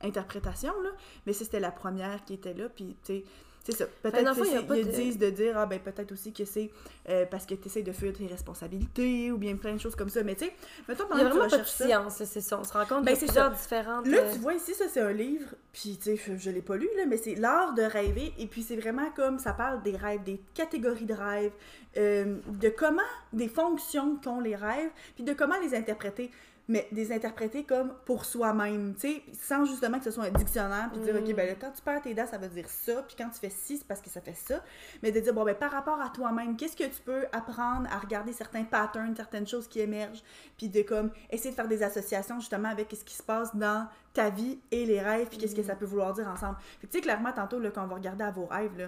interprétations, 0.01 0.79
là. 0.81 0.89
Mais 1.25 1.33
ça, 1.33 1.43
c'était 1.45 1.59
la 1.59 1.71
première 1.71 2.23
qui 2.25 2.33
était 2.33 2.53
là, 2.53 2.69
puis 2.69 2.95
tu 3.03 3.13
sais, 3.19 3.23
c'est 3.63 3.75
ça. 3.75 3.85
Peut-être 4.01 4.21
le 4.27 4.33
fond, 4.33 4.41
que 4.41 4.47
il 4.47 4.53
y 4.53 4.55
a 4.55 4.59
c'est- 4.61 4.65
pas 4.67 4.77
ils 4.77 4.85
de- 4.87 4.91
disent 4.91 5.17
de 5.19 5.29
dire, 5.29 5.57
ah 5.57 5.65
ben 5.65 5.79
peut-être 5.79 6.11
aussi 6.11 6.33
que 6.33 6.45
c'est 6.45 6.69
euh, 7.09 7.25
parce 7.29 7.45
que 7.45 7.53
tu 7.55 7.67
essaies 7.67 7.83
de 7.83 7.91
fuir 7.91 8.13
tes 8.13 8.25
responsabilités, 8.27 9.31
ou 9.31 9.37
bien 9.37 9.55
plein 9.55 9.73
de 9.73 9.79
choses 9.79 9.95
comme 9.95 10.09
ça. 10.09 10.23
Mais 10.23 10.35
tu 10.35 10.45
sais, 10.45 10.53
mettons 10.87 11.03
il 11.13 11.19
y 11.19 11.23
pendant 11.23 11.41
a 11.41 11.45
que 11.45 11.45
tu 11.45 11.57
pas 11.57 11.63
de 11.63 11.67
science, 11.67 12.23
c'est 12.23 12.41
ça. 12.41 12.59
On 12.59 12.63
se 12.63 12.73
rend 12.73 12.85
compte 12.85 13.05
Ben, 13.05 13.13
a 13.13 13.15
c'est 13.15 13.27
ça. 13.27 13.49
plusieurs 13.49 13.51
différentes. 13.51 14.07
Là, 14.07 14.17
euh, 14.19 14.33
tu 14.33 14.39
vois 14.39 14.53
ici, 14.53 14.73
ça 14.73 14.85
c'est 14.91 15.01
un 15.01 15.11
livre, 15.13 15.49
puis 15.73 15.97
tu 15.97 16.15
sais, 16.15 16.21
je, 16.27 16.37
je 16.37 16.49
l'ai 16.49 16.61
pas 16.61 16.75
lu, 16.77 16.89
là, 16.97 17.05
mais 17.07 17.17
c'est 17.17 17.35
l'art 17.35 17.73
de 17.73 17.83
rêver, 17.83 18.33
et 18.39 18.47
puis 18.47 18.63
c'est 18.63 18.75
vraiment 18.77 19.09
comme 19.11 19.39
ça 19.39 19.53
parle 19.53 19.81
des 19.83 19.95
rêves, 19.95 20.23
des 20.23 20.39
catégories 20.53 21.05
de 21.05 21.13
rêves, 21.13 21.51
euh, 21.97 22.37
de 22.47 22.69
comment, 22.69 23.01
des 23.33 23.47
fonctions 23.47 24.17
qu'ont 24.23 24.39
les 24.39 24.55
rêves, 24.55 24.89
puis 25.15 25.23
de 25.23 25.33
comment 25.33 25.59
les 25.59 25.75
interpréter, 25.75 26.31
mais 26.71 26.87
des 26.93 27.11
interpréter 27.11 27.65
comme 27.65 27.93
pour 28.05 28.23
soi-même, 28.23 28.95
tu 28.95 29.09
sais, 29.09 29.23
sans 29.33 29.65
justement 29.65 29.97
que 29.97 30.05
ce 30.05 30.11
soit 30.11 30.23
un 30.23 30.31
dictionnaire, 30.31 30.89
puis 30.91 31.01
dire, 31.01 31.13
Mm. 31.13 31.17
ok, 31.17 31.35
ben 31.35 31.47
là, 31.47 31.55
quand 31.59 31.71
tu 31.71 31.81
perds 31.81 32.01
tes 32.01 32.13
dents, 32.13 32.25
ça 32.25 32.37
veut 32.37 32.47
dire 32.47 32.69
ça, 32.69 33.03
puis 33.03 33.15
quand 33.17 33.29
tu 33.29 33.39
fais 33.39 33.49
ci, 33.49 33.77
c'est 33.77 33.85
parce 33.85 33.99
que 34.01 34.09
ça 34.09 34.21
fait 34.21 34.33
ça, 34.33 34.63
mais 35.03 35.11
de 35.11 35.19
dire, 35.19 35.33
bon, 35.33 35.43
ben 35.43 35.53
par 35.53 35.71
rapport 35.71 35.99
à 35.99 36.09
toi-même, 36.09 36.55
qu'est-ce 36.55 36.77
que 36.77 36.85
tu 36.85 37.01
peux 37.03 37.25
apprendre 37.33 37.89
à 37.91 37.99
regarder 37.99 38.31
certains 38.31 38.63
patterns, 38.63 39.13
certaines 39.15 39.45
choses 39.45 39.67
qui 39.67 39.81
émergent, 39.81 40.23
puis 40.57 40.69
de 40.69 40.81
comme 40.81 41.11
essayer 41.29 41.51
de 41.51 41.55
faire 41.55 41.67
des 41.67 41.83
associations 41.83 42.39
justement 42.39 42.69
avec 42.69 42.89
ce 42.97 43.03
qui 43.03 43.15
se 43.15 43.23
passe 43.23 43.53
dans 43.53 43.87
ta 44.13 44.29
vie 44.29 44.57
et 44.71 44.85
les 44.85 45.01
rêves, 45.01 45.27
puis 45.27 45.37
qu'est-ce 45.37 45.55
que 45.55 45.63
ça 45.63 45.75
peut 45.75 45.85
vouloir 45.85 46.13
dire 46.13 46.27
ensemble. 46.29 46.55
Tu 46.79 46.87
sais, 46.89 47.01
clairement, 47.01 47.33
tantôt, 47.33 47.59
là, 47.59 47.69
quand 47.71 47.83
on 47.83 47.87
va 47.87 47.95
regarder 47.95 48.23
à 48.23 48.31
vos 48.31 48.45
rêves, 48.45 48.77
là, 48.77 48.87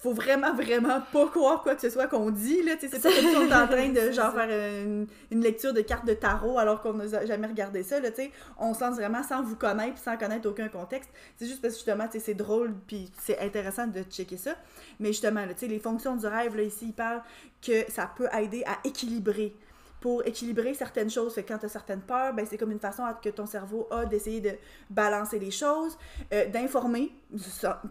faut 0.00 0.14
vraiment, 0.14 0.54
vraiment 0.54 1.02
pas 1.12 1.28
croire 1.28 1.62
quoi 1.62 1.74
que 1.74 1.82
ce 1.82 1.90
soit 1.90 2.06
qu'on 2.06 2.30
dit, 2.30 2.62
là, 2.62 2.74
tu 2.76 2.88
sais, 2.88 2.96
c'est 2.96 3.02
pas 3.02 3.14
comme 3.14 3.30
si 3.30 3.36
on 3.36 3.46
est 3.46 3.54
en 3.54 3.66
train 3.66 3.88
de, 3.90 4.10
genre, 4.12 4.32
faire 4.32 4.48
une, 4.48 5.06
une 5.30 5.42
lecture 5.42 5.74
de 5.74 5.82
cartes 5.82 6.06
de 6.06 6.14
tarot 6.14 6.58
alors 6.58 6.80
qu'on 6.80 6.94
n'a 6.94 7.26
jamais 7.26 7.46
regardé 7.46 7.82
ça, 7.82 8.00
là, 8.00 8.10
tu 8.10 8.22
sais, 8.22 8.30
on 8.58 8.72
se 8.72 8.80
lance 8.80 8.96
vraiment 8.96 9.22
sans 9.22 9.42
vous 9.42 9.56
connaître, 9.56 9.94
puis 9.94 10.02
sans 10.02 10.16
connaître 10.16 10.48
aucun 10.48 10.68
contexte, 10.68 11.10
c'est 11.36 11.46
juste 11.46 11.60
parce 11.60 11.74
que, 11.74 11.80
justement, 11.80 12.06
tu 12.06 12.12
sais, 12.12 12.24
c'est 12.24 12.34
drôle, 12.34 12.74
puis 12.86 13.10
c'est 13.20 13.38
intéressant 13.40 13.86
de 13.86 14.02
checker 14.02 14.38
ça, 14.38 14.56
mais 14.98 15.08
justement, 15.08 15.44
là, 15.44 15.52
tu 15.52 15.60
sais, 15.60 15.66
les 15.66 15.78
fonctions 15.78 16.16
du 16.16 16.26
rêve, 16.26 16.56
là, 16.56 16.62
ici, 16.62 16.86
il 16.86 16.94
parle 16.94 17.22
que 17.60 17.84
ça 17.90 18.10
peut 18.16 18.28
aider 18.32 18.64
à 18.66 18.78
équilibrer 18.84 19.54
pour 20.00 20.26
équilibrer 20.26 20.72
certaines 20.74 21.10
choses. 21.10 21.34
Fait 21.34 21.42
que 21.42 21.52
quand 21.52 21.58
tu 21.58 21.66
as 21.66 21.70
certaines 21.70 22.00
peurs, 22.00 22.32
ben, 22.32 22.46
c'est 22.48 22.56
comme 22.56 22.72
une 22.72 22.80
façon 22.80 23.02
que 23.22 23.28
ton 23.28 23.46
cerveau 23.46 23.86
a 23.90 24.04
d'essayer 24.06 24.40
de 24.40 24.52
balancer 24.88 25.38
les 25.38 25.50
choses, 25.50 25.96
euh, 26.32 26.46
d'informer 26.46 27.12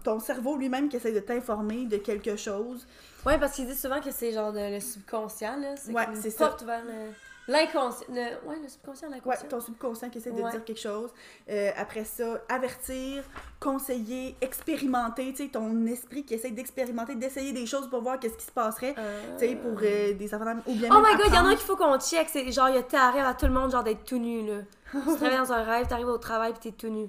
ton 0.04 0.20
cerveau 0.20 0.58
lui-même 0.58 0.90
qui 0.90 0.96
essaie 0.98 1.12
de 1.12 1.20
t'informer 1.20 1.86
de 1.86 1.98
quelque 1.98 2.36
chose. 2.36 2.88
Ouais, 3.26 3.38
parce 3.38 3.54
qu'ils 3.54 3.68
disent 3.68 3.82
souvent 3.82 4.00
que 4.02 4.12
c'est 4.12 4.32
genre 4.32 4.52
de- 4.54 4.74
le 4.76 4.80
subconscient, 4.80 5.58
là. 5.58 5.76
C'est 5.78 5.92
Ouais, 5.92 6.06
une 6.06 6.22
ça. 6.32 6.48
porte 6.48 6.64
vers 6.64 6.84
le- 6.84 7.12
l'inconscient. 7.52 8.08
Le... 8.10 8.48
Ouais, 8.48 8.56
le 8.62 8.68
subconscient, 8.70 9.10
l'inconscient. 9.10 9.48
ton 9.50 9.60
subconscient 9.60 10.10
qui 10.10 10.20
essaie 10.20 10.32
de 10.32 10.42
Ouais. 10.42 10.52
dire 10.52 10.64
quelque 10.64 10.80
chose. 10.80 11.10
Euh, 11.50 11.72
après 11.76 12.06
ça, 12.06 12.40
avertir, 12.48 13.24
conseiller, 13.60 14.36
expérimenter, 14.42 15.32
tu 15.34 15.44
sais, 15.46 15.50
ton 15.50 15.86
esprit 15.88 16.24
qui 16.24 16.36
essaie 16.36 16.52
d'expérimenter, 16.52 17.16
d'essayer 17.16 17.52
des 17.52 17.66
choses 17.66 17.90
pour 17.90 18.02
voir 18.02 18.20
qu'est-ce 18.20 18.38
qui 18.38 18.46
se 18.46 18.52
passerait, 18.52 18.96
Euh, 18.98 19.22
tu 19.38 19.48
sais, 19.48 19.56
pour 19.56 19.78
euh, 19.82 20.14
des 20.14 20.34
affaires 20.34 20.56
ou 20.66 20.74
bien 20.76 20.90
Oh 20.96 21.02
my 21.06 21.16
god, 21.18 21.26
il 21.28 21.34
y 21.36 21.38
en 21.38 21.46
a 21.46 21.50
un 21.50 21.56
qu'il 21.56 21.66
faut 21.66 21.76
qu'on 21.76 22.00
check. 22.00 22.30
C'est 22.30 22.50
genre, 22.52 22.70
il 22.70 22.76
y 22.76 22.78
a 22.78 22.84
t'arrives 22.84 23.26
à 23.26 23.34
tout 23.34 23.46
le 23.48 23.52
monde, 23.54 23.72
genre 23.72 23.84
d'être 23.84 24.06
tout 24.06 24.18
nu, 24.20 24.46
là. 24.48 24.62
tu 24.92 25.00
travailles 25.18 25.38
dans 25.38 25.52
un 25.54 25.64
rêve, 25.64 25.88
t'arrives 25.88 26.08
au 26.08 26.18
travail 26.18 26.54
pis 26.54 26.60
t'es 26.60 26.72
tout 26.72 26.88
nu. 26.90 27.08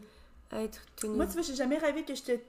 Être 0.53 0.81
tout 0.97 1.07
nu. 1.09 1.17
Moi, 1.17 1.27
tu 1.27 1.33
vois, 1.35 1.43
j'ai 1.43 1.55
jamais 1.55 1.79
rêvé 1.79 2.03
que 2.05 2.15
j'étais 2.15 2.43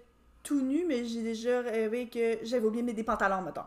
tout 0.44 0.60
nu, 0.60 0.86
mais 0.88 1.06
j'ai 1.06 1.22
déjà 1.22 1.62
rêvé 1.62 2.10
que 2.10 2.40
j'avais 2.44 2.66
oublié 2.66 2.82
de 2.82 2.88
mettre 2.88 2.98
des 2.98 3.04
pantalons, 3.04 3.42
mettons. 3.44 3.62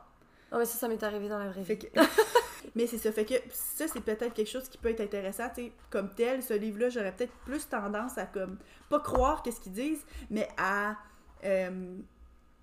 Oh, 0.52 0.56
mais 0.58 0.64
ça, 0.64 0.76
ça 0.78 0.88
m'est 0.88 1.02
arrivé 1.02 1.28
dans 1.28 1.38
la 1.38 1.48
vraie 1.48 1.62
Fait 1.64 1.74
vie. 1.74 1.88
que... 1.88 2.00
mais 2.74 2.86
c'est 2.86 2.98
ça, 2.98 3.12
fait 3.12 3.24
que 3.24 3.34
ça, 3.52 3.86
c'est 3.88 4.00
peut-être 4.00 4.32
quelque 4.34 4.50
chose 4.50 4.68
qui 4.68 4.78
peut 4.78 4.90
être 4.90 5.00
intéressant, 5.00 5.48
tu 5.54 5.64
sais, 5.66 5.72
comme 5.90 6.10
tel, 6.14 6.42
ce 6.42 6.54
livre-là, 6.54 6.88
j'aurais 6.88 7.12
peut-être 7.12 7.32
plus 7.44 7.68
tendance 7.68 8.18
à, 8.18 8.26
comme, 8.26 8.56
pas 8.88 9.00
croire 9.00 9.42
qu'est-ce 9.42 9.60
qu'ils 9.60 9.72
disent, 9.72 10.04
mais 10.30 10.48
à 10.56 10.96
euh, 11.44 11.96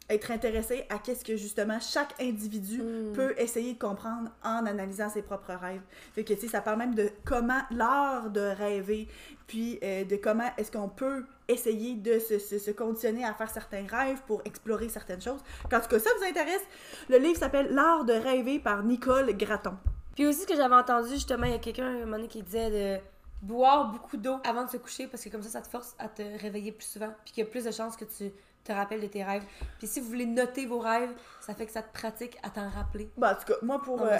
être 0.09 0.31
intéressé 0.31 0.85
à 0.89 0.97
qu'est-ce 0.97 1.23
que, 1.23 1.37
justement, 1.37 1.79
chaque 1.79 2.19
individu 2.21 2.81
Mm. 2.81 3.13
peut 3.13 3.33
essayer 3.37 3.73
de 3.75 3.79
comprendre 3.79 4.29
en 4.43 4.65
analysant 4.65 5.09
ses 5.09 5.21
propres 5.21 5.53
rêves. 5.53 5.81
Fait 6.13 6.25
que, 6.25 6.33
tu 6.33 6.41
sais, 6.41 6.47
ça 6.49 6.59
parle 6.59 6.79
même 6.79 6.95
de 6.95 7.09
comment, 7.23 7.61
l'art 7.71 8.29
de 8.29 8.41
rêver, 8.41 9.07
puis 9.47 9.79
euh, 9.83 10.03
de 10.03 10.17
comment 10.17 10.49
est-ce 10.57 10.69
qu'on 10.71 10.89
peut 10.89 11.23
essayer 11.47 11.95
de 11.95 12.19
se, 12.19 12.39
se- 12.39 12.59
se 12.59 12.71
conditionner 12.71 13.23
à 13.23 13.33
faire 13.33 13.49
certains 13.49 13.85
rêves 13.87 14.21
pour 14.27 14.41
explorer 14.43 14.89
certaines 14.89 15.21
choses. 15.21 15.39
En 15.71 15.79
tout 15.79 15.87
cas, 15.87 15.99
ça 15.99 16.09
vous 16.17 16.25
intéresse, 16.25 16.61
le 17.09 17.17
livre 17.17 17.37
s'appelle 17.39 17.73
L'art 17.73 18.03
de 18.03 18.13
rêver 18.13 18.59
par 18.59 18.83
Nicole 18.83 19.31
Gratton. 19.37 19.75
Puis 20.15 20.25
aussi, 20.27 20.41
ce 20.41 20.47
que 20.47 20.55
j'avais 20.55 20.75
entendu, 20.75 21.09
justement, 21.09 21.45
il 21.45 21.51
y 21.51 21.55
a 21.55 21.59
quelqu'un 21.59 21.85
un 21.87 21.99
moment 21.99 22.17
donné 22.17 22.27
qui 22.27 22.41
disait 22.43 22.69
de 22.97 23.01
boire 23.41 23.91
beaucoup 23.91 24.17
d'eau 24.17 24.37
avant 24.43 24.65
de 24.65 24.69
se 24.69 24.77
coucher 24.77 25.07
parce 25.07 25.23
que 25.23 25.29
comme 25.29 25.41
ça, 25.41 25.49
ça 25.49 25.61
te 25.61 25.67
force 25.67 25.95
à 25.99 26.07
te 26.07 26.21
réveiller 26.41 26.71
plus 26.71 26.85
souvent. 26.85 27.11
Puis 27.25 27.33
qu'il 27.33 27.43
y 27.43 27.47
a 27.47 27.49
plus 27.49 27.63
de 27.65 27.71
chances 27.71 27.95
que 27.95 28.05
tu 28.05 28.31
te 28.63 28.71
rappelles 28.71 29.01
de 29.01 29.07
tes 29.07 29.23
rêves. 29.23 29.41
Puis 29.79 29.87
si 29.87 29.99
vous 29.99 30.05
voulez 30.07 30.27
noter 30.27 30.67
vos 30.67 30.77
rêves, 30.77 31.09
ça 31.39 31.55
fait 31.55 31.65
que 31.65 31.71
ça 31.71 31.81
te 31.81 31.91
pratique 31.91 32.37
à 32.43 32.51
t'en 32.51 32.69
rappeler. 32.69 33.09
Bah, 33.17 33.31
en 33.35 33.39
tout 33.39 33.51
cas, 33.51 33.57
moi, 33.63 33.81
pour 33.81 33.99
euh, 34.03 34.17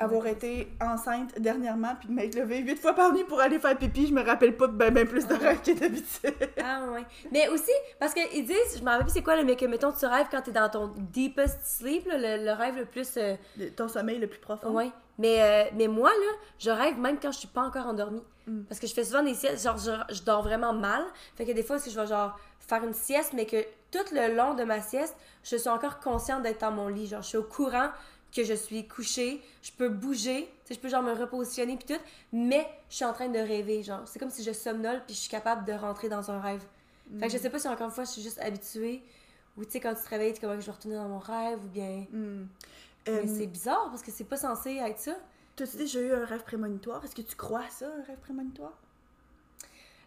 avoir 0.00 0.26
été 0.26 0.72
enceinte 0.80 1.38
dernièrement 1.38 1.94
puis 1.94 2.08
de 2.08 2.12
m'être 2.14 2.34
levée 2.34 2.58
huit 2.58 2.76
fois 2.80 2.94
par 2.94 3.12
nuit 3.12 3.22
pour 3.22 3.40
aller 3.40 3.60
faire 3.60 3.78
pipi, 3.78 4.08
je 4.08 4.12
me 4.14 4.22
rappelle 4.24 4.56
pas 4.56 4.66
de 4.66 4.72
ben, 4.72 4.92
ben 4.92 5.06
plus 5.06 5.28
de 5.28 5.34
rêves 5.34 5.62
que 5.62 5.70
d'habitude. 5.78 6.34
Ah 6.64 6.86
ouais. 6.90 7.04
Mais 7.30 7.48
aussi, 7.50 7.70
parce 8.00 8.12
qu'ils 8.14 8.44
disent, 8.44 8.76
je 8.78 8.80
me 8.82 8.86
rappelle 8.90 9.04
plus 9.04 9.12
c'est 9.12 9.22
quoi, 9.22 9.40
mais 9.44 9.54
que 9.54 9.66
mettons, 9.66 9.92
tu 9.92 10.06
rêves 10.06 10.26
quand 10.28 10.42
t'es 10.42 10.50
dans 10.50 10.68
ton 10.68 10.92
deepest 10.96 11.60
sleep, 11.64 12.06
là, 12.08 12.18
le, 12.18 12.44
le 12.44 12.50
rêve 12.52 12.76
le 12.76 12.84
plus. 12.86 13.16
euh, 13.16 13.36
Le- 13.56 13.70
Ton 13.70 13.86
sommeil 13.86 14.18
le 14.18 14.26
plus 14.26 14.40
profond. 14.40 14.70
Ouais. 14.72 14.90
Mais, 15.18 15.42
euh, 15.42 15.70
mais 15.74 15.88
moi, 15.88 16.10
là, 16.10 16.32
je 16.58 16.70
rêve 16.70 16.98
même 16.98 17.18
quand 17.20 17.32
je 17.32 17.38
suis 17.38 17.48
pas 17.48 17.62
encore 17.62 17.86
endormie. 17.86 18.22
Mm. 18.46 18.62
Parce 18.62 18.80
que 18.80 18.86
je 18.86 18.94
fais 18.94 19.04
souvent 19.04 19.22
des 19.22 19.34
siestes, 19.34 19.64
genre, 19.64 19.76
je, 19.76 20.14
je 20.14 20.22
dors 20.22 20.42
vraiment 20.42 20.72
mal. 20.72 21.02
Fait 21.36 21.44
que 21.44 21.52
des 21.52 21.62
fois, 21.62 21.78
si 21.78 21.90
je 21.90 21.98
vais, 21.98 22.06
genre, 22.06 22.38
faire 22.60 22.84
une 22.84 22.94
sieste, 22.94 23.32
mais 23.34 23.46
que 23.46 23.62
tout 23.90 24.04
le 24.12 24.34
long 24.34 24.54
de 24.54 24.64
ma 24.64 24.80
sieste, 24.80 25.16
je 25.42 25.56
suis 25.56 25.68
encore 25.68 25.98
consciente 25.98 26.42
d'être 26.42 26.60
dans 26.60 26.70
mon 26.70 26.88
lit. 26.88 27.06
Genre, 27.06 27.22
je 27.22 27.28
suis 27.28 27.38
au 27.38 27.42
courant 27.42 27.90
que 28.34 28.44
je 28.44 28.54
suis 28.54 28.86
couchée, 28.86 29.42
je 29.62 29.72
peux 29.72 29.88
bouger, 29.88 30.48
je 30.70 30.76
peux, 30.76 30.88
genre, 30.88 31.02
me 31.02 31.12
repositionner 31.12 31.76
puis 31.76 31.94
tout, 31.94 32.02
mais 32.32 32.68
je 32.90 32.96
suis 32.96 33.04
en 33.04 33.12
train 33.12 33.28
de 33.28 33.38
rêver, 33.38 33.82
genre. 33.82 34.02
C'est 34.06 34.18
comme 34.18 34.30
si 34.30 34.44
je 34.44 34.52
somnole 34.52 35.02
puis 35.06 35.14
je 35.14 35.20
suis 35.20 35.30
capable 35.30 35.64
de 35.64 35.72
rentrer 35.72 36.08
dans 36.08 36.30
un 36.30 36.40
rêve. 36.40 36.62
Fait 37.18 37.26
que 37.26 37.32
je 37.32 37.38
sais 37.38 37.48
pas 37.48 37.58
si, 37.58 37.66
encore 37.66 37.86
une 37.86 37.92
fois, 37.92 38.04
je 38.04 38.10
suis 38.10 38.22
juste 38.22 38.38
habituée, 38.38 39.02
ou, 39.56 39.64
tu 39.64 39.72
sais, 39.72 39.80
quand 39.80 39.94
tu 39.94 40.02
te 40.02 40.08
réveilles, 40.10 40.34
tu 40.34 40.38
es 40.38 40.42
comme, 40.42 40.60
je 40.60 40.66
vais 40.66 40.72
retourner 40.72 40.96
dans 40.96 41.08
mon 41.08 41.18
rêve, 41.18 41.58
ou 41.64 41.68
bien... 41.68 42.04
Hmm. 42.12 42.44
Mais 43.10 43.28
Euh, 43.28 43.34
c'est 43.38 43.46
bizarre, 43.46 43.88
parce 43.90 44.02
que 44.02 44.10
c'est 44.10 44.24
pas 44.24 44.36
censé 44.36 44.76
être 44.76 44.98
ça. 44.98 45.16
T'as-tu 45.56 45.76
déjà 45.76 46.00
eu 46.00 46.12
un 46.12 46.24
rêve 46.24 46.44
prémonitoire? 46.44 47.04
Est-ce 47.04 47.14
que 47.14 47.22
tu 47.22 47.36
crois 47.36 47.60
à 47.60 47.70
ça, 47.70 47.86
un 47.86 48.02
rêve 48.04 48.18
prémonitoire? 48.18 48.72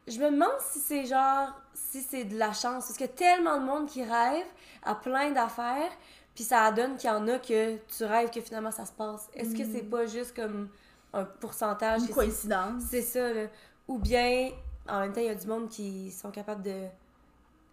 Je 0.08 0.18
me 0.20 0.32
demande 0.32 0.60
si 0.72 0.80
c'est 0.80 1.06
genre, 1.06 1.50
si 1.74 2.02
c'est 2.02 2.24
de 2.26 2.38
la 2.38 2.54
chance. 2.54 2.86
Parce 2.86 2.98
qu'il 2.98 3.06
y 3.08 3.10
a 3.10 3.14
tellement 3.14 3.60
de 3.60 3.66
monde 3.66 3.88
qui 3.88 4.04
rêve 4.04 4.46
à 4.84 4.96
plein 4.96 5.32
d'affaires, 5.32 5.92
puis 6.34 6.44
ça 6.44 6.72
donne 6.72 6.96
qu'il 6.96 7.10
y 7.10 7.14
en 7.14 7.28
a 7.28 7.38
que 7.38 7.78
tu 7.78 8.04
rêves 8.06 8.30
que 8.32 8.42
finalement 8.42 8.72
ça 8.72 8.86
se 8.86 8.94
passe. 8.94 9.30
Est-ce 9.36 9.56
que 9.56 9.64
c'est 9.72 9.84
pas 9.84 10.06
juste 10.06 10.36
comme 10.36 10.70
un 11.14 11.26
pourcentage? 11.26 12.02
Une 12.02 12.08
coïncidence? 12.10 12.84
C'est 12.90 13.02
ça, 13.02 13.32
là? 13.34 13.48
Ou 13.88 14.00
bien, 14.00 14.52
en 14.88 15.02
même 15.02 15.14
temps, 15.14 15.22
il 15.22 15.28
y 15.28 15.30
a 15.30 15.36
du 15.36 15.48
monde 15.48 15.70
qui 15.70 16.12
sont 16.12 16.32
capables 16.32 16.64
de, 16.64 16.86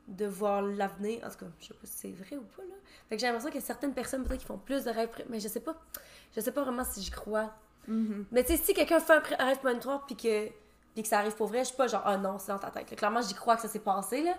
de 0.09 0.27
voir 0.27 0.63
l'avenir. 0.63 1.21
En 1.25 1.29
tout 1.31 1.45
cas, 1.45 1.47
je 1.61 1.67
sais 1.67 1.75
pas 1.75 1.87
si 1.87 1.93
c'est 1.97 2.11
vrai 2.13 2.37
ou 2.37 2.45
pas, 2.57 2.63
là. 2.63 2.75
Fait 3.09 3.17
que 3.17 3.21
j'ai 3.21 3.27
l'impression 3.27 3.51
qu'il 3.51 3.61
y 3.61 3.63
a 3.63 3.67
certaines 3.67 3.95
personnes 3.95 4.25
peut-être 4.25 4.41
qui 4.41 4.47
font 4.47 4.59
plus 4.59 4.85
de 4.85 4.91
rêves, 4.91 5.09
mais 5.29 5.39
je 5.41 5.49
sais 5.49 5.61
pas. 5.61 5.75
Je 6.35 6.41
sais 6.41 6.53
pas 6.53 6.63
vraiment 6.63 6.85
si 6.85 7.03
j'y 7.03 7.11
crois. 7.11 7.53
Mhm. 7.87 8.27
Mais 8.33 8.43
tu 8.45 8.57
sais, 8.57 8.63
si 8.63 8.75
quelqu'un 8.75 9.01
fait 9.01 9.15
un 9.39 9.45
rêve 9.47 9.59
prémonitoire 9.59 10.05
puis 10.07 10.17
que, 10.17 10.49
puis 10.95 11.03
que 11.03 11.09
ça 11.09 11.19
arrive 11.21 11.35
pour 11.37 11.47
vrai, 11.47 11.61
je 11.61 11.69
suis 11.69 11.77
pas 11.77 11.87
genre, 11.87 12.03
ah 12.05 12.17
non, 12.17 12.39
c'est 12.39 12.49
dans 12.53 12.59
ta 12.59 12.71
tête. 12.71 12.91
là. 12.91 12.97
Clairement, 12.97 13.23
j'y 13.23 13.35
crois 13.35 13.57
que 13.57 13.63
ça 13.63 13.69
s'est 13.69 13.79
passé, 13.79 14.23
là. 14.23 14.35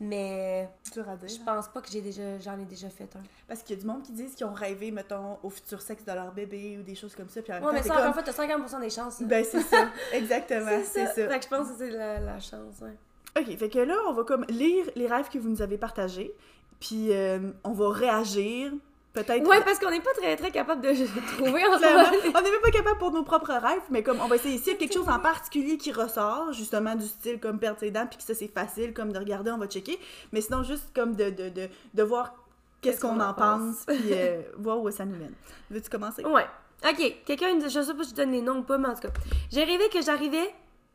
Mais 0.00 0.68
dire. 0.92 1.04
je 1.28 1.38
pense 1.44 1.68
pas 1.68 1.80
que 1.80 1.88
j'ai 1.88 2.00
déjà, 2.00 2.36
j'en 2.40 2.58
ai 2.58 2.64
déjà 2.64 2.88
fait 2.88 3.08
un. 3.14 3.22
Parce 3.46 3.62
qu'il 3.62 3.76
y 3.76 3.78
a 3.78 3.82
du 3.82 3.86
monde 3.86 4.02
qui 4.02 4.10
disent 4.12 4.34
qu'ils 4.34 4.46
ont 4.46 4.52
rêvé, 4.52 4.90
mettons, 4.90 5.38
au 5.44 5.50
futur 5.50 5.80
sexe 5.80 6.04
de 6.04 6.12
leur 6.12 6.32
bébé 6.32 6.76
ou 6.78 6.82
des 6.82 6.96
choses 6.96 7.14
comme 7.14 7.28
ça. 7.28 7.40
Puis 7.40 7.52
en 7.52 7.56
même 7.56 7.64
Ouais, 7.64 7.70
temps, 7.70 7.76
mais 7.76 7.82
ça, 7.88 7.94
comme... 7.96 8.06
une 8.06 8.12
fois, 8.12 8.22
t'as 8.24 8.76
50% 8.78 8.80
des 8.80 8.90
chances. 8.90 9.22
Ben, 9.22 9.44
c'est 9.44 9.60
ça. 9.62 9.88
Exactement, 10.12 10.80
c'est 10.84 11.06
ça. 11.06 11.12
Fait 11.28 11.38
que 11.38 11.44
je 11.44 11.48
pense 11.48 11.68
que 11.68 11.74
c'est 11.78 11.90
la, 11.90 12.18
la 12.18 12.40
chance, 12.40 12.80
ouais. 12.80 12.96
OK, 13.38 13.56
fait 13.56 13.68
que 13.68 13.78
là, 13.78 13.96
on 14.08 14.12
va 14.12 14.24
comme 14.24 14.44
lire 14.48 14.86
les 14.94 15.06
rêves 15.06 15.28
que 15.28 15.38
vous 15.38 15.48
nous 15.48 15.62
avez 15.62 15.78
partagés. 15.78 16.34
Puis 16.80 17.12
euh, 17.12 17.38
on 17.64 17.72
va 17.72 17.90
réagir. 17.90 18.72
Peut-être... 19.12 19.46
Ouais, 19.46 19.60
parce 19.62 19.78
qu'on 19.78 19.90
n'est 19.90 20.00
pas 20.00 20.12
très, 20.16 20.36
très 20.36 20.50
capable 20.50 20.80
de 20.80 20.88
trouver 21.36 21.62
en 21.66 21.74
on 21.74 22.42
n'est 22.42 22.50
même 22.50 22.60
pas 22.62 22.70
capable 22.70 22.98
pour 22.98 23.10
nos 23.10 23.22
propres 23.22 23.52
rêves, 23.52 23.82
mais 23.90 24.02
comme 24.02 24.18
on 24.20 24.26
va 24.26 24.36
essayer, 24.36 24.56
s'il 24.56 24.72
y 24.72 24.76
a 24.76 24.78
quelque 24.78 24.94
chose 24.94 25.08
en 25.08 25.18
particulier 25.18 25.76
qui 25.76 25.92
ressort, 25.92 26.52
justement 26.54 26.94
du 26.94 27.06
style 27.06 27.38
comme 27.38 27.58
perdre 27.58 27.78
ses 27.78 27.90
dents, 27.90 28.06
puis 28.06 28.16
que 28.16 28.24
ça 28.24 28.34
c'est 28.34 28.48
facile, 28.48 28.94
comme 28.94 29.12
de 29.12 29.18
regarder, 29.18 29.50
on 29.50 29.58
va 29.58 29.66
checker. 29.66 29.98
Mais 30.32 30.40
sinon, 30.40 30.62
juste 30.62 30.94
comme 30.94 31.14
de, 31.14 31.28
de, 31.28 31.50
de, 31.50 31.68
de 31.92 32.02
voir 32.02 32.34
qu'est-ce 32.80 33.02
qu'on 33.02 33.20
en 33.20 33.34
pense, 33.34 33.84
puis 33.86 34.12
euh, 34.12 34.40
voir 34.56 34.80
où 34.80 34.90
ça 34.90 35.04
nous 35.04 35.16
mène. 35.16 35.34
Veux-tu 35.70 35.90
commencer? 35.90 36.24
Ouais. 36.24 36.46
Ok, 36.84 37.14
quelqu'un, 37.26 37.60
je 37.60 37.68
sais 37.68 37.94
pas 37.94 38.04
si 38.04 38.10
je 38.10 38.14
donne 38.14 38.32
les 38.32 38.42
noms 38.42 38.58
ou 38.58 38.62
pas, 38.62 38.78
mais 38.78 38.88
en 38.88 38.94
tout 38.94 39.02
cas. 39.02 39.12
J'ai 39.52 39.62
rêvé 39.62 39.88
que 39.90 40.00
j'arrivais 40.02 40.52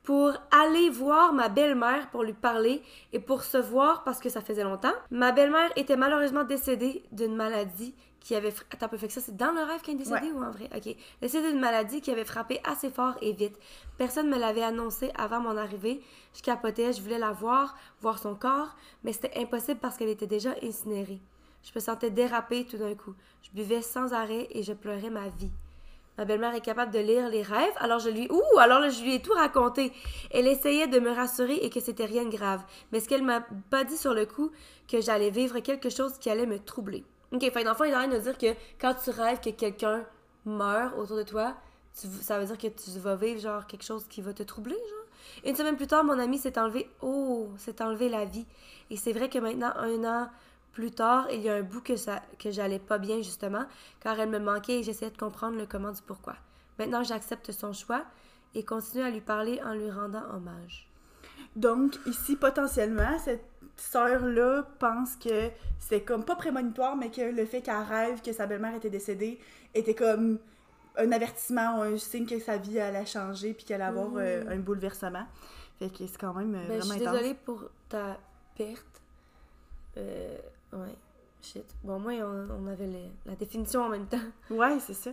pour 0.07 0.31
aller 0.51 0.89
voir 0.89 1.33
ma 1.33 1.49
belle-mère 1.49 2.09
pour 2.11 2.23
lui 2.23 2.31
parler 2.31 2.81
et 3.11 3.19
pour 3.19 3.43
se 3.43 3.57
voir 3.57 4.05
parce 4.05 4.21
que 4.21 4.29
ça 4.29 4.39
faisait 4.39 4.63
longtemps. 4.63 4.93
Ma 5.11 5.33
belle-mère 5.33 5.69
était 5.75 5.97
malheureusement 5.97 6.45
décédée 6.45 7.03
d'une 7.11 7.35
maladie 7.35 7.93
qui 8.21 8.33
avait... 8.33 8.51
fra- 8.51 8.63
Attends, 8.71 8.85
un 8.85 8.89
peu, 8.89 8.97
fait 8.97 9.07
que 9.07 9.13
ça, 9.13 9.19
c'est 9.19 9.35
dans 9.35 9.51
le 9.51 9.59
rêve 9.63 9.81
qu'elle 9.81 9.95
est 9.95 9.97
décédée 9.97 10.27
Ouais. 10.27 10.31
ou 10.31 10.41
en 10.45 10.51
vrai? 10.51 10.69
Ok. 10.73 10.95
Décédée 11.21 11.51
d'une 11.51 11.59
maladie 11.59 11.99
qui 11.99 12.09
avait 12.09 12.23
frappé 12.23 12.61
assez 12.63 12.89
fort 12.89 13.15
et 13.21 13.33
vite. 13.33 13.59
Personne 13.97 14.29
me 14.29 14.37
l'avait 14.39 14.63
annoncé 14.63 15.11
avant 15.17 15.41
mon 15.41 15.57
arrivée. 15.57 15.99
Je 16.33 16.41
capotais, 16.41 16.93
je 16.93 17.01
voulais 17.01 17.19
la 17.19 17.33
voir, 17.33 17.75
voir 17.99 18.17
son 18.17 18.33
corps, 18.33 18.77
mais 19.03 19.11
c'était 19.11 19.37
impossible 19.37 19.81
parce 19.81 19.97
qu'elle 19.97 20.07
était 20.07 20.25
déjà 20.25 20.51
incinérée. 20.63 21.19
Je 21.63 21.71
me 21.75 21.81
sentais 21.81 22.11
déraper 22.11 22.63
tout 22.63 22.77
d'un 22.77 22.95
coup. 22.95 23.13
Je 23.41 23.49
buvais 23.51 23.81
sans 23.81 24.13
arrêt 24.13 24.47
et 24.51 24.63
je 24.63 24.71
pleurais 24.71 25.09
ma 25.09 25.27
vie. 25.27 25.51
Ma 26.17 26.25
belle-mère 26.25 26.55
est 26.55 26.61
capable 26.61 26.91
de 26.91 26.99
lire 26.99 27.29
les 27.29 27.43
rêves, 27.43 27.73
alors 27.77 27.99
je 27.99 28.09
lui 28.09 28.27
ouh, 28.31 28.59
alors 28.59 28.83
ai 28.83 29.21
tout 29.21 29.33
raconté. 29.33 29.93
Elle 30.31 30.47
essayait 30.47 30.87
de 30.87 30.99
me 30.99 31.11
rassurer 31.11 31.55
et 31.55 31.69
que 31.69 31.79
c'était 31.79 32.05
rien 32.05 32.25
de 32.25 32.31
grave, 32.35 32.63
mais 32.91 32.99
ce 32.99 33.07
qu'elle 33.07 33.23
m'a 33.23 33.45
pas 33.69 33.83
dit 33.83 33.97
sur 33.97 34.13
le 34.13 34.25
coup, 34.25 34.51
que 34.87 34.99
j'allais 34.99 35.29
vivre 35.29 35.59
quelque 35.59 35.89
chose 35.89 36.17
qui 36.17 36.29
allait 36.29 36.45
me 36.45 36.59
troubler. 36.59 37.03
Ok, 37.31 37.41
fait 37.41 37.51
fond, 37.51 37.83
il 37.83 37.91
est 37.91 37.95
en 37.95 37.99
train 37.99 38.07
de 38.07 38.17
dire 38.17 38.37
que 38.37 38.53
quand 38.79 38.95
tu 38.95 39.09
rêves 39.09 39.41
que 39.41 39.49
quelqu'un 39.49 40.05
meurt 40.45 40.97
autour 40.97 41.17
de 41.17 41.23
toi, 41.23 41.55
ça 41.93 42.39
veut 42.39 42.45
dire 42.45 42.57
que 42.57 42.67
tu 42.67 42.99
vas 42.99 43.15
vivre 43.15 43.39
genre 43.39 43.67
quelque 43.67 43.83
chose 43.83 44.05
qui 44.07 44.21
va 44.21 44.33
te 44.33 44.43
troubler. 44.43 44.77
Une 45.45 45.55
semaine 45.55 45.75
plus 45.75 45.87
tard, 45.87 46.03
mon 46.03 46.17
ami 46.17 46.37
s'est 46.37 46.57
enlevé, 46.57 46.89
oh, 47.01 47.49
s'est 47.57 47.81
enlevé 47.81 48.09
la 48.09 48.25
vie. 48.25 48.45
Et 48.89 48.97
c'est 48.97 49.11
vrai 49.11 49.29
que 49.29 49.39
maintenant, 49.39 49.71
un 49.75 50.03
an 50.03 50.29
plus 50.77 50.91
tard, 50.91 51.25
il 51.31 51.41
y 51.41 51.49
a 51.49 51.55
un 51.55 51.63
bout 51.63 51.81
que, 51.81 51.95
ça, 51.95 52.21
que 52.37 52.51
j'allais 52.51 52.77
pas 52.77 52.99
bien, 52.99 53.17
justement, 53.17 53.65
car 53.99 54.19
elle 54.19 54.29
me 54.29 54.37
manquait 54.37 54.81
et 54.81 54.83
j'essayais 54.83 55.09
de 55.09 55.17
comprendre 55.17 55.57
le 55.57 55.65
comment 55.65 55.91
du 55.91 56.03
pourquoi. 56.03 56.35
Maintenant, 56.77 57.01
j'accepte 57.01 57.51
son 57.51 57.73
choix 57.73 58.05
et 58.53 58.63
continue 58.63 59.01
à 59.01 59.09
lui 59.09 59.21
parler 59.21 59.59
en 59.65 59.73
lui 59.73 59.89
rendant 59.89 60.21
hommage. 60.35 60.87
Donc, 61.55 61.95
ici, 62.05 62.35
potentiellement, 62.35 63.17
cette 63.17 63.43
sœur-là 63.75 64.67
pense 64.77 65.15
que 65.15 65.49
c'était 65.79 66.03
comme 66.03 66.23
pas 66.23 66.35
prémonitoire, 66.35 66.95
mais 66.95 67.09
que 67.09 67.21
le 67.21 67.45
fait 67.47 67.63
qu'elle 67.63 67.81
rêve 67.81 68.21
que 68.21 68.31
sa 68.31 68.45
belle-mère 68.45 68.75
était 68.75 68.91
décédée 68.91 69.39
était 69.73 69.95
comme 69.95 70.37
un 70.95 71.11
avertissement 71.11 71.79
ou 71.79 71.81
un 71.81 71.97
signe 71.97 72.27
que 72.27 72.37
sa 72.39 72.57
vie 72.57 72.79
allait 72.79 73.07
changer 73.07 73.55
puis 73.55 73.65
qu'elle 73.65 73.81
allait 73.81 73.97
avoir 73.97 74.11
euh, 74.17 74.43
un 74.47 74.57
bouleversement. 74.57 75.25
Fait 75.79 75.89
que 75.89 76.05
c'est 76.05 76.19
quand 76.19 76.35
même 76.35 76.53
euh, 76.53 76.67
Ben, 76.67 76.81
je 76.81 76.85
suis 76.85 77.01
intense. 77.01 77.13
désolée 77.13 77.33
pour 77.33 77.63
ta 77.89 78.19
perte. 78.55 79.01
Euh, 79.97 80.37
ouais. 80.73 80.95
Shit. 81.41 81.65
Bon, 81.83 81.99
moi, 81.99 82.13
on, 82.13 82.47
on 82.63 82.67
avait 82.67 82.89
la 83.25 83.35
définition 83.35 83.81
en 83.83 83.89
même 83.89 84.07
temps. 84.07 84.17
Ouais, 84.49 84.77
c'est 84.79 84.93
ça. 84.93 85.11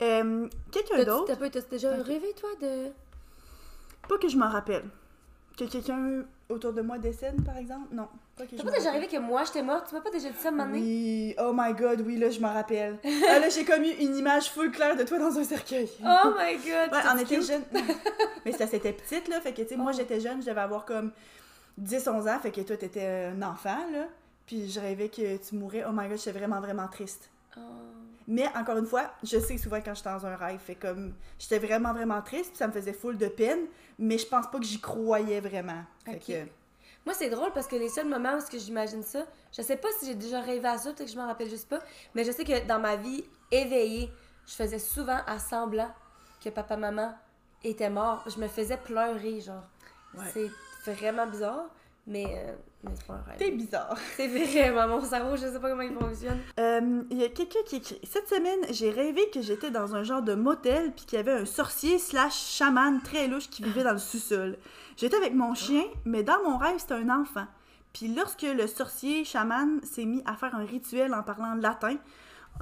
Euh, 0.00 0.48
Quelqu'un 0.70 1.04
d'autre, 1.04 1.26
t'as 1.26 1.36
pas- 1.36 1.50
t'as 1.50 1.60
déjà 1.62 1.90
rêvé, 2.02 2.32
toi, 2.34 2.50
de. 2.60 2.90
pas 4.08 4.18
que 4.18 4.28
je 4.28 4.36
m'en 4.36 4.48
rappelle. 4.48 4.84
Que 5.56 5.64
quelqu'un 5.64 6.24
autour 6.48 6.72
de 6.72 6.80
moi 6.80 6.96
décède, 6.98 7.44
par 7.44 7.58
exemple? 7.58 7.88
Non, 7.94 8.08
T'as 8.36 8.46
pas 8.64 8.70
déjà 8.70 8.90
rêvé 8.90 9.06
que 9.06 9.18
moi, 9.18 9.44
j'étais 9.44 9.62
morte? 9.62 9.86
Tu 9.88 9.94
m'as 9.94 10.00
pas 10.00 10.10
déjà 10.10 10.30
dit 10.30 10.38
ça 10.38 10.48
un 10.48 10.52
moment 10.52 10.64
donné? 10.66 10.80
Oui, 10.80 11.34
oh 11.38 11.52
my 11.54 11.74
god, 11.74 12.00
oui, 12.00 12.16
là, 12.16 12.30
je 12.30 12.40
m'en 12.40 12.52
rappelle. 12.54 12.98
ah, 13.30 13.38
là, 13.38 13.48
j'ai 13.50 13.64
comme 13.66 13.82
eu 13.82 13.90
une 13.90 14.16
image 14.16 14.50
full 14.50 14.70
claire 14.70 14.96
de 14.96 15.02
toi 15.04 15.18
dans 15.18 15.36
un 15.38 15.44
cercueil. 15.44 15.90
Oh 16.00 16.30
my 16.38 16.54
god! 16.56 16.90
Ouais, 16.92 17.00
on 17.14 17.18
était 17.18 17.36
cute. 17.36 17.46
jeunes. 17.46 17.62
Mais 18.46 18.52
ça, 18.52 18.66
c'était 18.66 18.94
petite, 18.94 19.28
là. 19.28 19.40
Fait 19.42 19.52
que, 19.52 19.60
tu 19.62 19.68
sais, 19.68 19.76
moi, 19.76 19.92
Oh. 19.94 19.96
j'étais 19.96 20.18
jeune, 20.20 20.40
je 20.40 20.46
devais 20.46 20.60
avoir 20.62 20.86
comme 20.86 21.12
10-11 21.80 22.28
ans. 22.34 22.38
Fait 22.40 22.50
que 22.50 22.62
toi, 22.62 22.76
t'étais 22.78 23.06
un 23.06 23.42
enfant, 23.42 23.78
là. 23.92 24.06
Puis 24.46 24.70
je 24.70 24.80
rêvais 24.80 25.08
que 25.08 25.36
tu 25.36 25.54
mourrais. 25.54 25.84
Oh 25.88 25.92
my 25.92 26.08
god, 26.08 26.18
j'étais 26.18 26.38
vraiment, 26.38 26.60
vraiment 26.60 26.88
triste. 26.88 27.30
Oh. 27.56 27.60
Mais 28.28 28.46
encore 28.56 28.78
une 28.78 28.86
fois, 28.86 29.10
je 29.22 29.38
sais 29.38 29.58
souvent 29.58 29.80
quand 29.84 29.94
j'étais 29.94 30.10
dans 30.10 30.26
un 30.26 30.36
rêve, 30.36 30.60
fait 30.60 30.74
comme 30.76 31.14
j'étais 31.38 31.58
vraiment 31.58 31.92
vraiment 31.92 32.22
triste, 32.22 32.50
puis 32.50 32.58
ça 32.58 32.68
me 32.68 32.72
faisait 32.72 32.92
full 32.92 33.18
de 33.18 33.26
peine, 33.28 33.66
mais 33.98 34.16
je 34.16 34.26
pense 34.26 34.46
pas 34.50 34.58
que 34.58 34.64
j'y 34.64 34.80
croyais 34.80 35.40
vraiment. 35.40 35.82
Fait 36.04 36.14
Ok. 36.16 36.26
que 36.26 36.50
Moi, 37.04 37.14
c'est 37.14 37.30
drôle 37.30 37.50
parce 37.52 37.66
que 37.66 37.74
les 37.76 37.88
seuls 37.88 38.06
moments 38.08 38.36
où 38.36 38.58
j'imagine 38.58 39.02
ça, 39.02 39.26
je 39.56 39.60
sais 39.60 39.76
pas 39.76 39.88
si 39.98 40.06
j'ai 40.06 40.14
déjà 40.14 40.40
rêvé 40.40 40.68
à 40.68 40.78
ça, 40.78 40.92
peut-être 40.92 41.08
que 41.08 41.12
je 41.12 41.18
m'en 41.18 41.26
rappelle 41.26 41.50
juste 41.50 41.68
pas, 41.68 41.80
mais 42.14 42.22
je 42.24 42.30
sais 42.30 42.44
que 42.44 42.64
dans 42.66 42.78
ma 42.78 42.94
vie 42.94 43.24
éveillée, 43.50 44.08
je 44.46 44.54
faisais 44.54 44.78
souvent 44.78 45.18
à 45.26 45.38
semblant 45.40 45.90
que 46.42 46.48
papa-maman 46.48 47.12
était 47.64 47.90
mort. 47.90 48.24
Je 48.28 48.38
me 48.40 48.46
faisais 48.48 48.76
pleurer, 48.76 49.40
genre. 49.40 49.64
Ouais. 50.14 50.50
C'est 50.84 50.92
vraiment 50.94 51.26
bizarre, 51.26 51.66
mais, 52.06 52.24
euh, 52.28 52.54
mais 52.84 52.90
c'est 52.94 53.06
pas 53.06 53.14
un 53.14 53.22
rêve. 53.22 53.38
t'es 53.38 53.50
bizarre. 53.50 53.96
C'est 54.16 54.26
vraiment 54.28 54.88
mon 54.88 55.04
cerveau, 55.04 55.36
je 55.36 55.42
sais 55.46 55.60
pas 55.60 55.70
comment 55.70 55.82
il 55.82 55.94
fonctionne. 55.94 56.38
Euh, 56.58 57.02
Il 57.10 57.18
y 57.18 57.24
a 57.24 57.28
quelqu'un 57.28 57.60
qui 57.66 57.76
écrit 57.76 58.00
Cette 58.04 58.28
semaine, 58.28 58.58
j'ai 58.70 58.90
rêvé 58.90 59.30
que 59.32 59.40
j'étais 59.40 59.70
dans 59.70 59.94
un 59.94 60.02
genre 60.02 60.22
de 60.22 60.34
motel, 60.34 60.92
puis 60.92 61.04
qu'il 61.04 61.16
y 61.16 61.20
avait 61.20 61.32
un 61.32 61.44
sorcier 61.46 61.98
slash 61.98 62.34
chaman 62.34 63.00
très 63.02 63.28
louche 63.28 63.48
qui 63.48 63.62
vivait 63.62 63.84
dans 63.84 63.92
le 63.92 63.98
sous-sol. 63.98 64.56
J'étais 64.96 65.16
avec 65.16 65.34
mon 65.34 65.54
chien, 65.54 65.84
mais 66.04 66.22
dans 66.22 66.42
mon 66.44 66.58
rêve, 66.58 66.78
c'était 66.78 66.94
un 66.94 67.08
enfant. 67.10 67.46
Puis 67.92 68.08
lorsque 68.08 68.42
le 68.42 68.66
sorcier 68.66 69.24
chaman 69.24 69.80
s'est 69.84 70.06
mis 70.06 70.22
à 70.26 70.34
faire 70.34 70.54
un 70.54 70.64
rituel 70.64 71.12
en 71.14 71.22
parlant 71.22 71.54
latin, 71.54 71.96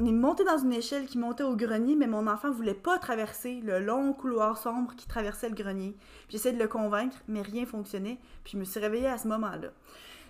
on 0.00 0.06
est 0.06 0.12
monté 0.12 0.44
dans 0.44 0.58
une 0.58 0.72
échelle 0.72 1.06
qui 1.06 1.18
montait 1.18 1.42
au 1.42 1.56
grenier, 1.56 1.96
mais 1.96 2.06
mon 2.06 2.26
enfant 2.28 2.50
voulait 2.50 2.74
pas 2.74 2.98
traverser 2.98 3.60
le 3.62 3.80
long 3.80 4.12
couloir 4.12 4.56
sombre 4.56 4.94
qui 4.96 5.06
traversait 5.08 5.48
le 5.48 5.54
grenier. 5.54 5.96
Puis 6.28 6.36
J'essayais 6.36 6.54
de 6.54 6.62
le 6.62 6.68
convaincre, 6.68 7.16
mais 7.28 7.42
rien 7.42 7.66
fonctionnait. 7.66 8.18
Puis 8.44 8.52
je 8.52 8.58
me 8.58 8.64
suis 8.64 8.78
réveillée 8.80 9.08
à 9.08 9.18
ce 9.18 9.26
moment-là. 9.28 9.68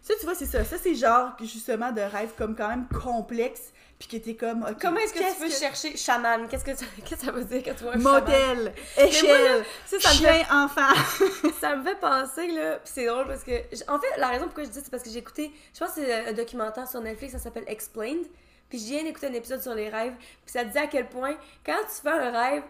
Ça, 0.02 0.14
tu 0.18 0.24
vois, 0.24 0.34
c'est 0.34 0.46
ça. 0.46 0.64
Ça, 0.64 0.76
c'est 0.82 0.94
genre, 0.94 1.32
justement, 1.40 1.92
de 1.92 2.00
rêve 2.00 2.30
comme 2.36 2.56
quand 2.56 2.68
même 2.68 2.86
complexe, 2.88 3.72
puis 3.98 4.08
que 4.08 4.16
t'es 4.16 4.34
comme, 4.34 4.64
Comment 4.80 4.96
est-ce 4.96 5.12
que 5.12 5.18
qu'est-ce 5.18 5.34
tu 5.36 5.42
peux 5.42 5.50
chercher 5.50 5.96
chaman? 5.96 6.48
Qu'est-ce 6.48 6.64
que, 6.64 6.74
ça- 6.74 6.86
qu'est-ce 7.04 7.20
que 7.20 7.26
ça 7.26 7.32
veut 7.32 7.44
dire 7.44 7.62
quand 7.62 7.74
tu 7.76 7.84
vois 7.84 7.94
un? 7.94 7.98
Motel, 7.98 8.72
moi, 8.96 9.06
échelle, 9.06 9.64
Ça, 9.84 10.00
ça 10.00 10.08
me 10.08 10.14
fait 10.14 10.18
chien, 10.44 10.46
enfant. 10.64 11.50
ça 11.60 11.76
me 11.76 11.84
fait 11.84 11.96
penser, 12.00 12.46
là, 12.48 12.76
puis 12.76 12.92
c'est 12.94 13.06
drôle 13.06 13.26
parce 13.26 13.44
que, 13.44 13.52
en 13.90 14.00
fait, 14.00 14.16
la 14.18 14.28
raison 14.28 14.46
pourquoi 14.46 14.64
je 14.64 14.68
dis 14.70 14.76
ça, 14.76 14.80
c'est 14.84 14.90
parce 14.90 15.02
que 15.02 15.10
j'ai 15.10 15.18
écouté, 15.18 15.52
je 15.74 15.78
pense 15.80 15.90
que 15.94 16.00
c'est 16.02 16.28
un 16.28 16.32
documentaire 16.32 16.88
sur 16.88 17.00
Netflix, 17.02 17.32
ça 17.34 17.38
s'appelle 17.38 17.64
Explained, 17.66 18.24
puis 18.70 18.78
je 18.78 18.84
viens 18.86 19.02
d'écouter 19.04 19.26
un 19.26 19.34
épisode 19.34 19.60
sur 19.60 19.74
les 19.74 19.90
rêves, 19.90 20.14
puis 20.16 20.52
ça 20.52 20.64
te 20.64 20.70
dit 20.72 20.78
à 20.78 20.86
quel 20.86 21.06
point, 21.08 21.34
quand 21.66 21.76
tu 21.82 22.00
fais 22.02 22.08
un 22.08 22.30
rêve, 22.30 22.62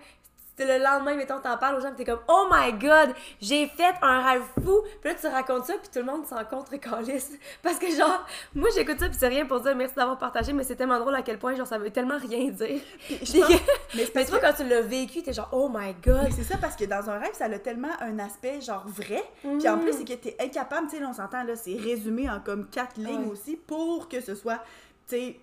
le 0.65 0.83
lendemain, 0.83 1.15
mettons, 1.17 1.41
t'en 1.41 1.57
parles 1.57 1.77
aux 1.77 1.81
gens, 1.81 1.93
t'es 1.97 2.05
comme, 2.05 2.21
oh 2.29 2.47
my 2.51 2.73
god, 2.73 3.15
j'ai 3.41 3.67
fait 3.67 3.95
un 4.03 4.23
rêve 4.23 4.43
fou, 4.65 4.83
puis 5.01 5.11
là, 5.11 5.17
tu 5.21 5.27
racontes 5.27 5.67
ça, 5.67 5.75
puis 5.75 5.89
tout 5.93 5.99
le 5.99 6.05
monde 6.05 6.27
s'en 6.27 6.45
contre 6.45 6.77
calisse. 6.79 7.31
Parce 7.63 7.79
que, 7.79 7.91
genre, 7.95 8.25
moi, 8.55 8.69
j'écoute 8.75 8.99
ça, 9.01 9.09
puis 9.09 9.17
c'est 9.19 9.29
rien 9.29 9.47
pour 9.47 9.61
dire 9.61 9.75
merci 9.77 9.95
d'avoir 9.95 10.19
partagé, 10.19 10.53
mais 10.53 10.65
c'est 10.65 10.77
tellement 10.77 10.99
drôle 10.99 11.15
à 11.15 11.23
quel 11.23 11.39
point, 11.39 11.55
genre, 11.55 11.67
ça 11.67 11.79
veut 11.79 11.91
tellement 11.91 12.19
rien 12.19 12.51
dire. 12.51 12.81
Puis 13.07 13.19
je 13.23 13.39
pense- 13.41 13.49
que- 13.49 13.97
Mais 13.97 14.05
c'est 14.07 14.13
que- 14.31 14.41
quand 14.41 14.53
tu 14.57 14.65
l'as 14.69 14.83
vécu, 14.83 15.23
t'es 15.23 15.33
genre, 15.33 15.49
oh 15.53 15.69
my 15.73 15.95
god. 16.05 16.21
mais 16.25 16.31
c'est 16.31 16.45
ça 16.45 16.57
parce 16.61 16.77
que 16.77 16.85
dans 16.85 17.09
un 17.11 17.19
rêve, 17.19 17.33
ça 17.35 17.47
a 17.47 17.59
tellement 17.59 17.89
un 18.01 18.19
aspect 18.19 18.61
genre 18.61 18.85
vrai. 18.87 19.23
Puis 19.43 19.69
en 19.69 19.77
Mhm. 19.77 19.83
plus, 19.83 19.93
c'est 19.95 20.05
que 20.05 20.15
t'es 20.15 20.37
incapable, 20.41 20.89
tu 20.89 20.99
sais, 20.99 21.05
on 21.05 21.13
s'entend, 21.13 21.43
là, 21.45 21.57
c'est 21.57 21.75
résumé 21.77 22.29
en 22.31 22.41
comme 22.41 22.69
quatre 22.69 22.97
lignes 22.99 23.29
aussi 23.31 23.57
pour 23.57 24.09
que 24.09 24.21
ce 24.21 24.35
soit, 24.35 24.59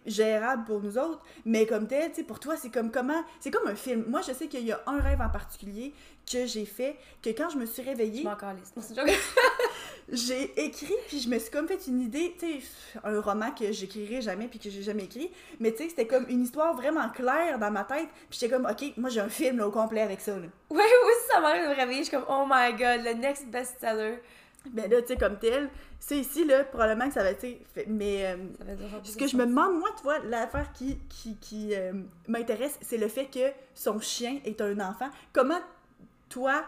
gérable 0.06 0.66
pour 0.66 0.82
nous 0.82 0.98
autres. 0.98 1.22
Mais 1.46 1.66
comme 1.66 1.88
tel, 1.88 2.12
tu 2.12 2.24
pour 2.24 2.40
toi, 2.40 2.56
c'est 2.58 2.70
comme 2.70 2.92
comment. 2.92 3.24
C'est 3.40 3.52
comme 3.52 3.68
un 3.68 3.76
film. 3.76 4.06
Moi, 4.08 4.22
je 4.22 4.34
sais 4.34 4.48
qu'il 4.48 4.66
y 4.66 4.72
a 4.72 4.82
un 4.86 5.00
rêve 5.00 5.22
en 5.22 5.30
particulier 5.30 5.94
que 6.30 6.46
j'ai 6.46 6.66
fait, 6.66 6.98
que 7.24 7.30
quand 7.30 7.50
je 7.50 7.58
me 7.58 7.66
suis 7.66 7.82
réveillée, 7.82 8.28
c'est 8.82 8.96
j'ai 10.12 10.66
écrit, 10.66 10.96
puis 11.08 11.20
je 11.20 11.30
me 11.30 11.40
suis 11.40 11.50
comme 11.50 11.68
fait 11.68 11.88
une 11.88 12.02
idée, 12.02 12.36
tu 12.38 12.60
sais, 12.60 12.68
un 13.04 13.22
roman 13.22 13.52
que 13.52 13.72
j'écrirai 13.72 14.22
jamais, 14.22 14.48
puis 14.48 14.60
que 14.60 14.70
j'ai 14.70 14.84
jamais 14.84 15.06
écrit, 15.06 15.32
mais 15.60 15.72
tu 15.72 15.84
sais, 15.84 15.90
c'était 15.90 16.08
comme 16.08 16.26
une 16.28 16.44
histoire 16.44 16.76
vraiment 16.76 17.10
claire 17.10 17.60
dans 17.60 17.72
ma 17.72 17.86
tête, 17.86 18.10
puis 18.30 18.40
j'étais 18.40 18.54
comme, 18.54 18.66
ok, 18.66 18.98
moi 18.98 19.10
j'ai 19.10 19.22
un 19.22 19.30
film 19.30 19.58
là, 19.58 19.68
au 19.68 19.72
complet 19.72 20.02
avec 20.02 20.20
ça, 20.20 20.38
là. 20.38 20.48
Ouais, 20.70 20.78
aussi, 21.06 21.28
ça 21.32 21.40
m'arrive 21.40 21.64
de 21.64 21.70
me 21.70 21.76
réveiller. 21.76 22.00
Je 22.00 22.10
suis 22.10 22.18
comme, 22.18 22.26
oh 22.30 22.46
my 22.46 22.72
god, 22.72 23.06
le 23.06 23.14
next 23.14 23.48
best-seller. 23.48 24.20
Ben 24.72 24.90
là, 24.92 25.02
tu 25.02 25.08
sais, 25.10 25.16
comme 25.18 25.38
tel, 25.40 25.70
c'est 26.00 26.18
ici, 26.18 26.44
là, 26.44 26.64
probablement 26.66 27.08
que 27.08 27.14
ça 27.14 27.24
va, 27.24 27.34
tu 27.34 27.42
sais, 27.42 27.60
fait- 27.74 27.86
mais 27.88 28.26
euh, 28.26 28.36
Ça 29.04 29.12
ce 29.12 29.18
que 29.18 29.28
je 29.28 29.38
me 29.38 29.46
demande, 29.46 29.80
moi, 29.80 29.88
tu 29.96 30.04
vois, 30.04 30.20
l'affaire 30.20 30.72
qui, 30.74 30.98
qui, 31.10 31.38
qui 31.38 31.74
euh, 31.74 31.94
m'intéresse, 32.28 32.78
c'est 32.82 32.98
le 32.98 33.08
fait 33.08 33.26
que 33.26 33.52
son 33.74 34.00
chien 34.02 34.40
est 34.44 34.60
un 34.60 34.78
enfant. 34.82 35.10
Comment, 35.32 35.60
toi, 36.30 36.64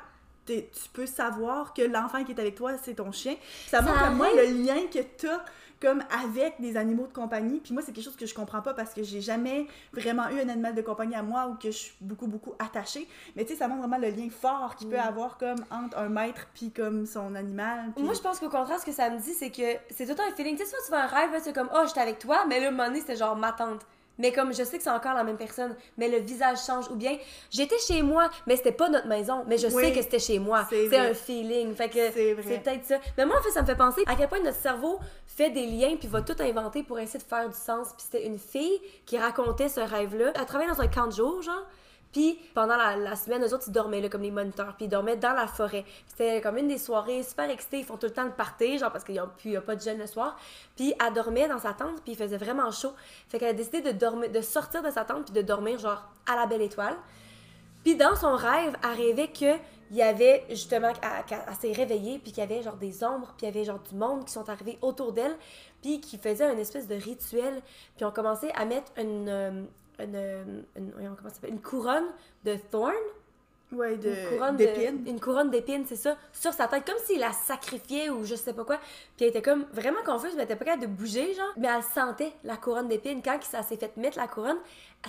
tu 0.46 0.64
peux 0.94 1.06
savoir 1.06 1.74
que 1.74 1.82
l'enfant 1.84 2.24
qui 2.24 2.32
est 2.32 2.40
avec 2.40 2.56
toi, 2.56 2.72
c'est 2.82 2.96
ton 2.96 3.12
chien? 3.12 3.36
Ça 3.68 3.82
montre 3.82 4.02
à 4.02 4.10
moi 4.10 4.28
le 4.34 4.64
lien 4.66 4.88
que 4.92 5.00
t'as 5.00 5.44
comme 5.82 6.04
avec 6.24 6.60
des 6.60 6.76
animaux 6.78 7.08
de 7.08 7.14
compagnie. 7.14 7.60
Puis 7.60 7.74
moi, 7.74 7.82
c'est 7.86 7.92
quelque 7.94 8.04
chose 8.04 8.16
que 8.18 8.26
je 8.26 8.34
comprends 8.34 8.62
pas 8.62 8.74
parce 8.74 8.94
que 8.94 9.04
j'ai 9.04 9.22
jamais 9.22 9.68
vraiment 9.94 10.28
eu 10.30 10.40
un 10.42 10.50
animal 10.50 10.76
de 10.76 10.82
compagnie 10.82 11.16
à 11.16 11.24
moi 11.24 11.48
ou 11.48 11.56
que 11.56 11.72
je 11.72 11.78
suis 11.78 11.94
beaucoup, 12.02 12.28
beaucoup 12.28 12.54
attachée. 12.60 13.08
Mais 13.36 13.46
tu 13.46 13.54
sais, 13.54 13.60
ça 13.60 13.68
montre 13.68 13.82
vraiment 13.88 13.98
le 13.98 14.10
lien 14.10 14.30
fort 14.30 14.76
qu'il 14.76 14.90
peut 14.90 14.98
Mm. 14.98 15.00
avoir 15.08 15.38
comme 15.38 15.64
entre 15.72 15.98
un 15.98 16.10
maître 16.10 16.48
puis 16.54 16.72
comme 16.72 17.06
son 17.06 17.34
animal. 17.36 17.94
Moi, 17.98 18.14
je 18.14 18.20
pense 18.22 18.40
qu'au 18.40 18.50
contraire, 18.50 18.80
ce 18.80 18.86
que 18.86 18.92
ça 18.92 19.10
me 19.10 19.20
dit, 19.20 19.34
c'est 19.34 19.52
que 19.52 19.78
c'est 19.90 20.04
tout 20.06 20.12
le 20.12 20.16
temps 20.16 20.24
un 20.30 20.36
feeling. 20.36 20.56
Tu 20.58 20.64
sais, 20.64 20.70
soit 20.70 20.80
tu 20.86 20.90
fais 20.92 20.98
un 20.98 21.06
rêve, 21.08 21.42
c'est 21.42 21.54
comme, 21.54 21.70
oh, 21.74 21.84
j'étais 21.88 22.02
avec 22.02 22.20
toi, 22.20 22.46
mais 22.48 22.60
là, 22.60 22.68
un 22.68 22.72
moment 22.72 22.88
donné, 22.88 23.00
c'était 23.00 23.16
genre 23.16 23.36
ma 23.36 23.52
tante. 23.54 23.86
Mais 24.20 24.32
comme 24.32 24.54
je 24.54 24.64
sais 24.64 24.78
que 24.78 24.84
c'est 24.84 24.90
encore 24.92 25.16
la 25.16 25.24
même 25.24 25.38
personne, 25.38 25.76
mais 25.98 26.08
le 26.10 26.18
visage 26.20 26.60
change. 26.66 26.90
Ou 26.92 26.96
bien, 26.96 27.18
j'étais 27.50 27.80
chez 27.80 28.04
moi, 28.04 28.30
mais 28.46 28.56
c'était 28.58 28.72
pas 28.72 28.90
notre 28.90 29.08
maison, 29.08 29.44
mais 29.48 29.58
je 29.58 29.68
Oui, 29.68 29.84
sais 29.86 29.92
que 29.94 30.02
c'était 30.02 30.20
chez 30.20 30.38
moi. 30.38 30.68
c'est 30.70 30.96
un 30.96 31.14
feeling. 31.16 31.74
Fait 31.74 31.90
que 31.90 32.12
c'est 32.12 32.36
peut-être 32.36 32.86
ça. 32.86 33.00
Mais 33.18 33.26
moi, 33.26 33.38
en 33.40 33.42
fait, 33.42 33.52
ça 33.52 33.62
me 33.62 33.66
fait 33.68 33.76
penser 33.76 34.04
à 34.06 34.16
quel 34.16 34.28
point 34.30 34.40
notre 34.42 34.58
cerveau 34.60 35.00
fait 35.26 35.50
des 35.50 35.66
liens 35.66 35.96
puis 35.98 36.08
va 36.08 36.22
tout 36.22 36.36
inventer 36.40 36.84
pour 36.84 37.00
essayer 37.00 37.20
de 37.20 37.28
faire 37.28 37.48
du 37.50 37.56
sens. 37.56 37.88
Puis 37.98 38.06
c'était 38.12 38.26
une 38.28 38.38
fille 38.38 38.80
qui 39.06 39.18
racontait 39.18 39.70
ce 39.70 39.80
rêve-là. 39.80 40.34
Elle 40.36 40.46
travaillait 40.46 40.72
dans 40.72 40.82
un 40.82 40.88
camp 40.88 41.08
de 41.08 41.14
jour, 41.14 41.42
genre. 41.42 41.66
Puis 42.12 42.40
pendant 42.56 42.76
la, 42.76 43.16
semaine, 43.16 43.44
eux 43.44 43.54
autres, 43.54 43.66
ils 43.68 43.72
dormaient 43.72 44.02
là, 44.02 44.10
comme 44.10 44.24
les 44.24 44.32
moniteurs. 44.32 44.76
Puis 44.76 44.86
ils 44.86 44.90
dormaient 44.90 45.18
dans 45.18 45.34
la 45.34 45.48
forêt. 45.48 45.86
C'était 46.08 46.42
comme 46.42 46.58
une 46.58 46.68
des 46.68 46.80
soirées 46.80 47.22
super 47.24 47.50
excitées. 47.50 47.80
Ils 47.80 47.86
font 47.86 47.98
tout 47.98 48.08
le 48.08 48.14
temps 48.14 48.26
le 48.26 48.32
party, 48.32 48.80
genre 48.80 48.92
parce 48.92 49.04
qu'il 49.04 49.22
n'y 49.46 49.56
a, 49.56 49.62
pas 49.62 49.76
de 49.76 49.82
jeunes 49.82 50.00
le 50.00 50.08
soir. 50.08 50.38
Puis 50.76 50.94
elle 51.06 51.14
dormait 51.14 51.48
dans 51.48 51.60
sa 51.60 51.74
tente, 51.74 52.02
puis 52.02 52.14
il 52.14 52.18
faisait 52.18 52.38
vraiment 52.38 52.72
chaud. 52.72 52.94
Fait 53.28 53.38
qu'elle 53.38 53.50
a 53.50 53.54
décidé 53.54 53.82
de, 53.82 53.92
dormir, 53.92 54.32
de 54.32 54.42
sortir 54.42 54.82
de 54.82 54.90
sa 54.90 55.06
tente, 55.06 55.26
puis 55.26 55.34
de 55.34 55.42
dormir 55.42 55.78
genre 55.78 56.04
à 56.28 56.36
la 56.36 56.48
belle 56.48 56.64
étoile. 56.64 56.96
Puis 57.84 57.96
dans 57.96 58.16
son 58.16 58.36
rêve, 58.36 58.76
elle 58.84 58.98
rêvait 58.98 59.28
que 59.28 59.58
il 59.92 59.98
y 59.98 60.04
avait 60.04 60.46
justement, 60.50 60.94
qu'elle 60.94 61.10
qu'elle- 61.28 61.44
elle 61.48 61.56
s'est 61.56 61.72
réveillée, 61.72 62.20
puis 62.20 62.32
qu'il 62.32 62.44
y 62.44 62.46
avait 62.46 62.62
genre 62.62 62.76
des 62.76 63.04
ombres, 63.04 63.34
puis 63.38 63.48
il 63.48 63.56
y 63.56 63.58
avait 63.58 63.66
genre 63.66 63.80
du 63.80 63.96
monde 63.96 64.26
qui 64.26 64.32
sont 64.32 64.48
arrivés 64.48 64.78
autour 64.82 65.14
d'elle, 65.14 65.36
puis 65.82 66.00
qui 66.00 66.18
faisaient 66.18 66.52
une 66.52 66.60
espèce 66.60 66.88
de 66.88 66.96
rituel. 66.96 67.62
Puis 67.96 68.06
on 68.06 68.12
commençait 68.12 68.52
à 68.56 68.66
mettre 68.66 68.92
une, 68.98 69.30
euh, 69.30 69.64
une, 70.00 70.64
une, 70.76 70.92
comment 71.16 71.30
ça 71.30 71.48
une 71.48 71.62
couronne 71.62 72.08
de 72.46 72.56
thorn, 72.72 72.94
Ouais, 73.72 73.98
de, 73.98 74.10
une 74.10 74.30
couronne 74.30 74.58
d'épines. 74.58 75.04
une 75.06 75.20
couronne 75.20 75.52
d'épines, 75.52 75.86
c'est 75.88 75.96
ça, 75.96 76.18
sur 76.34 76.52
sa 76.54 76.68
tête, 76.68 76.86
comme 76.88 76.98
s'il 77.06 77.20
la 77.20 77.32
sacrifiait 77.32 78.10
ou 78.10 78.26
je 78.26 78.34
sais 78.34 78.54
pas 78.54 78.64
quoi. 78.64 78.78
Puis 79.16 79.26
elle 79.26 79.28
était 79.28 79.44
comme 79.44 79.66
vraiment 79.74 80.02
confuse, 80.04 80.32
mais 80.36 80.42
elle 80.42 80.46
était 80.46 80.56
pas 80.56 80.66
capable 80.66 80.82
de 80.82 80.88
bouger, 80.88 81.36
genre. 81.36 81.54
Mais 81.56 81.68
elle 81.68 81.84
sentait 81.84 82.34
la 82.44 82.58
couronne 82.58 82.88
d'épines. 82.88 83.22
Quand 83.24 83.38
ça 83.44 83.62
s'est 83.62 83.78
fait 83.78 83.96
mettre 83.96 84.18
la 84.18 84.28
couronne, 84.28 84.58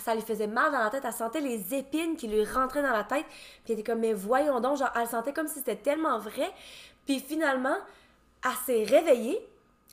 ça 0.04 0.14
lui 0.14 0.20
faisait 0.20 0.46
mal 0.46 0.70
dans 0.72 0.78
la 0.78 0.90
tête. 0.90 1.02
Elle 1.06 1.12
sentait 1.14 1.40
les 1.40 1.74
épines 1.74 2.16
qui 2.16 2.28
lui 2.28 2.44
rentraient 2.44 2.82
dans 2.82 2.92
la 2.92 3.04
tête. 3.04 3.24
Puis 3.64 3.72
elle 3.72 3.78
était 3.78 3.92
comme, 3.92 4.00
mais 4.00 4.12
voyons 4.12 4.60
donc, 4.60 4.76
genre, 4.76 4.92
elle 4.94 5.08
sentait 5.08 5.32
comme 5.32 5.48
si 5.48 5.54
c'était 5.60 5.76
tellement 5.76 6.18
vrai. 6.18 6.50
Puis 7.06 7.18
finalement, 7.20 7.76
elle 8.44 8.50
s'est 8.66 8.84
réveillée. 8.84 9.40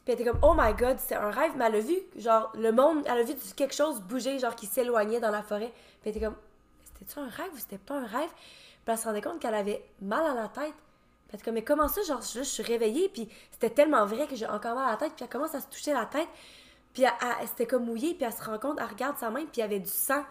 Puis 0.08 0.14
elle 0.14 0.22
était 0.22 0.32
comme, 0.32 0.40
oh 0.42 0.54
my 0.58 0.74
god, 0.74 1.00
c'est 1.00 1.16
un 1.16 1.30
rêve. 1.30 1.52
Mais 1.58 1.66
elle 1.66 1.76
a 1.76 1.80
vu, 1.82 1.98
genre, 2.16 2.50
le 2.56 2.72
monde, 2.72 3.04
elle 3.08 3.18
a 3.20 3.24
vu 3.24 3.34
quelque 3.58 3.76
chose 3.76 4.00
bouger, 4.00 4.40
genre, 4.40 4.56
qui 4.56 4.66
s'éloignait 4.66 5.20
dans 5.20 5.32
la 5.32 5.44
forêt. 5.44 5.74
Puis 6.00 6.10
elle 6.10 6.16
était 6.16 6.26
comme, 6.26 6.38
c'était-tu 6.86 7.20
un 7.20 7.28
rêve 7.28 7.52
ou 7.54 7.58
c'était 7.58 7.78
pas 7.78 7.96
un 7.96 8.06
rêve? 8.06 8.30
Puis 8.30 8.86
elle 8.88 8.98
se 8.98 9.04
rendait 9.04 9.22
compte 9.22 9.40
qu'elle 9.42 9.54
avait 9.54 9.84
mal 10.02 10.26
à 10.26 10.34
la 10.34 10.48
tête. 10.48 10.72
Puis 10.72 11.28
elle 11.28 11.36
était 11.36 11.44
comme, 11.44 11.56
mais 11.56 11.64
comment 11.66 11.90
ça, 11.90 12.02
genre, 12.04 12.22
je, 12.22 12.40
je 12.40 12.44
suis 12.44 12.64
réveillée, 12.64 13.10
puis 13.10 13.28
c'était 13.52 13.70
tellement 13.70 14.06
vrai 14.06 14.28
que 14.28 14.38
j'ai 14.38 14.48
encore 14.48 14.76
mal 14.76 14.88
à 14.88 14.92
la 14.92 14.96
tête, 14.96 15.12
puis 15.14 15.26
elle 15.26 15.30
commence 15.30 15.54
à 15.54 15.60
se 15.60 15.68
toucher 15.68 15.92
la 15.92 16.06
tête, 16.06 16.30
puis 16.94 17.04
elle, 17.04 17.12
elle- 17.60 17.68
comme 17.68 17.84
mouillée, 17.84 18.14
puis 18.14 18.24
elle 18.24 18.32
se 18.32 18.42
rend 18.46 18.58
compte, 18.60 18.78
elle 18.80 18.88
regarde 18.88 19.18
sa 19.18 19.30
main, 19.30 19.42
puis 19.42 19.58
il 19.58 19.60
y 19.60 19.64
avait 19.64 19.82
du 19.82 19.90
sang 19.90 20.24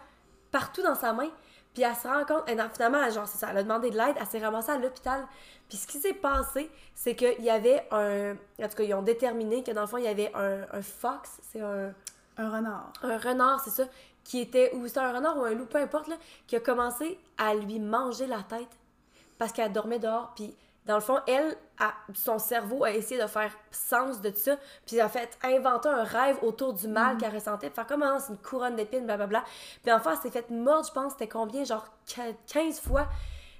partout 0.50 0.80
dans 0.80 0.94
sa 0.94 1.12
main, 1.12 1.28
puis 1.76 1.84
elle 1.84 1.94
se 1.94 2.08
rend 2.08 2.24
compte, 2.24 2.48
et 2.48 2.54
non, 2.54 2.70
finalement, 2.72 3.10
genre, 3.10 3.28
c'est 3.28 3.36
ça, 3.36 3.48
elle 3.50 3.58
a 3.58 3.62
demandé 3.62 3.90
de 3.90 3.98
l'aide, 3.98 4.16
elle 4.18 4.26
s'est 4.26 4.38
ramassée 4.38 4.70
à 4.70 4.78
l'hôpital, 4.78 5.26
puis 5.68 5.76
ce 5.76 5.86
qui 5.86 5.98
s'est 5.98 6.14
passé, 6.14 6.70
c'est 6.94 7.14
qu'il 7.14 7.44
y 7.44 7.50
avait 7.50 7.86
un, 7.90 8.32
en 8.32 8.68
tout 8.68 8.76
cas, 8.78 8.82
ils 8.82 8.94
ont 8.94 9.02
déterminé 9.02 9.62
que 9.62 9.72
dans 9.72 9.82
le 9.82 9.86
fond, 9.86 9.98
il 9.98 10.04
y 10.04 10.08
avait 10.08 10.32
un, 10.34 10.62
un 10.72 10.80
fox, 10.80 11.38
c'est 11.52 11.60
un, 11.60 11.92
Un 12.38 12.50
renard. 12.50 12.94
un 13.02 13.18
renard, 13.18 13.60
c'est 13.60 13.68
ça, 13.68 13.84
qui 14.24 14.40
était, 14.40 14.74
ou 14.74 14.86
c'était 14.86 15.00
un 15.00 15.12
renard 15.12 15.36
ou 15.36 15.44
un 15.44 15.52
loup, 15.52 15.66
peu 15.66 15.76
importe, 15.76 16.08
là, 16.08 16.16
qui 16.46 16.56
a 16.56 16.60
commencé 16.60 17.18
à 17.36 17.54
lui 17.54 17.78
manger 17.78 18.26
la 18.26 18.42
tête 18.42 18.74
parce 19.36 19.52
qu'elle 19.52 19.70
dormait 19.70 19.98
dehors. 19.98 20.32
Puis, 20.34 20.56
dans 20.86 20.94
le 20.94 21.00
fond, 21.00 21.18
elle, 21.26 21.56
a- 21.78 21.94
son 22.14 22.38
cerveau 22.38 22.84
a 22.84 22.92
essayé 22.92 23.20
de 23.20 23.26
faire 23.26 23.50
sens 23.70 24.20
de 24.20 24.32
ça, 24.32 24.56
puis 24.86 25.00
a 25.00 25.08
fait 25.08 25.36
inventer 25.42 25.88
un 25.88 26.04
rêve 26.04 26.38
autour 26.42 26.72
du 26.74 26.88
mal 26.88 27.16
qu'elle 27.18 27.34
ressentait, 27.34 27.70
faire 27.70 27.86
comme 27.86 28.02
ah, 28.02 28.18
c'est 28.20 28.32
une 28.32 28.38
couronne 28.38 28.76
d'épines, 28.76 29.04
blablabla. 29.04 29.42
Puis 29.82 29.92
enfin, 29.92 30.12
elle 30.12 30.18
s'est 30.18 30.30
fait 30.30 30.48
mordre, 30.50 30.86
je 30.86 30.92
pense, 30.92 31.12
c'était 31.12 31.28
combien, 31.28 31.64
genre 31.64 31.86
qu- 32.06 32.20
15 32.46 32.80
fois, 32.80 33.08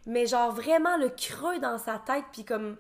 mais 0.07 0.27
genre 0.27 0.53
vraiment 0.53 0.97
le 0.97 1.09
creux 1.11 1.59
dans 1.59 1.79
sa 1.79 1.99
tête, 1.99 2.25
puis 2.33 2.45
comme. 2.45 2.77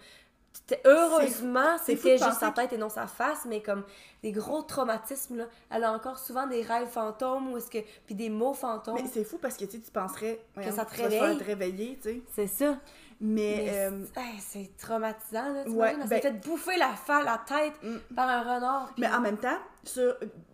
Heureusement, 0.84 1.76
c'était 1.78 2.16
juste 2.18 2.40
sa 2.40 2.50
tête 2.50 2.72
et 2.72 2.78
non 2.78 2.88
sa 2.88 3.06
face, 3.06 3.44
mais 3.46 3.60
comme 3.62 3.84
des 4.22 4.32
gros 4.32 4.62
traumatismes, 4.62 5.36
là. 5.36 5.44
Elle 5.70 5.84
a 5.84 5.92
encore 5.92 6.18
souvent 6.18 6.46
des 6.46 6.62
rêves 6.62 6.88
fantômes, 6.88 7.52
ou 7.52 7.56
est-ce 7.58 7.70
que. 7.70 7.78
Puis 8.06 8.14
des 8.14 8.30
mots 8.30 8.54
fantômes. 8.54 8.94
Mais 8.96 9.06
c'est 9.06 9.24
fou 9.24 9.38
parce 9.38 9.56
que 9.56 9.64
tu 9.66 9.78
penserais 9.92 10.40
voyons, 10.54 10.72
ça 10.74 10.84
te 10.84 10.94
réveille. 10.96 11.38
te 11.38 11.44
réveiller, 11.44 11.98
tu 12.02 12.08
sais. 12.08 12.22
C'est 12.34 12.46
ça. 12.46 12.76
Mais, 13.20 13.62
Mais 13.64 13.70
euh, 13.86 14.04
c'est- 14.14 14.58
hey, 14.58 14.68
traumatisant, 14.78 15.52
là. 15.52 15.64
Tu 15.64 15.70
Ouais, 15.70 15.94
elle 16.00 16.08
ben- 16.08 16.20
fait 16.20 16.32
bouffer 16.46 16.76
la, 16.76 16.90
la 17.24 17.38
tête 17.46 17.72
Mm. 17.82 18.14
par 18.14 18.28
un 18.28 18.42
renard. 18.42 18.92
mais 18.98 19.08
en 19.08 19.20
même 19.20 19.38
temps, 19.38 19.58
tu 19.84 20.00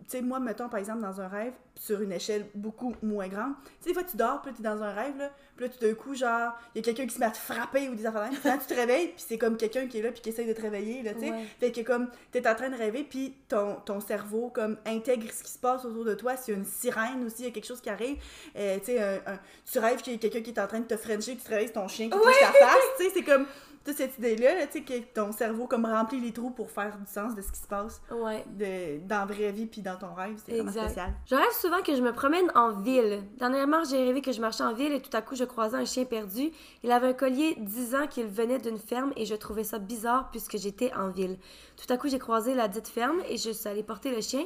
sais, 0.07 0.21
moi, 0.21 0.39
mettons 0.39 0.69
par 0.69 0.79
exemple 0.79 1.01
dans 1.01 1.19
un 1.19 1.27
rêve, 1.27 1.53
sur 1.83 1.99
une 1.99 2.13
échelle 2.13 2.45
beaucoup 2.55 2.95
moins 3.01 3.27
grande, 3.27 3.55
tu 3.61 3.71
sais, 3.81 3.89
des 3.89 3.93
fois 3.93 4.03
tu 4.03 4.15
dors, 4.15 4.41
puis 4.41 4.51
là, 4.51 4.57
t'es 4.57 4.63
dans 4.63 4.81
un 4.81 4.93
rêve, 4.93 5.17
là, 5.17 5.29
puis 5.57 5.65
là, 5.65 5.69
tout 5.69 5.85
d'un 5.85 5.93
coup, 5.93 6.15
genre, 6.15 6.53
il 6.73 6.77
y 6.77 6.79
a 6.79 6.81
quelqu'un 6.81 7.05
qui 7.05 7.13
se 7.13 7.19
met 7.19 7.25
à 7.25 7.31
te 7.31 7.37
frapper 7.37 7.89
ou 7.89 7.95
des 7.95 8.05
affaires 8.05 8.29
de. 8.29 8.35
Finalement, 8.37 8.61
tu 8.65 8.73
te 8.73 8.79
réveilles, 8.79 9.07
puis 9.07 9.25
c'est 9.27 9.37
comme 9.37 9.57
quelqu'un 9.57 9.87
qui 9.87 9.99
est 9.99 10.01
là, 10.01 10.13
puis 10.13 10.21
qui 10.21 10.29
essaye 10.29 10.47
de 10.47 10.53
te 10.53 10.61
réveiller, 10.61 11.03
là, 11.03 11.13
tu 11.13 11.19
sais. 11.19 11.31
Ouais. 11.31 11.45
Fait 11.59 11.73
que 11.73 11.81
comme, 11.81 12.07
t'es 12.31 12.47
en 12.47 12.55
train 12.55 12.69
de 12.69 12.77
rêver, 12.77 13.03
puis 13.03 13.35
ton, 13.49 13.75
ton 13.83 13.99
cerveau, 13.99 14.49
comme, 14.49 14.77
intègre 14.85 15.29
ce 15.29 15.43
qui 15.43 15.51
se 15.51 15.59
passe 15.59 15.83
autour 15.83 16.05
de 16.05 16.13
toi. 16.13 16.37
S'il 16.37 16.53
y 16.53 16.55
a 16.55 16.59
une 16.61 16.65
sirène 16.65 17.25
aussi, 17.25 17.39
il 17.39 17.45
y 17.45 17.47
a 17.49 17.51
quelque 17.51 17.67
chose 17.67 17.81
qui 17.81 17.89
arrive, 17.89 18.15
euh, 18.55 18.79
tu 18.79 18.85
sais, 18.85 19.21
tu 19.69 19.79
rêves 19.79 20.01
qu'il 20.01 20.13
y 20.13 20.15
a 20.15 20.19
quelqu'un 20.19 20.41
qui 20.41 20.51
est 20.51 20.59
en 20.59 20.67
train 20.67 20.79
de 20.79 20.87
te 20.87 20.95
frencher, 20.95 21.35
tu 21.35 21.43
te 21.43 21.49
réveilles, 21.49 21.67
c'est 21.67 21.73
ton 21.73 21.89
chien 21.89 22.09
qui 22.09 22.17
touche 22.17 22.39
ta 22.39 22.53
face, 22.53 22.77
tu 22.97 23.03
sais, 23.03 23.11
c'est 23.13 23.23
comme, 23.23 23.45
toute 23.85 23.95
cette 23.97 24.17
idée-là, 24.17 24.55
là, 24.55 24.67
tu 24.67 24.79
sais, 24.79 24.81
que 24.83 24.93
ton 25.13 25.31
cerveau, 25.31 25.67
comme, 25.67 25.85
remplit 25.85 26.19
les 26.19 26.31
trous 26.31 26.51
pour 26.51 26.71
faire 26.71 26.97
du 26.97 27.11
sens 27.11 27.35
de 27.35 27.41
ce 27.41 27.51
qui 27.51 27.59
se 27.59 27.67
passe 27.67 28.01
Ouais. 28.11 28.43
de, 28.57 29.05
dans 29.07 29.19
la 29.19 29.25
vraie 29.25 29.51
vie 29.51 29.65
puis 29.65 29.81
dans 29.81 29.97
ton 29.97 30.13
rêve, 30.13 30.39
c'est 30.45 30.53
vraiment 30.53 30.71
spécial. 30.71 31.13
Je 31.25 31.35
rêve 31.35 31.51
souvent 31.59 31.81
que 31.81 31.95
je 31.95 32.01
me 32.01 32.13
promène 32.13 32.51
en 32.55 32.71
ville. 32.71 33.23
Dernièrement, 33.37 33.83
j'ai 33.83 33.97
rêvé 34.03 34.21
que 34.21 34.31
je 34.31 34.39
marchais 34.41 34.63
en 34.63 34.73
ville 34.73 34.93
et 34.93 35.01
tout 35.01 35.15
à 35.15 35.21
coup, 35.21 35.35
je 35.35 35.43
croisais 35.43 35.77
un 35.77 35.85
chien 35.85 36.05
perdu. 36.05 36.51
Il 36.83 36.91
avait 36.91 37.07
un 37.07 37.13
collier 37.13 37.55
disant 37.59 38.07
qu'il 38.07 38.27
venait 38.27 38.59
d'une 38.59 38.77
ferme 38.79 39.11
et 39.17 39.25
je 39.25 39.35
trouvais 39.35 39.63
ça 39.63 39.79
bizarre 39.79 40.29
puisque 40.31 40.57
j'étais 40.57 40.93
en 40.93 41.09
ville. 41.09 41.37
Tout 41.75 41.91
à 41.91 41.97
coup, 41.97 42.07
j'ai 42.07 42.19
croisé 42.19 42.53
la 42.55 42.67
dite 42.67 42.87
ferme 42.87 43.21
et 43.29 43.37
je 43.37 43.49
suis 43.51 43.67
allée 43.67 43.83
porter 43.83 44.15
le 44.15 44.21
chien. 44.21 44.45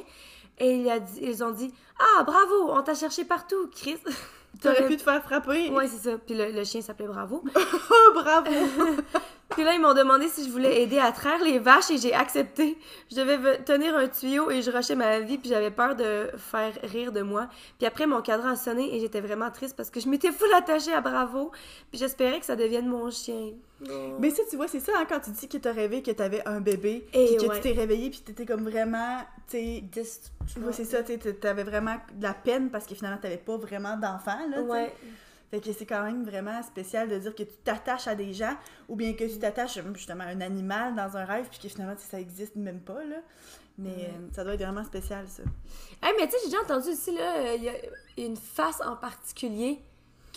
Et 0.60 0.74
il 0.78 0.90
a 0.90 0.98
dit- 0.98 1.20
ils 1.22 1.44
ont 1.44 1.52
dit 1.52 1.72
Ah, 2.00 2.24
bravo, 2.24 2.70
on 2.72 2.82
t'a 2.82 2.94
cherché 2.94 3.24
partout, 3.24 3.68
Chris. 3.70 3.98
T'aurais 4.60 4.86
pu 4.86 4.96
te 4.96 5.02
faire 5.02 5.22
frapper. 5.22 5.70
Ouais, 5.70 5.86
c'est 5.86 6.10
ça. 6.10 6.18
Puis 6.18 6.34
le, 6.34 6.50
le 6.52 6.64
chien 6.64 6.80
s'appelait 6.80 7.06
Bravo. 7.06 7.44
Bravo! 8.14 8.50
Puis 9.50 9.64
là, 9.64 9.72
ils 9.72 9.80
m'ont 9.80 9.94
demandé 9.94 10.28
si 10.28 10.44
je 10.44 10.50
voulais 10.50 10.82
aider 10.82 10.98
à 10.98 11.10
traire 11.10 11.42
les 11.42 11.58
vaches 11.58 11.90
et 11.90 11.96
j'ai 11.96 12.12
accepté. 12.12 12.76
Je 13.10 13.16
devais 13.16 13.58
tenir 13.64 13.96
un 13.96 14.06
tuyau 14.06 14.50
et 14.50 14.60
je 14.60 14.70
rushais 14.70 14.94
ma 14.94 15.20
vie, 15.20 15.38
puis 15.38 15.48
j'avais 15.48 15.70
peur 15.70 15.96
de 15.96 16.30
faire 16.36 16.72
rire 16.82 17.12
de 17.12 17.22
moi. 17.22 17.48
Puis 17.78 17.86
après, 17.86 18.06
mon 18.06 18.20
cadran 18.20 18.50
a 18.50 18.56
sonné 18.56 18.94
et 18.94 19.00
j'étais 19.00 19.22
vraiment 19.22 19.50
triste 19.50 19.74
parce 19.74 19.90
que 19.90 20.00
je 20.00 20.08
m'étais 20.08 20.32
full 20.32 20.52
attachée 20.52 20.92
à 20.92 21.00
Bravo, 21.00 21.50
puis 21.90 21.98
j'espérais 21.98 22.40
que 22.40 22.46
ça 22.46 22.56
devienne 22.56 22.86
mon 22.86 23.10
chien. 23.10 23.52
Oh. 23.88 24.16
Mais 24.18 24.30
ça, 24.30 24.42
tu 24.50 24.56
vois, 24.56 24.68
c'est 24.68 24.80
ça, 24.80 24.92
hein, 24.98 25.06
quand 25.08 25.20
tu 25.20 25.30
dis 25.30 25.48
que 25.48 25.56
t'as 25.56 25.72
rêvé 25.72 26.02
que 26.02 26.10
t'avais 26.10 26.46
un 26.46 26.60
bébé, 26.60 27.06
Et 27.14 27.26
puis 27.26 27.36
que 27.36 27.46
ouais. 27.46 27.56
tu 27.56 27.62
t'es 27.62 27.72
réveillé, 27.72 28.10
puis 28.10 28.20
t'étais 28.20 28.44
comme 28.44 28.68
vraiment, 28.68 29.20
tu 29.48 29.56
sais, 29.56 29.84
c'est 30.72 30.84
ça, 30.84 31.02
tu 31.02 31.18
sais, 31.18 31.32
t'avais 31.34 31.64
vraiment 31.64 31.96
de 32.12 32.22
la 32.22 32.34
peine 32.34 32.70
parce 32.70 32.86
que 32.86 32.94
finalement, 32.94 33.18
t'avais 33.20 33.38
pas 33.38 33.56
vraiment 33.56 33.96
d'enfant, 33.96 34.38
là. 34.50 34.60
Ouais. 34.60 34.92
Fait 35.50 35.60
que 35.60 35.72
c'est 35.72 35.86
quand 35.86 36.02
même 36.02 36.24
vraiment 36.24 36.62
spécial 36.62 37.08
de 37.08 37.18
dire 37.18 37.34
que 37.34 37.42
tu 37.42 37.54
t'attaches 37.64 38.06
à 38.06 38.14
des 38.14 38.34
gens 38.34 38.54
ou 38.88 38.96
bien 38.96 39.14
que 39.14 39.24
tu 39.24 39.38
t'attaches 39.38 39.78
euh, 39.78 39.94
justement 39.94 40.24
à 40.24 40.28
un 40.28 40.40
animal 40.40 40.94
dans 40.94 41.16
un 41.16 41.24
rêve 41.24 41.48
puis 41.48 41.58
que 41.58 41.68
finalement 41.68 41.94
ça 41.96 42.20
existe 42.20 42.56
même 42.56 42.80
pas 42.80 43.02
là. 43.04 43.16
Mais 43.78 44.10
euh, 44.10 44.28
ça 44.32 44.42
doit 44.44 44.54
être 44.54 44.62
vraiment 44.62 44.84
spécial 44.84 45.26
ça. 45.28 45.44
Hey, 46.02 46.12
mais 46.18 46.26
tu 46.26 46.32
sais, 46.32 46.38
j'ai 46.44 46.50
déjà 46.50 46.62
entendu 46.62 46.88
aussi, 46.90 47.14
là, 47.14 47.36
euh, 47.36 47.54
il 47.56 47.62
y 47.62 47.68
a 47.68 48.26
une 48.26 48.36
face 48.36 48.80
en 48.80 48.96
particulier 48.96 49.80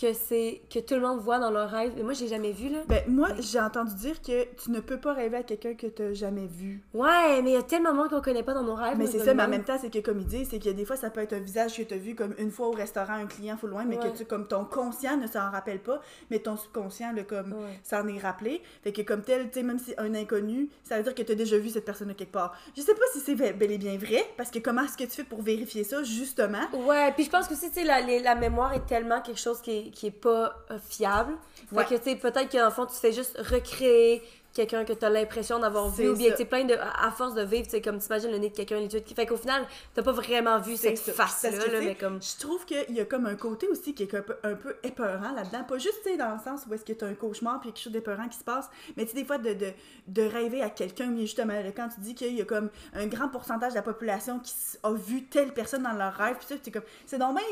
que 0.00 0.12
c'est 0.12 0.60
que 0.72 0.78
tout 0.80 0.94
le 0.94 1.00
monde 1.00 1.20
voit 1.20 1.38
dans 1.38 1.50
leur 1.50 1.70
rêve. 1.70 1.92
Mais 1.96 2.02
moi, 2.02 2.12
j'ai 2.12 2.28
jamais 2.28 2.52
vu, 2.52 2.68
là. 2.68 2.78
Ben 2.88 3.02
moi 3.08 3.28
j'ai 3.40 3.60
entendu 3.60 3.94
dire 3.94 4.20
que 4.20 4.44
tu 4.62 4.70
ne 4.70 4.80
peux 4.80 4.98
pas 4.98 5.12
rêver 5.12 5.36
à 5.38 5.42
quelqu'un 5.42 5.74
que 5.74 5.86
t'as 5.86 6.12
jamais 6.12 6.46
vu. 6.46 6.82
Ouais, 6.94 7.40
mais 7.42 7.50
il 7.50 7.54
y 7.54 7.56
a 7.56 7.62
tellement 7.62 7.92
de 7.92 7.96
monde 7.96 8.10
qu'on 8.10 8.20
connaît 8.20 8.42
pas 8.42 8.54
dans 8.54 8.62
nos 8.62 8.74
rêves. 8.74 8.96
Mais 8.98 9.06
c'est 9.06 9.18
ça, 9.20 9.34
mais 9.34 9.42
en 9.44 9.48
même 9.48 9.64
temps, 9.64 9.76
c'est 9.80 9.90
que 9.90 9.98
comme 10.00 10.18
il 10.20 10.26
dit, 10.26 10.44
c'est 10.44 10.58
que 10.58 10.70
des 10.70 10.84
fois, 10.84 10.96
ça 10.96 11.10
peut 11.10 11.20
être 11.20 11.32
un 11.34 11.38
visage 11.40 11.76
que 11.76 11.82
tu 11.82 11.94
as 11.94 11.98
vu 11.98 12.14
comme 12.14 12.34
une 12.38 12.50
fois 12.50 12.68
au 12.68 12.72
restaurant, 12.72 13.14
un 13.14 13.26
client 13.26 13.56
full 13.56 13.70
loin, 13.70 13.84
mais 13.84 13.98
Ouais. 13.98 14.10
que 14.10 14.16
tu, 14.16 14.24
comme 14.24 14.46
ton 14.48 14.64
conscient 14.64 15.16
ne 15.16 15.26
s'en 15.26 15.50
rappelle 15.50 15.80
pas, 15.80 16.00
mais 16.30 16.38
ton 16.40 16.56
subconscient, 16.56 17.12
le 17.12 17.22
comme, 17.24 17.52
Ouais. 17.52 17.78
s'en 17.84 18.06
est 18.08 18.18
rappelé. 18.18 18.62
Fait 18.82 18.92
que 18.92 19.02
comme 19.02 19.22
tel, 19.22 19.48
tu 19.50 19.60
sais, 19.60 19.62
même 19.62 19.78
si 19.78 19.94
un 19.98 20.14
inconnu, 20.14 20.68
ça 20.84 20.96
veut 20.96 21.02
dire 21.04 21.14
que 21.14 21.22
tu 21.22 21.32
as 21.32 21.36
déjà 21.36 21.58
vu 21.58 21.68
cette 21.70 21.84
personne 21.84 22.12
quelque 22.14 22.32
part. 22.32 22.56
Je 22.76 22.82
sais 22.82 22.94
pas 22.94 23.04
si 23.12 23.20
c'est 23.20 23.34
bel 23.34 23.70
et 23.70 23.78
bien 23.78 23.96
vrai, 23.96 24.24
parce 24.36 24.50
que 24.50 24.58
comment 24.58 24.82
est-ce 24.82 24.96
que 24.96 25.04
tu 25.04 25.10
fais 25.10 25.24
pour 25.24 25.42
vérifier 25.42 25.84
ça, 25.84 26.02
justement? 26.02 26.66
Ouais, 26.86 27.12
puis 27.12 27.24
je 27.24 27.30
pense 27.30 27.46
que 27.46 27.52
aussi, 27.54 27.68
tu 27.70 27.80
sais, 27.80 27.84
la, 27.84 28.00
la 28.00 28.34
mémoire 28.34 28.72
est 28.74 28.86
tellement 28.86 29.20
quelque 29.20 29.40
chose 29.40 29.60
qui 29.60 29.70
est, 29.70 29.91
qui 29.92 30.08
est 30.08 30.10
pas 30.10 30.56
euh, 30.70 30.78
fiable. 30.88 31.34
Fait 31.70 31.76
Ouais. 31.76 31.84
que, 31.84 31.94
tu 31.94 32.02
sais, 32.10 32.16
peut-être 32.16 32.50
qu'en 32.50 32.70
fond, 32.70 32.86
tu 32.86 32.94
fais 32.96 33.12
juste 33.12 33.38
recréer 33.38 34.22
quelqu'un 34.54 34.84
que 34.84 34.92
tu 34.92 35.02
as 35.02 35.08
l'impression 35.08 35.58
d'avoir 35.58 35.88
vu, 35.88 36.10
ou 36.10 36.14
bien, 36.14 36.30
tu 36.36 36.44
plein 36.44 36.64
de. 36.64 36.74
À 36.74 37.10
force 37.10 37.32
de 37.34 37.40
vivre, 37.42 37.64
tu 37.64 37.70
sais, 37.70 37.80
comme 37.80 37.98
t'imagines 37.98 38.30
le 38.30 38.36
nez 38.36 38.50
de 38.50 38.54
quelqu'un, 38.54 38.78
les 38.80 38.88
trucs. 38.88 39.08
Fait 39.16 39.24
qu'au 39.24 39.38
final, 39.38 39.64
t'as 39.94 40.02
pas 40.02 40.12
vraiment 40.12 40.58
vu 40.58 40.76
cette 40.76 40.98
ça. 40.98 41.10
face-là, 41.12 41.50
Parce 41.52 41.64
que, 41.64 41.70
là, 41.70 41.80
mais 41.80 41.94
comme. 41.94 42.20
Je 42.22 42.38
trouve 42.38 42.62
qu'il 42.66 42.84
y 42.94 43.00
a 43.00 43.06
comme 43.06 43.24
un 43.24 43.34
côté 43.36 43.66
aussi 43.68 43.94
qui 43.94 44.02
est 44.02 44.14
un 44.14 44.20
peu, 44.20 44.36
un 44.42 44.54
peu 44.54 44.76
épeurant 44.82 45.32
là-dedans. 45.32 45.64
Pas 45.64 45.78
juste, 45.78 46.02
tu 46.04 46.10
sais, 46.10 46.16
dans 46.18 46.32
le 46.32 46.38
sens 46.38 46.66
où 46.68 46.74
est-ce 46.74 46.84
que 46.84 46.92
tu 46.92 47.02
as 47.02 47.08
un 47.08 47.14
cauchemar 47.14 47.60
puis 47.60 47.70
quelque 47.72 47.82
chose 47.82 47.92
d'épeurant 47.94 48.28
qui 48.28 48.36
se 48.36 48.44
passe, 48.44 48.68
mais 48.96 49.04
tu 49.06 49.12
sais, 49.12 49.16
des 49.16 49.24
fois, 49.24 49.38
de, 49.38 49.54
de, 49.54 49.72
de 50.08 50.22
rêver 50.22 50.60
à 50.60 50.68
quelqu'un, 50.68 51.06
mais 51.06 51.22
justement, 51.22 51.54
quand 51.74 51.88
tu 51.88 52.00
dis 52.00 52.14
qu'il 52.14 52.34
y 52.34 52.42
a 52.42 52.44
comme 52.44 52.68
un 52.92 53.06
grand 53.06 53.28
pourcentage 53.28 53.70
de 53.70 53.76
la 53.76 53.82
population 53.82 54.38
qui 54.40 54.52
a 54.82 54.92
vu 54.92 55.24
telle 55.24 55.54
personne 55.54 55.82
dans 55.84 55.94
leur 55.94 56.12
rêve, 56.12 56.36
puis 56.36 56.46
ça, 56.46 56.56
c'est 56.62 56.70
comme, 56.70 56.82
c'est 57.06 57.16
normal 57.18 57.42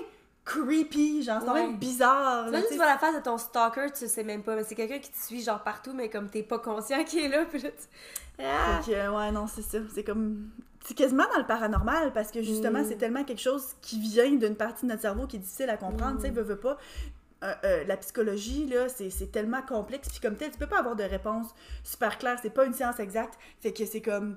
creepy, 0.44 1.22
genre, 1.22 1.40
c'est 1.44 1.50
Ouais. 1.50 1.72
bizarre. 1.74 2.48
là, 2.50 2.60
tu 2.68 2.74
vois 2.76 2.86
la 2.86 2.98
face 2.98 3.14
de 3.16 3.20
ton 3.22 3.38
stalker, 3.38 3.92
tu 3.96 4.08
sais 4.08 4.24
même 4.24 4.42
pas, 4.42 4.56
mais 4.56 4.64
c'est 4.64 4.74
quelqu'un 4.74 4.98
qui 4.98 5.10
te 5.10 5.18
suit 5.18 5.42
genre 5.42 5.62
partout, 5.62 5.92
mais 5.94 6.08
comme 6.08 6.28
t'es 6.28 6.42
pas 6.42 6.58
conscient 6.58 7.04
qu'il 7.04 7.20
est 7.24 7.28
là, 7.28 7.44
puis 7.44 7.60
là, 7.60 7.70
tu... 7.70 8.42
Ah! 8.44 8.80
Fait 8.82 8.92
que, 8.92 8.96
euh, 8.96 9.12
ouais, 9.16 9.30
non, 9.32 9.46
c'est 9.46 9.62
ça. 9.62 9.78
C'est 9.94 10.02
comme. 10.04 10.48
C'est 10.86 10.94
quasiment 10.94 11.24
dans 11.30 11.38
le 11.38 11.46
paranormal 11.46 12.10
parce 12.14 12.30
que 12.30 12.42
justement, 12.42 12.80
Mm. 12.80 12.84
c'est 12.88 12.96
tellement 12.96 13.22
quelque 13.22 13.42
chose 13.42 13.74
qui 13.82 14.00
vient 14.00 14.30
d'une 14.32 14.56
partie 14.56 14.86
de 14.86 14.90
notre 14.90 15.02
cerveau 15.02 15.26
qui 15.26 15.36
est 15.36 15.40
difficile 15.40 15.68
à 15.68 15.76
comprendre. 15.76 16.16
Tu 16.16 16.22
sais, 16.22 16.30
veux, 16.30 16.42
veux 16.42 16.56
pas. 16.58 16.78
Euh, 17.44 17.54
euh, 17.64 17.84
la 17.84 17.98
psychologie, 17.98 18.66
là, 18.66 18.88
c'est 18.88 19.10
c'est 19.10 19.30
tellement 19.30 19.60
complexe. 19.60 20.08
Puis 20.08 20.20
comme 20.20 20.36
tel, 20.36 20.50
tu 20.50 20.56
peux 20.58 20.66
pas 20.66 20.78
avoir 20.78 20.96
de 20.96 21.04
réponse 21.04 21.48
super 21.84 22.16
claire. 22.16 22.38
C'est 22.40 22.48
pas 22.50 22.64
une 22.64 22.72
science 22.72 22.98
exacte. 22.98 23.38
Fait 23.60 23.74
que 23.74 23.84
c'est 23.84 24.00
comme. 24.00 24.36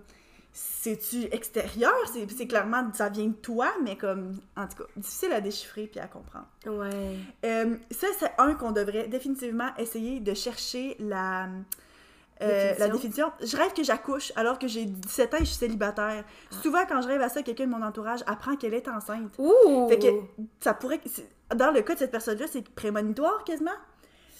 C'est-tu 0.55 1.23
extérieur? 1.31 1.93
C'est 2.37 2.45
clairement, 2.47 2.87
ça 2.93 3.09
vient 3.09 3.25
de 3.27 3.33
toi, 3.33 3.73
mais 3.83 3.97
comme. 3.97 4.37
En 4.55 4.67
tout 4.67 4.77
cas, 4.83 4.89
difficile 4.95 5.31
à 5.33 5.41
déchiffrer 5.41 5.87
puis 5.87 5.99
à 5.99 6.07
comprendre. 6.07 6.45
Ouais. 6.67 7.17
Euh, 7.43 7.75
ça, 7.89 8.07
c'est 8.19 8.31
un 8.37 8.53
qu'on 8.53 8.71
devrait 8.71 9.07
définitivement 9.07 9.69
essayer 9.79 10.19
de 10.19 10.33
chercher 10.35 10.95
la, 10.99 11.47
euh, 12.43 12.73
la 12.77 12.87
définition. 12.89 13.31
Je 13.41 13.57
rêve 13.57 13.73
que 13.73 13.83
j'accouche 13.83 14.31
alors 14.35 14.59
que 14.59 14.67
j'ai 14.67 14.85
17 14.85 15.33
ans 15.33 15.37
et 15.37 15.39
je 15.39 15.45
suis 15.45 15.55
célibataire. 15.55 16.23
Souvent, 16.61 16.85
quand 16.87 17.01
je 17.01 17.07
rêve 17.07 17.21
à 17.23 17.29
ça, 17.29 17.41
quelqu'un 17.41 17.65
de 17.65 17.71
mon 17.71 17.81
entourage 17.81 18.19
apprend 18.27 18.55
qu'elle 18.55 18.75
est 18.75 18.87
enceinte. 18.87 19.33
Ouh! 19.39 19.87
Fait 19.89 19.97
que 19.97 20.07
ça 20.59 20.75
pourrait. 20.75 21.01
Dans 21.55 21.71
le 21.71 21.81
cas 21.81 21.95
de 21.95 21.99
cette 21.99 22.11
personne-là, 22.11 22.45
c'est 22.51 22.67
prémonitoire 22.69 23.43
quasiment. 23.43 23.71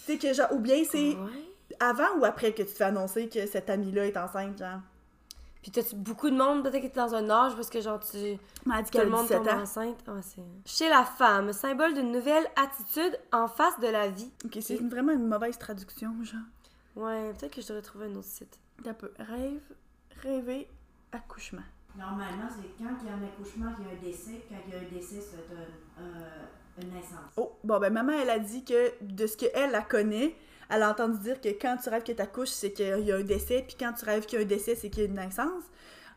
C'est 0.05 0.17
que, 0.19 0.31
genre, 0.33 0.51
ou 0.51 0.59
bien 0.59 0.83
c'est 0.87 1.15
Ouais? 1.15 1.49
avant 1.79 2.19
ou 2.19 2.25
après 2.25 2.51
que 2.51 2.61
tu 2.61 2.65
te 2.67 2.75
fais 2.77 2.83
annoncer 2.83 3.29
que 3.29 3.47
cette 3.47 3.69
amie-là 3.71 4.05
est 4.05 4.17
enceinte, 4.17 4.59
genre. 4.59 4.79
Puis 5.63 5.71
t'as-tu 5.71 5.95
beaucoup 5.95 6.29
de 6.29 6.35
monde, 6.35 6.61
peut-être 6.61 6.83
que 6.83 6.87
t'es 6.87 6.99
dans 6.99 7.15
un 7.15 7.27
âge 7.29 7.55
parce 7.55 7.69
que 7.69 7.81
genre 7.81 7.99
tu... 7.99 8.37
M'a 8.65 8.81
dit 8.83 8.91
qu'elle 8.91 9.09
monde 9.09 9.21
17 9.21 9.37
tombe 9.39 9.47
ans. 9.47 9.61
enceinte. 9.61 10.03
Ah, 10.07 10.21
c'est- 10.21 10.41
Chez 10.65 10.89
la 10.89 11.03
femme, 11.05 11.51
symbole 11.53 11.93
d'une 11.95 12.11
nouvelle 12.11 12.45
attitude 12.55 13.17
en 13.31 13.47
face 13.47 13.79
de 13.79 13.87
la 13.87 14.09
vie. 14.09 14.29
Ok, 14.45 14.57
c'est 14.61 14.75
vraiment 14.77 15.13
une 15.13 15.25
mauvaise 15.27 15.57
traduction, 15.57 16.13
genre. 16.21 16.41
Ouais, 16.95 17.31
peut-être 17.33 17.55
que 17.55 17.61
je 17.61 17.67
devrais 17.67 17.81
trouver 17.81 18.05
un 18.05 18.15
autre 18.15 18.27
site. 18.27 18.59
Un 18.85 18.93
peu. 18.93 19.11
Rêve, 19.17 19.61
rêver, 20.21 20.67
accouchement. 21.11 21.61
Normalement, 21.97 22.47
c'est 22.49 22.83
quand 22.83 22.91
il 23.01 23.07
y 23.07 23.11
a 23.11 23.13
un 23.15 23.23
accouchement, 23.23 23.71
qu'il 23.75 23.85
y 23.85 23.89
a 23.89 23.91
un 23.93 24.01
décès. 24.01 24.45
Quand 24.49 24.55
il 24.67 24.73
y 24.73 24.77
a 24.77 24.79
un 24.79 24.91
décès, 24.91 25.21
c'est 25.21 25.37
un, 25.55 26.03
un- 26.03 26.81
une 26.83 26.91
naissance. 26.91 27.31
Oh, 27.37 27.53
bon, 27.63 27.79
ben 27.79 27.91
maman, 27.93 28.13
elle 28.13 28.29
a 28.31 28.39
dit 28.39 28.65
que 28.65 28.91
de 29.01 29.27
ce 29.27 29.37
qu'elle 29.37 29.71
la 29.71 29.81
connaît, 29.81 30.35
elle 30.69 30.83
a 30.83 30.89
entendu 30.89 31.17
dire 31.19 31.41
que 31.41 31.49
quand 31.49 31.77
tu 31.81 31.89
rêves 31.89 32.03
que 32.03 32.11
t'accouches, 32.11 32.49
c'est 32.49 32.71
qu'il 32.71 33.05
y 33.05 33.11
a 33.11 33.15
un 33.15 33.23
décès, 33.23 33.63
puis 33.67 33.75
quand 33.79 33.93
tu 33.93 34.05
rêves 34.05 34.25
qu'il 34.25 34.39
y 34.39 34.41
a 34.41 34.45
un 34.45 34.47
décès, 34.47 34.75
c'est 34.75 34.89
qu'il 34.89 35.03
y 35.03 35.05
a 35.05 35.09
une 35.09 35.15
naissance. 35.15 35.63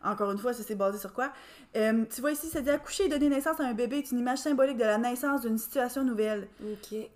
Encore 0.05 0.31
une 0.31 0.39
fois, 0.39 0.53
ça 0.53 0.63
c'est 0.63 0.75
basé 0.75 0.99
sur 0.99 1.13
quoi? 1.13 1.33
Euh, 1.75 2.05
tu 2.15 2.21
vois 2.21 2.33
ici, 2.33 2.47
ça 2.49 2.61
dit 2.61 2.71
accoucher 2.71 3.07
et 3.07 3.09
donner 3.09 3.29
naissance 3.29 3.59
à 3.61 3.65
un 3.65 3.75
bébé 3.75 3.99
est 3.99 4.11
une 4.13 4.19
image 4.19 4.39
symbolique 4.39 4.77
de 4.77 4.85
la 4.85 4.99
naissance 4.99 5.43
d'une 5.43 5.59
situation 5.59 6.05
nouvelle. 6.05 6.49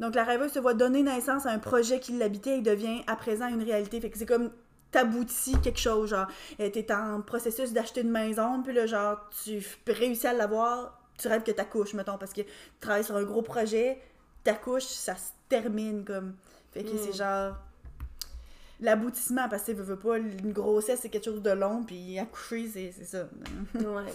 Donc 0.00 0.14
la 0.14 0.24
rêveuse 0.24 0.52
se 0.52 0.58
voit 0.58 0.74
donner 0.74 1.02
naissance 1.02 1.46
à 1.46 1.50
un 1.50 1.58
projet 1.58 2.00
qui 2.00 2.12
l'habitait 2.12 2.58
et 2.58 2.62
devient 2.62 3.02
à 3.06 3.16
présent 3.16 3.46
une 3.48 3.62
réalité. 3.62 4.00
Fait 4.00 4.10
que 4.10 4.18
c'est 4.18 4.26
comme 4.26 4.50
t'aboutis 4.90 5.56
quelque 5.62 5.78
chose, 5.78 6.10
genre, 6.10 6.26
euh, 6.58 6.68
t'es 6.68 6.92
en 6.92 7.20
processus 7.20 7.72
d'acheter 7.72 8.00
une 8.00 8.10
maison, 8.10 8.62
puis 8.62 8.72
là, 8.72 8.86
genre, 8.86 9.18
tu 9.44 9.64
réussis 9.86 10.26
à 10.26 10.32
l'avoir, 10.32 11.00
tu 11.18 11.28
rêves 11.28 11.42
que 11.42 11.52
t'accouches, 11.52 11.94
mettons, 11.94 12.18
parce 12.18 12.32
que 12.32 12.40
tu 12.42 12.48
travailles 12.80 13.04
sur 13.04 13.16
un 13.16 13.22
gros 13.22 13.42
projet, 13.42 14.00
t'accouches, 14.42 14.84
ça 14.84 15.14
se 15.14 15.30
termine, 15.48 16.04
comme. 16.04 16.34
Fait 16.72 16.84
que 16.84 16.90
Mm. 16.90 16.98
c'est 16.98 17.12
genre. 17.12 17.56
L'aboutissement, 18.82 19.46
parce 19.48 19.64
que, 19.64 19.72
veux, 19.72 19.82
veux 19.82 19.98
pas, 19.98 20.16
une 20.18 20.52
grossesse, 20.52 21.00
c'est 21.02 21.10
quelque 21.10 21.26
chose 21.26 21.42
de 21.42 21.50
long, 21.50 21.82
puis 21.84 22.18
accoucher, 22.18 22.66
c'est 22.72 22.92
c'est 22.96 23.04
ça. 23.04 23.28
Ouais. 23.74 24.12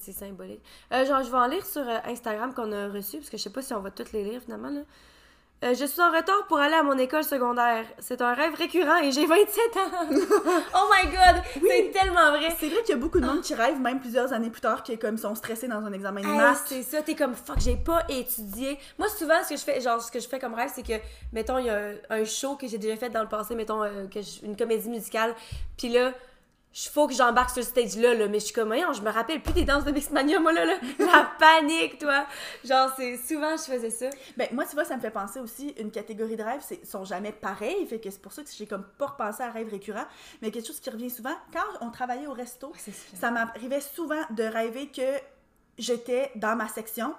C'est 0.00 0.12
symbolique. 0.12 0.60
Euh, 0.92 1.06
genre, 1.06 1.22
je 1.22 1.30
vais 1.30 1.36
en 1.36 1.46
lire 1.46 1.64
sur 1.64 1.88
euh, 1.88 1.98
Instagram 2.04 2.52
qu'on 2.52 2.70
a 2.72 2.88
reçu, 2.88 3.18
parce 3.18 3.30
que 3.30 3.36
je 3.36 3.42
sais 3.44 3.50
pas 3.50 3.62
si 3.62 3.72
on 3.74 3.80
va 3.80 3.90
toutes 3.92 4.12
les 4.12 4.24
lire 4.24 4.42
finalement. 4.42 4.68
Là. 4.70 4.80
Euh, 5.62 5.72
je 5.72 5.86
suis 5.86 6.00
en 6.02 6.10
retard 6.10 6.46
pour 6.46 6.58
aller 6.58 6.74
à 6.74 6.82
mon 6.82 6.98
école 6.98 7.24
secondaire. 7.24 7.86
C'est 7.98 8.20
un 8.20 8.34
rêve 8.34 8.54
récurrent 8.54 8.98
et 8.98 9.12
j'ai 9.12 9.24
27 9.24 9.76
ans. 9.78 9.80
oh 10.74 10.90
my 10.92 11.10
god, 11.10 11.42
c'est 11.66 11.90
tellement 11.90 12.32
vrai. 12.32 12.54
C'est 12.58 12.68
vrai 12.68 12.82
qu'il 12.82 12.90
y 12.94 12.98
a 12.98 13.00
beaucoup 13.00 13.18
de 13.18 13.24
monde 13.24 13.40
qui 13.40 13.54
rêve, 13.54 13.80
même 13.80 13.98
plusieurs 13.98 14.32
années 14.34 14.50
plus 14.50 14.60
tard, 14.60 14.82
qui 14.82 14.98
comme 14.98 15.16
sont 15.16 15.34
stressés 15.34 15.66
dans 15.68 15.82
un 15.82 15.92
examen 15.94 16.20
de 16.20 16.26
Hey, 16.26 16.36
maths. 16.36 16.64
c'est 16.66 16.82
ça, 16.82 17.00
t'es 17.00 17.14
comme 17.14 17.34
fuck, 17.34 17.60
j'ai 17.60 17.76
pas 17.76 18.02
étudié. 18.10 18.78
Moi, 18.98 19.08
souvent, 19.08 19.42
ce 19.42 19.50
que 19.50 19.56
je 19.56 19.62
fais, 19.64 19.80
genre, 19.80 20.02
ce 20.02 20.10
que 20.12 20.20
je 20.20 20.28
fais 20.28 20.38
comme 20.38 20.52
rêve, 20.54 20.70
c'est 20.74 20.82
que, 20.86 21.00
mettons, 21.32 21.56
il 21.56 21.66
y 21.66 21.70
a 21.70 21.78
un, 21.78 21.94
un 22.20 22.24
show 22.26 22.56
que 22.56 22.66
j'ai 22.66 22.76
déjà 22.78 22.96
fait 22.96 23.08
dans 23.08 23.22
le 23.22 23.28
passé, 23.28 23.54
mettons, 23.54 23.82
euh, 23.82 24.06
que 24.12 24.20
je- 24.20 24.44
une 24.44 24.56
comédie 24.58 24.90
musicale, 24.90 25.34
puis 25.78 25.88
là, 25.88 26.12
il 26.76 26.88
faut 26.88 27.06
que 27.06 27.14
j'embarque 27.14 27.50
sur 27.50 27.60
le 27.60 27.66
stage 27.66 27.96
là, 27.96 28.14
là, 28.14 28.26
mais 28.26 28.40
je 28.40 28.46
suis 28.46 28.54
comme, 28.54 28.68
voyons, 28.68 28.92
je 28.92 29.00
me 29.00 29.10
rappelle 29.10 29.40
plus 29.40 29.52
des 29.52 29.64
danses 29.64 29.84
de 29.84 29.92
Mixmania, 29.92 30.40
moi, 30.40 30.52
là, 30.52 30.64
là, 30.64 30.74
la 30.98 31.30
panique, 31.38 31.98
toi. 31.98 32.26
Genre, 32.64 32.90
c'est 32.96 33.16
souvent, 33.16 33.56
je 33.56 33.62
faisais 33.62 33.90
ça. 33.90 34.10
Ben, 34.36 34.48
moi, 34.52 34.64
tu 34.66 34.74
vois, 34.74 34.84
ça 34.84 34.96
me 34.96 35.00
fait 35.00 35.10
penser 35.10 35.38
aussi, 35.38 35.68
une 35.78 35.92
catégorie 35.92 36.36
de 36.36 36.42
rêves, 36.42 36.62
c'est 36.66 36.84
sont 36.84 37.04
jamais 37.04 37.32
pareils, 37.32 37.86
fait 37.86 38.00
que 38.00 38.10
c'est 38.10 38.20
pour 38.20 38.32
ça 38.32 38.42
que 38.42 38.48
j'ai 38.56 38.66
comme 38.66 38.84
pas 38.98 39.06
repensé 39.06 39.42
à 39.42 39.50
rêve 39.50 39.68
récurrent, 39.70 40.06
mais 40.42 40.50
quelque 40.50 40.66
chose 40.66 40.80
qui 40.80 40.90
revient 40.90 41.10
souvent, 41.10 41.34
quand 41.52 41.86
on 41.86 41.90
travaillait 41.90 42.26
au 42.26 42.32
resto, 42.32 42.72
ça 43.14 43.30
m'arrivait 43.30 43.80
souvent 43.80 44.22
de 44.30 44.42
rêver 44.42 44.88
que 44.88 45.02
j'étais 45.78 46.30
dans 46.34 46.56
ma 46.56 46.68
section, 46.68 47.14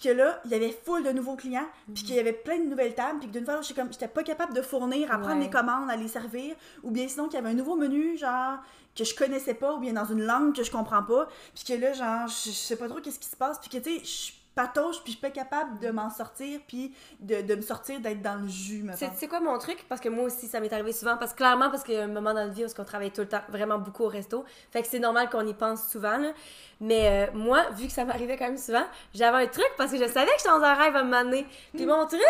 puis 0.00 0.08
que 0.10 0.14
là, 0.14 0.40
il 0.44 0.50
y 0.50 0.54
avait 0.54 0.76
full 0.84 1.04
de 1.04 1.10
nouveaux 1.10 1.36
clients, 1.36 1.68
puis 1.94 2.02
qu'il 2.02 2.16
y 2.16 2.18
avait 2.18 2.32
plein 2.32 2.58
de 2.58 2.64
nouvelles 2.64 2.94
tables, 2.96 3.20
puis 3.20 3.28
que 3.28 3.32
d'une 3.32 3.44
fois, 3.44 3.60
j'étais 3.62 3.80
comme, 3.80 3.92
j'étais 3.92 4.08
pas 4.08 4.24
capable 4.24 4.52
de 4.52 4.60
fournir, 4.62 5.12
à 5.12 5.18
prendre 5.18 5.36
Ouais. 5.36 5.44
les 5.44 5.50
commandes, 5.50 5.88
à 5.88 5.94
les 5.96 6.08
servir, 6.08 6.56
ou 6.82 6.90
bien 6.90 7.06
sinon 7.06 7.26
qu'il 7.26 7.34
y 7.34 7.36
avait 7.38 7.50
un 7.50 7.54
nouveau 7.54 7.76
menu, 7.76 8.16
genre, 8.18 8.58
que 8.96 9.04
je 9.04 9.14
connaissais 9.14 9.54
pas, 9.54 9.72
ou 9.74 9.78
bien 9.78 9.92
dans 9.92 10.04
une 10.04 10.22
langue 10.24 10.54
que 10.54 10.64
je 10.64 10.70
comprends 10.72 11.02
pas, 11.04 11.28
puis 11.54 11.64
que 11.64 11.80
là, 11.80 11.92
genre, 11.92 12.26
je, 12.28 12.50
je 12.50 12.54
sais 12.56 12.76
pas 12.76 12.88
trop 12.88 13.00
qu'est-ce 13.00 13.20
qui 13.20 13.28
se 13.28 13.36
passe, 13.36 13.58
puis 13.60 13.68
que, 13.70 13.78
tu 13.78 13.98
sais, 14.00 14.04
je 14.04 14.32
patauge, 14.54 15.02
puis 15.02 15.12
je 15.12 15.18
suis 15.18 15.20
pas 15.20 15.30
capable 15.30 15.78
de 15.80 15.90
m'en 15.90 16.10
sortir, 16.10 16.60
puis 16.66 16.94
de, 17.20 17.42
de 17.42 17.54
me 17.54 17.62
sortir, 17.62 18.00
d'être 18.00 18.22
dans 18.22 18.36
le 18.36 18.48
jus. 18.48 18.84
C'est 18.94 19.10
tu 19.10 19.16
sais 19.16 19.28
quoi 19.28 19.40
mon 19.40 19.58
truc? 19.58 19.84
Parce 19.88 20.00
que 20.00 20.08
moi 20.08 20.24
aussi, 20.24 20.46
ça 20.46 20.60
m'est 20.60 20.72
arrivé 20.72 20.92
souvent. 20.92 21.16
Parce 21.16 21.32
que 21.32 21.38
clairement, 21.38 21.70
parce 21.70 21.82
qu'il 21.82 21.94
y 21.94 21.98
a 21.98 22.04
un 22.04 22.08
moment 22.08 22.34
dans 22.34 22.44
notre 22.44 22.54
vie 22.54 22.64
où 22.64 22.68
on 22.78 22.84
travaille 22.84 23.10
tout 23.10 23.22
le 23.22 23.28
temps 23.28 23.42
vraiment 23.48 23.78
beaucoup 23.78 24.04
au 24.04 24.08
resto. 24.08 24.44
Fait 24.70 24.82
que 24.82 24.88
c'est 24.88 24.98
normal 24.98 25.28
qu'on 25.30 25.46
y 25.46 25.54
pense 25.54 25.88
souvent. 25.88 26.16
Là. 26.16 26.32
Mais 26.80 27.28
euh, 27.28 27.32
moi, 27.34 27.64
vu 27.70 27.86
que 27.86 27.92
ça 27.92 28.04
m'arrivait 28.04 28.36
quand 28.36 28.46
même 28.46 28.58
souvent, 28.58 28.84
j'avais 29.14 29.44
un 29.44 29.46
truc 29.46 29.68
parce 29.76 29.90
que 29.90 29.98
je 29.98 30.06
savais 30.06 30.26
que 30.26 30.38
j'étais 30.38 30.50
dans 30.50 30.62
un 30.62 30.74
rêve 30.74 30.96
à 30.96 31.00
un 31.00 31.04
moment 31.04 31.24
donné. 31.24 31.46
Puis 31.74 31.86
mon 31.86 32.06
truc, 32.06 32.20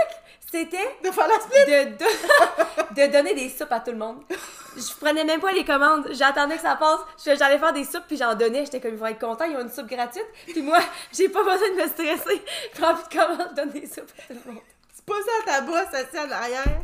c'était 0.51 0.77
De 1.03 1.11
faire 1.11 1.27
la 1.29 1.41
split! 1.41 1.65
de, 1.67 1.91
de, 1.97 3.07
de 3.07 3.13
donner 3.13 3.35
des 3.35 3.49
soupes 3.49 3.73
à 3.73 3.81
tout 3.81 3.91
le 3.91 3.97
monde. 3.97 4.23
Je 4.77 4.95
prenais 5.01 5.25
même 5.25 5.41
pas 5.41 5.53
les 5.53 5.65
commandes. 5.65 6.07
J'attendais 6.13 6.57
que 6.57 6.63
ça 6.63 6.77
passe. 6.77 7.01
J'allais 7.25 7.59
faire 7.59 7.73
des 7.73 7.85
soupes, 7.85 8.05
puis 8.07 8.17
j'en 8.17 8.35
donnais. 8.35 8.65
J'étais 8.65 8.81
comme, 8.81 8.93
ils 8.93 8.99
vont 8.99 9.07
être 9.07 9.21
contents, 9.21 9.45
ils 9.45 9.57
ont 9.57 9.63
une 9.63 9.71
soupe 9.71 9.87
gratuite. 9.89 10.27
Puis 10.47 10.63
moi, 10.63 10.79
j'ai 11.13 11.29
pas 11.29 11.43
besoin 11.43 11.71
de 11.71 11.83
me 11.83 11.89
stresser. 11.89 12.14
Je 12.17 12.81
prends 12.81 12.95
plus 12.95 13.05
de 13.05 13.21
commandes, 13.23 13.49
je 13.51 13.55
donne 13.57 13.71
des 13.71 13.87
soupes 13.87 14.13
à 14.19 14.35
tout 14.35 14.41
le 14.47 14.53
monde. 14.53 14.63
C'est 14.93 15.05
pas 15.05 15.15
ça 15.15 15.45
ta 15.47 15.61
bosse 15.63 15.93
assis 15.95 16.19
en 16.19 16.31
arrière. 16.31 16.81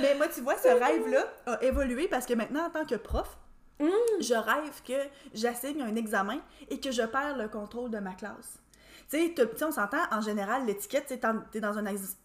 Mais 0.00 0.14
moi, 0.14 0.28
tu 0.28 0.40
vois, 0.42 0.56
ce 0.56 0.68
rêve-là 0.68 1.24
a 1.46 1.62
évolué 1.62 2.08
parce 2.08 2.26
que 2.26 2.34
maintenant, 2.34 2.66
en 2.66 2.70
tant 2.70 2.84
que 2.86 2.94
prof, 2.94 3.36
je 3.80 4.34
rêve 4.34 4.82
que 4.86 5.08
j'assigne 5.34 5.82
un 5.82 5.96
examen 5.96 6.38
et 6.68 6.78
que 6.80 6.90
je 6.90 7.02
perds 7.02 7.36
le 7.36 7.48
contrôle 7.48 7.90
de 7.90 7.98
ma 7.98 8.12
classe. 8.14 8.58
Tu 9.10 9.34
sais, 9.34 9.64
on 9.64 9.72
s'entend, 9.72 10.02
en 10.12 10.20
général, 10.20 10.66
l'étiquette, 10.66 11.06
tu 11.08 11.18
t'es 11.50 11.60
dans 11.60 11.78
un, 11.78 11.86
ex- 11.86 12.16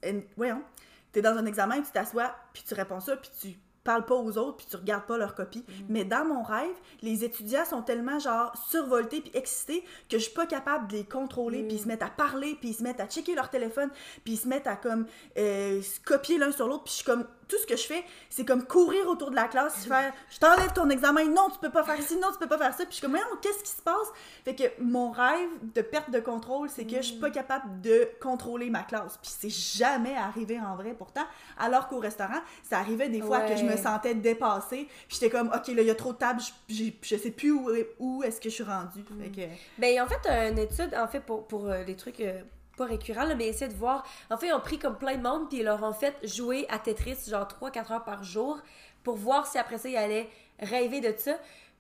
t'es 1.12 1.22
dans 1.22 1.38
un 1.38 1.46
examen, 1.46 1.82
tu 1.82 1.92
t'assois, 1.92 2.36
puis 2.54 2.64
tu 2.68 2.74
réponds 2.76 3.00
ça, 3.00 3.16
puis 3.18 3.32
tu 3.42 3.56
parles 3.86 4.06
pas 4.06 4.16
aux 4.16 4.38
autres, 4.38 4.58
puis 4.58 4.66
tu 4.70 4.76
regardes 4.76 5.06
pas 5.06 5.18
leur 5.18 5.36
copie. 5.36 5.64
Mais 5.88 6.04
dans 6.04 6.26
mon 6.26 6.44
rêve, 6.44 6.76
les 7.02 7.24
étudiants 7.24 7.64
sont 7.64 7.82
tellement, 7.82 8.20
genre, 8.20 8.52
survoltés 8.70 9.22
puis 9.22 9.32
excités 9.34 9.86
que 10.10 10.18
je 10.18 10.24
suis 10.24 10.34
pas 10.34 10.46
capable 10.46 10.88
de 10.88 10.98
les 10.98 11.06
contrôler, 11.06 11.64
puis 11.64 11.78
ils 11.78 11.82
se 11.82 11.88
mettent 11.88 12.04
à 12.04 12.10
parler, 12.10 12.58
puis 12.60 12.70
ils 12.70 12.74
se 12.74 12.84
mettent 12.84 13.00
à 13.00 13.08
checker 13.08 13.36
leur 13.36 13.50
téléphone, 13.50 13.90
puis 14.24 14.34
ils 14.34 14.38
se 14.38 14.48
mettent 14.48 14.68
à, 14.68 14.76
comme, 14.76 15.06
euh, 15.38 15.82
se 15.82 16.00
copier 16.02 16.38
l'un 16.38 16.52
sur 16.52 16.68
l'autre, 16.68 16.84
puis 16.84 16.92
je 16.92 16.98
suis 16.98 17.06
comme, 17.06 17.26
tout 17.48 17.58
ce 17.58 17.66
que 17.66 17.76
je 17.76 17.86
fais, 17.88 18.04
c'est 18.30 18.46
comme 18.46 18.66
courir 18.66 19.08
autour 19.08 19.32
de 19.32 19.36
la 19.36 19.48
classe, 19.48 19.86
faire, 19.86 20.14
je 20.30 20.38
t'enlève 20.38 20.74
ton 20.74 20.90
examen, 20.90 21.26
non, 21.26 21.50
tu 21.50 21.60
peux 21.60 21.72
pas 21.72 21.84
faire 21.84 22.02
ci, 22.02 22.18
non, 22.18 22.28
tu 22.32 22.38
peux 22.40 22.48
pas 22.48 22.58
faire 22.58 22.74
ça, 22.74 22.84
puis 22.86 22.92
je 22.92 22.96
suis 22.96 23.02
comme, 23.02 23.16
Voyons, 23.16 23.38
qu'est-ce 23.42 23.64
qui 23.64 23.72
se 23.72 23.82
passe? 23.82 24.12
Fait 24.44 24.56
que 24.56 24.64
mon 24.82 25.12
rêve 25.12 25.50
de 25.74 25.82
perte 25.82 26.12
de 26.12 26.20
contrôle, 26.20 26.70
c'est 26.70 26.86
que 26.86 26.98
je 26.98 27.02
suis 27.02 27.20
pas 27.20 27.30
capable 27.30 27.80
de 27.82 28.10
contrôler 28.22 28.70
ma 28.70 28.84
classe. 28.84 29.18
Puis 29.22 29.32
c'est 29.40 29.78
jamais 29.78 30.16
arrivé 30.16 30.60
en 30.60 30.76
vrai 30.76 30.94
pourtant. 30.94 31.26
Alors 31.58 31.88
qu'au 31.88 32.00
restaurant, 32.00 32.42
ça 32.64 32.80
arrivait 32.80 33.10
des 33.10 33.22
fois 33.22 33.42
que 33.42 33.56
je 33.56 33.64
me 33.64 33.78
sentais 33.78 34.16
dépassée. 34.16 34.88
Puis 35.08 35.18
j'étais 35.20 35.30
comme, 35.30 35.48
OK, 35.48 35.68
là, 35.68 35.82
il 35.82 35.88
y 35.88 35.90
a 35.90 35.96
trop 35.96 36.12
de 36.12 36.18
tables, 36.18 36.42
je, 36.70 36.84
je 37.02 37.16
sais 37.16 37.32
plus 37.32 37.52
où, 37.52 37.70
où 38.00 38.24
est-ce 38.24 38.42
que 38.42 38.50
je 38.50 38.56
suis 38.56 38.64
rendue. 38.64 39.04
Fait 39.22 39.30
que... 39.30 39.48
Ben, 39.78 40.02
en 40.02 40.08
fait, 40.08 40.28
une 40.28 40.60
étude, 40.60 40.94
en 40.96 41.08
fait, 41.08 41.22
pour, 41.22 41.48
pour 41.48 41.68
euh, 41.68 41.84
les 41.84 41.96
trucs 41.96 42.20
euh, 42.20 42.42
pas 42.76 42.86
récurrents, 42.86 43.26
là, 43.26 43.36
mais 43.36 43.48
essayer 43.48 43.72
de 43.72 43.78
voir. 43.78 44.06
En 44.30 44.38
fait, 44.38 44.48
ils 44.48 44.54
ont 44.54 44.60
pris 44.60 44.80
comme 44.80 44.98
plein 44.98 45.16
de 45.16 45.22
monde, 45.22 45.50
puis 45.50 45.60
ils 45.60 45.64
leur 45.64 45.82
ont 45.84 45.94
fait 45.94 46.16
jouer 46.24 46.66
à 46.70 46.80
Tetris, 46.80 47.18
genre 47.28 47.48
3-4 47.62 47.94
heures 47.94 48.04
par 48.04 48.24
jour, 48.24 48.60
pour 49.04 49.16
voir 49.16 49.48
si 49.48 49.58
après 49.58 49.78
ça, 49.78 49.90
ils 49.90 49.98
allaient 49.98 50.30
rêver 50.60 51.02
de 51.02 51.14
ça. 51.18 51.38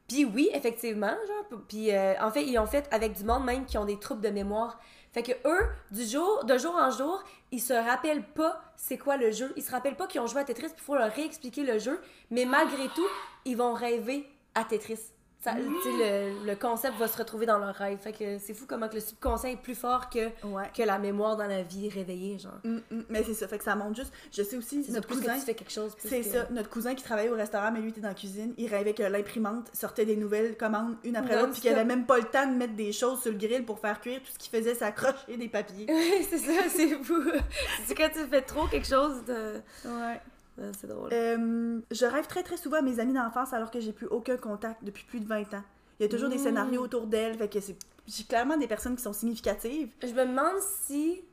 Puis 0.07 0.25
oui, 0.25 0.49
effectivement, 0.53 1.15
genre. 1.27 1.59
Puis 1.67 1.91
euh, 1.91 2.13
en 2.21 2.31
fait, 2.31 2.45
ils 2.45 2.59
ont 2.59 2.67
fait 2.67 2.87
avec 2.91 3.13
du 3.13 3.23
monde 3.23 3.43
même 3.43 3.65
qui 3.65 3.77
ont 3.77 3.85
des 3.85 3.99
troubles 3.99 4.21
de 4.21 4.29
mémoire. 4.29 4.79
Fait 5.11 5.23
que 5.23 5.31
eux, 5.45 5.67
du 5.91 6.03
jour, 6.03 6.43
de 6.43 6.57
jour 6.57 6.75
en 6.75 6.91
jour, 6.91 7.23
ils 7.51 7.61
se 7.61 7.73
rappellent 7.73 8.27
pas 8.33 8.61
c'est 8.75 8.97
quoi 8.97 9.17
le 9.17 9.31
jeu. 9.31 9.53
Ils 9.55 9.63
se 9.63 9.71
rappellent 9.71 9.95
pas 9.95 10.07
qu'ils 10.07 10.21
ont 10.21 10.27
joué 10.27 10.41
à 10.41 10.43
Tetris, 10.43 10.67
puis 10.67 10.75
il 10.77 10.83
faut 10.83 10.95
leur 10.95 11.11
réexpliquer 11.11 11.63
le 11.63 11.79
jeu. 11.79 11.99
Mais 12.29 12.45
malgré 12.45 12.87
tout, 12.89 13.07
ils 13.45 13.57
vont 13.57 13.73
rêver 13.73 14.29
à 14.53 14.63
Tetris. 14.63 14.99
Ça, 15.45 15.53
le, 15.59 16.45
le 16.45 16.55
concept 16.55 16.97
va 16.97 17.07
se 17.07 17.17
retrouver 17.17 17.45
dans 17.45 17.59
leur 17.59 17.75
rêve. 17.75 17.97
Fait 17.99 18.11
que 18.13 18.39
c'est 18.39 18.53
fou 18.53 18.65
comment 18.67 18.87
que 18.87 18.95
le 18.95 18.99
subconscient 18.99 19.49
est 19.51 19.57
plus 19.61 19.75
fort 19.75 20.09
que, 20.09 20.27
Ouais. 20.43 20.71
que 20.75 20.81
la 20.83 20.97
mémoire 20.97 21.37
dans 21.37 21.45
la 21.47 21.61
vie 21.61 21.87
réveillée, 21.89 22.39
genre. 22.39 22.59
Mm, 22.63 22.77
mm. 22.89 23.03
mais 23.09 23.23
c'est 23.23 23.33
ça, 23.35 23.47
fait 23.47 23.57
que 23.59 23.63
ça 23.63 23.75
monte 23.75 23.95
juste. 23.95 24.11
Je 24.31 24.41
sais 24.43 24.57
aussi, 24.57 24.83
notre 24.91 25.07
cousin. 25.07 25.33
que 25.35 25.39
tu 25.39 25.45
fais 25.45 25.53
quelque 25.53 25.71
chose. 25.71 25.91
C'est 25.99 26.21
que- 26.21 26.25
ça, 26.25 26.47
notre 26.49 26.69
cousin 26.69 26.95
qui 26.95 27.03
travaillait 27.03 27.29
au 27.29 27.35
restaurant, 27.35 27.71
mais 27.71 27.79
lui 27.79 27.89
était 27.89 28.01
dans 28.01 28.07
la 28.07 28.13
cuisine, 28.15 28.53
il 28.57 28.67
rêvait 28.67 28.93
que 28.93 29.03
l'imprimante 29.03 29.69
sortait 29.73 30.05
des 30.05 30.15
nouvelles 30.15 30.57
commandes 30.57 30.95
une 31.03 31.15
après 31.15 31.35
l'autre, 31.35 31.51
puis 31.51 31.61
qu'il 31.61 31.69
Non-stop. 31.71 31.85
avait 31.85 31.95
même 31.95 32.05
pas 32.05 32.17
le 32.17 32.23
temps 32.25 32.47
de 32.47 32.55
mettre 32.55 32.73
des 32.75 32.91
choses 32.91 33.21
sur 33.21 33.31
le 33.31 33.37
grill 33.37 33.65
pour 33.65 33.79
faire 33.79 34.01
cuire. 34.01 34.19
Tout 34.21 34.31
ce 34.33 34.39
qu'il 34.39 34.51
faisait, 34.57 34.73
c'est 34.75 34.85
accrocher 34.85 35.37
des 35.37 35.47
papiers. 35.47 35.85
Ouais, 35.89 36.25
c'est 36.29 36.37
ça, 36.39 36.53
c'est 36.69 36.89
fou. 37.03 37.21
c'est 37.85 37.93
quand 37.95 38.09
tu 38.11 38.25
fais 38.27 38.41
trop 38.41 38.65
quelque 38.67 38.87
chose 38.87 39.23
de. 39.25 39.61
Ouais. 39.85 40.19
Ouais, 40.57 40.71
c'est 40.79 40.87
drôle. 40.87 41.09
Euh, 41.11 41.79
je 41.91 42.05
rêve 42.05 42.27
très 42.27 42.43
très 42.43 42.57
souvent 42.57 42.77
à 42.77 42.81
mes 42.81 42.99
amis 42.99 43.13
d'enfance 43.13 43.51
alors 43.53 43.71
que 43.71 43.79
j'ai 43.79 43.91
plus 43.91 44.07
aucun 44.07 44.37
contact 44.37 44.83
depuis 44.83 45.03
plus 45.03 45.19
de 45.19 45.27
20 45.27 45.53
ans. 45.53 45.63
Il 45.99 46.03
y 46.03 46.05
a 46.05 46.09
toujours 46.09 46.29
des 46.29 46.37
Mm. 46.37 46.43
scénarios 46.43 46.81
autour 46.81 47.07
d'elles, 47.07 47.37
fait 47.37 47.49
que 47.49 47.59
c'est 47.59 47.75
j'ai 48.07 48.23
clairement 48.23 48.55
des 48.57 48.67
personnes 48.67 48.95
qui 48.95 49.01
sont 49.01 49.13
significatives. 49.13 49.89
Je 50.01 50.07
me 50.13 50.25
demande 50.25 50.59
si 50.83 51.23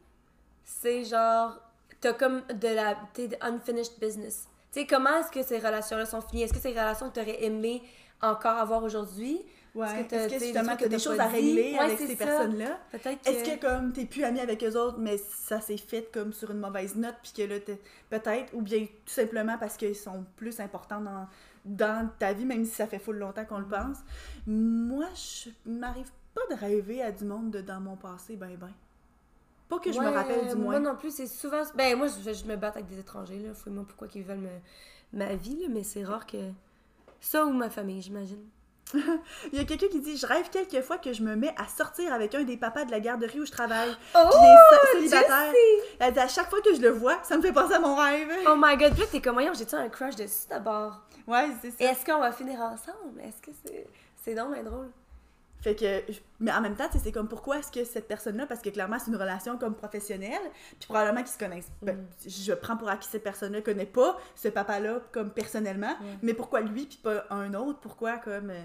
c'est 0.65 1.05
genre. 1.05 1.59
T'as 2.01 2.15
comme 2.15 2.43
de 2.49 2.69
la. 2.69 2.97
T'es 3.13 3.29
unfinished 3.43 4.01
business. 4.01 4.49
Tu 4.73 4.81
sais, 4.81 4.87
comment 4.87 5.19
est-ce 5.19 5.31
que 5.31 5.43
ces 5.43 5.59
relations-là 5.59 6.07
sont 6.07 6.21
finies? 6.23 6.43
Est-ce 6.45 6.55
que 6.55 6.59
des 6.63 6.71
relations 6.71 7.11
que 7.11 7.15
t'aurais 7.15 7.45
aimé 7.45 7.83
encore 8.23 8.57
avoir 8.57 8.83
aujourd'hui? 8.83 9.41
Ouais. 9.75 9.87
Est-ce 10.03 10.29
que 10.29 10.35
que 10.35 10.39
justement 10.45 10.67
t'as 10.69 10.77
que 10.77 10.89
des 10.89 10.99
choses 10.99 11.19
à 11.19 11.29
régler 11.29 11.73
Ouais, 11.73 11.79
avec 11.79 11.99
ces 11.99 12.15
personnes-là? 12.17 12.79
Peut-être 12.91 13.23
que. 13.23 13.29
Est-ce 13.31 13.51
que 13.51 13.61
comme 13.61 13.93
t'es 13.93 14.05
plus 14.05 14.23
ami 14.25 14.41
avec 14.41 14.63
eux 14.65 14.77
autres, 14.79 14.99
mais 14.99 15.17
ça 15.17 15.61
s'est 15.63 15.79
fait 15.79 16.11
comme 16.13 16.33
sur 16.35 16.51
une 16.51 16.59
mauvaise 16.59 16.95
note, 16.95 17.15
puis 17.23 17.33
que 17.35 17.43
là 17.43 17.59
t'es- 17.59 17.81
peut-être, 18.11 18.53
ou 18.55 18.61
bien 18.61 18.81
tout 18.81 19.13
simplement 19.13 19.57
parce 19.59 19.79
qu'ils 19.79 19.97
sont 19.97 20.27
plus 20.37 20.61
importants 20.61 21.01
dans, 21.01 21.27
dans 21.65 22.11
ta 22.19 22.35
vie, 22.35 22.45
même 22.45 22.67
si 22.67 22.73
ça 22.73 22.87
fait 22.87 22.99
full 22.99 23.17
longtemps 23.17 23.47
qu'on 23.47 23.61
le 23.61 23.67
pense. 23.69 23.97
Moi, 24.47 25.07
je 25.15 25.49
m'arrive 25.65 26.11
pas 26.35 26.55
de 26.55 26.61
rêver 26.61 27.03
à 27.03 27.11
du 27.11 27.25
monde 27.25 27.51
de 27.51 27.61
dans 27.63 27.81
mon 27.81 27.97
passé, 27.97 28.37
ben 28.37 28.55
ben. 28.61 28.71
Pas 29.71 29.79
que 29.79 29.91
je 29.91 29.99
me 30.01 30.09
rappelle 30.11 30.49
du 30.49 30.55
Moi 30.57 30.79
moins. 30.79 30.81
non 30.81 30.97
plus, 30.97 31.15
c'est 31.15 31.27
souvent. 31.27 31.63
Ben, 31.75 31.97
moi, 31.97 32.09
je, 32.09 32.31
je 32.35 32.45
me 32.45 32.57
batte 32.57 32.77
avec 32.77 32.89
des 32.89 32.99
étrangers, 32.99 33.39
là. 33.39 33.55
Fouille-moi 33.55 33.87
pourquoi 33.89 34.07
qu'ils 34.07 34.23
veulent 34.23 34.37
me- 34.37 34.61
ma 35.19 35.35
vie, 35.35 35.57
là, 35.63 35.69
mais 35.71 35.83
c'est 35.83 36.05
rare 36.05 36.27
que. 36.27 36.37
Ça 37.23 37.47
ou 37.47 37.53
ma 37.55 37.71
famille, 37.71 38.03
j'imagine. 38.03 38.45
Il 39.53 39.59
y 39.59 39.61
a 39.61 39.65
quelqu'un 39.65 39.89
qui 39.89 40.01
dit 40.01 40.17
Je 40.17 40.27
rêve 40.27 40.51
quelquefois 40.51 40.99
que 40.99 41.13
je 41.13 41.23
me 41.23 41.35
mets 41.35 41.55
à 41.57 41.67
sortir 41.67 42.13
avec 42.13 42.35
un 42.35 42.43
des 42.43 42.57
papas 42.57 42.85
de 42.85 42.91
la 42.91 43.01
garderie 43.01 43.41
où 43.41 43.47
je 43.47 43.51
travaille. 43.51 43.95
Oh! 44.15 44.31
Il 44.33 44.99
est 45.05 45.09
célibataire. 45.09 45.53
Elle 45.99 46.13
dit 46.13 46.21
À 46.21 46.29
chaque 46.29 46.51
fois 46.51 46.61
que 46.61 46.75
je 46.75 46.81
le 46.81 46.91
vois, 46.91 47.19
ça 47.23 47.37
me 47.37 47.43
fait 47.43 47.53
penser 47.53 47.75
à 47.75 47.81
mon 47.81 47.97
rêve. 47.97 48.29
Oh 48.47 48.55
my 48.57 48.77
god, 48.77 48.95
puis 48.95 49.07
t'es 49.11 49.21
comme, 49.21 49.35
voyons, 49.35 49.55
j'ai-tu 49.55 49.75
un 49.75 49.89
crush 49.89 50.17
dessus 50.17 50.47
d'abord? 50.49 51.01
Ouais, 51.27 51.49
c'est 51.63 51.71
ça. 51.71 51.91
Est-ce 51.91 52.05
qu'on 52.05 52.19
va 52.19 52.33
finir 52.33 52.61
ensemble? 52.61 53.21
Est-ce 53.21 53.41
que 53.41 53.57
c'est. 53.65 53.87
C'est 54.25 54.35
donc 54.35 54.55
drôle? 54.65 54.91
Fait 55.63 55.77
que, 55.77 56.03
mais 56.41 56.51
en 56.53 56.61
même 56.61 56.75
temps, 56.75 56.89
c'est 56.93 57.13
comme 57.13 57.29
pourquoi 57.29 57.59
est-ce 57.59 57.71
que 57.71 57.85
cette 57.85 58.09
personne-là, 58.09 58.47
parce 58.47 58.61
que 58.61 58.69
clairement 58.71 58.99
c'est 58.99 59.11
une 59.13 59.17
relation 59.17 59.57
comme 59.59 59.75
professionnelle, 59.77 60.43
puis 60.79 60.89
probablement 60.89 61.23
qu'ils 61.23 61.33
se 61.33 61.39
connaissent. 61.39 61.71
Ben, 61.83 61.97
Mhm. 61.97 62.07
je 62.31 62.53
prends 62.53 62.77
pour 62.77 62.89
acquis 62.89 63.09
cette 63.09 63.23
personne-là 63.23 63.61
connaît 63.63 63.87
pas 63.87 64.19
ce 64.35 64.49
papa-là 64.49 65.01
comme 65.13 65.31
personnellement, 65.31 65.93
Ouais. 66.01 66.19
mais 66.23 66.35
pourquoi 66.35 66.61
lui 66.63 66.87
puis 66.87 66.99
pas 67.03 67.25
un 67.31 67.55
autre? 67.55 67.79
Pourquoi 67.81 68.17
comme 68.19 68.51
euh, 68.51 68.61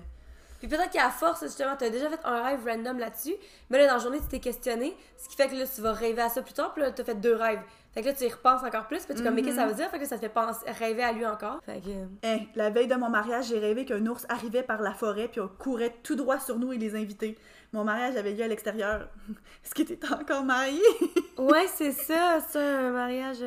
Puis 0.59 0.67
peut-être 0.67 0.89
qu'à 0.89 1.11
force, 1.11 1.43
justement, 1.43 1.75
t'as 1.77 1.91
déjà 1.91 2.09
fait 2.09 2.19
un 2.23 2.41
rêve 2.43 2.65
random 2.65 2.97
là-dessus, 2.97 3.35
mais 3.69 3.77
là, 3.77 3.85
dans 3.85 3.93
la 3.93 3.99
journée, 3.99 4.17
tu 4.19 4.27
t'es 4.27 4.39
questionné, 4.39 4.97
ce 5.15 5.29
qui 5.29 5.35
fait 5.35 5.47
que 5.49 5.53
là, 5.53 5.65
tu 5.67 5.81
vas 5.81 5.91
rêver 5.93 6.23
à 6.23 6.29
ça 6.29 6.41
plus 6.41 6.53
tard, 6.55 6.73
puis 6.73 6.81
là, 6.81 6.89
t'as 6.91 7.03
fait 7.03 7.13
deux 7.13 7.35
rêves. 7.35 7.61
Fait 7.97 8.03
que 8.03 8.09
là, 8.09 8.13
tu 8.13 8.25
y 8.25 8.29
repenses 8.29 8.61
encore 8.61 8.85
plus, 8.85 9.03
puis 9.05 9.15
tu 9.15 9.21
es 9.21 9.23
comme, 9.23 9.33
mais 9.33 9.41
qu'est-ce 9.41 9.55
que 9.55 9.61
ça 9.61 9.65
veut 9.65 9.73
dire? 9.73 9.89
Fait 9.89 9.97
que 9.97 10.03
là, 10.03 10.07
ça 10.07 10.17
te 10.17 10.21
fait 10.21 10.29
penser, 10.29 10.69
rêver 10.69 11.01
à 11.01 11.11
lui 11.13 11.25
encore. 11.25 11.61
Fait 11.65 11.81
que. 11.81 11.89
Hein, 12.27 12.41
la 12.53 12.69
veille 12.69 12.85
de 12.85 12.93
mon 12.93 13.09
mariage, 13.09 13.47
j'ai 13.47 13.57
rêvé 13.57 13.85
qu'un 13.85 14.05
ours 14.05 14.23
arrivait 14.29 14.61
par 14.61 14.83
la 14.83 14.93
forêt 14.93 15.27
puis 15.27 15.41
on 15.41 15.47
courait 15.47 15.95
tout 16.03 16.15
droit 16.15 16.37
sur 16.39 16.59
nous 16.59 16.71
et 16.71 16.77
les 16.77 16.95
invités. 16.95 17.39
Mon 17.73 17.83
mariage 17.83 18.15
avait 18.15 18.33
lieu 18.33 18.43
à 18.43 18.47
l'extérieur. 18.47 19.09
Est-ce 19.65 19.73
que 19.73 19.81
t'étais 19.81 20.13
encore 20.13 20.43
mariée? 20.43 20.79
Ouais, 21.39 21.65
c'est 21.75 21.91
ça, 21.91 22.39
ça, 22.47 22.59
un 22.59 22.91
mariage. 22.91 23.43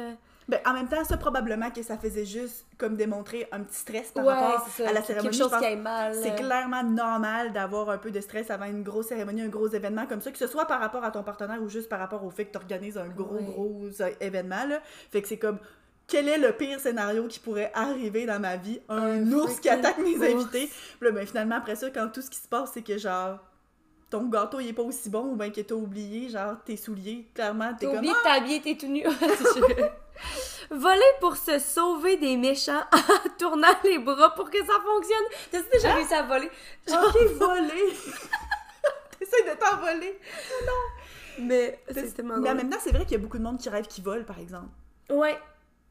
Ben, 0.50 0.58
en 0.66 0.72
même 0.72 0.88
temps, 0.88 1.04
ça, 1.04 1.16
probablement 1.16 1.70
que 1.70 1.80
ça 1.82 1.96
faisait 1.96 2.24
juste 2.24 2.66
comme 2.76 2.96
démontrer 2.96 3.46
un 3.52 3.60
petit 3.60 3.76
stress 3.78 4.10
par 4.10 4.24
Ouais, 4.24 4.32
rapport 4.32 4.66
à 4.80 4.82
la 4.92 5.00
Quelque 5.00 5.06
cérémonie. 5.06 5.38
chose 5.38 5.50
Je 5.52 5.56
pense 5.58 5.64
qui 5.66 5.76
mal. 5.76 6.14
C'est 6.20 6.32
euh. 6.32 6.34
clairement 6.34 6.82
normal 6.82 7.52
d'avoir 7.52 7.88
un 7.90 7.98
peu 7.98 8.10
de 8.10 8.20
stress 8.20 8.50
avant 8.50 8.64
une 8.64 8.82
grosse 8.82 9.06
cérémonie, 9.06 9.42
un 9.42 9.48
gros 9.48 9.68
événement 9.68 10.06
comme 10.06 10.20
ça, 10.20 10.32
que 10.32 10.38
ce 10.38 10.48
soit 10.48 10.66
par 10.66 10.80
rapport 10.80 11.04
à 11.04 11.12
ton 11.12 11.22
partenaire 11.22 11.62
ou 11.62 11.68
juste 11.68 11.88
par 11.88 12.00
rapport 12.00 12.24
au 12.24 12.30
fait 12.30 12.46
que 12.46 12.50
tu 12.52 12.58
organises 12.58 12.98
un 12.98 13.06
gros, 13.08 13.36
Ouais. 13.36 13.44
gros 13.44 13.80
euh, 14.00 14.10
événement. 14.20 14.64
Là. 14.68 14.80
Fait 15.12 15.22
que 15.22 15.28
c'est 15.28 15.38
comme, 15.38 15.58
quel 16.08 16.26
est 16.28 16.38
le 16.38 16.50
pire 16.52 16.80
scénario 16.80 17.28
qui 17.28 17.38
pourrait 17.38 17.70
arriver 17.72 18.26
dans 18.26 18.40
ma 18.40 18.56
vie? 18.56 18.80
Un, 18.88 18.96
Un 19.22 19.32
ours 19.32 19.60
qui 19.60 19.68
attaque 19.68 19.98
mes 19.98 20.16
ours. 20.16 20.24
invités. 20.34 20.66
Puis 20.98 21.08
là, 21.08 21.12
ben, 21.12 21.24
finalement, 21.24 21.56
après 21.56 21.76
ça, 21.76 21.88
quand 21.90 22.08
tout 22.12 22.22
ce 22.22 22.30
qui 22.30 22.38
se 22.38 22.48
passe, 22.48 22.72
c'est 22.74 22.82
que 22.82 22.98
genre, 22.98 23.38
ton 24.10 24.26
gâteau, 24.28 24.58
il 24.58 24.66
est 24.66 24.72
pas 24.72 24.82
aussi 24.82 25.08
bon 25.10 25.26
ou 25.26 25.36
bien 25.36 25.50
que 25.50 25.60
t'as 25.60 25.76
oublié, 25.76 26.28
genre, 26.28 26.56
tes 26.64 26.76
souliers, 26.76 27.28
clairement, 27.34 27.72
t'es 27.78 27.86
T'as 27.86 27.92
comme... 27.92 27.98
oublié 27.98 28.12
que 28.14 28.22
t'as 28.24 28.32
habillé 28.38 28.60
tes 28.60 28.76
tout 28.76 28.88
nu. 28.88 29.04
Voler 30.70 31.00
pour 31.20 31.36
se 31.36 31.58
sauver 31.58 32.16
des 32.16 32.36
méchants 32.36 32.82
en 32.92 33.28
tournant 33.38 33.68
les 33.84 33.98
bras 33.98 34.34
pour 34.34 34.50
que 34.50 34.58
ça 34.58 34.80
fonctionne. 34.84 35.24
T'as 35.50 35.62
déjà 35.72 35.94
réussi 35.94 36.14
à 36.14 36.22
voler? 36.22 36.50
Ok, 36.88 37.16
voler! 37.38 37.92
T'essayes 39.18 39.44
de 39.44 39.58
t'envoler! 39.58 40.18
Mais 41.38 41.78
C'est- 41.90 42.12
tellement 42.14 42.36
Mais 42.38 42.50
en 42.50 42.54
même 42.54 42.70
temps, 42.70 42.78
c'est 42.80 42.90
vrai 42.92 43.04
qu'il 43.04 43.12
y 43.12 43.16
a 43.16 43.18
beaucoup 43.18 43.38
de 43.38 43.42
monde 43.42 43.58
qui 43.58 43.68
rêve 43.68 43.86
qui 43.86 44.00
vole, 44.00 44.24
par 44.24 44.38
exemple. 44.38 44.68
Ouais, 45.08 45.38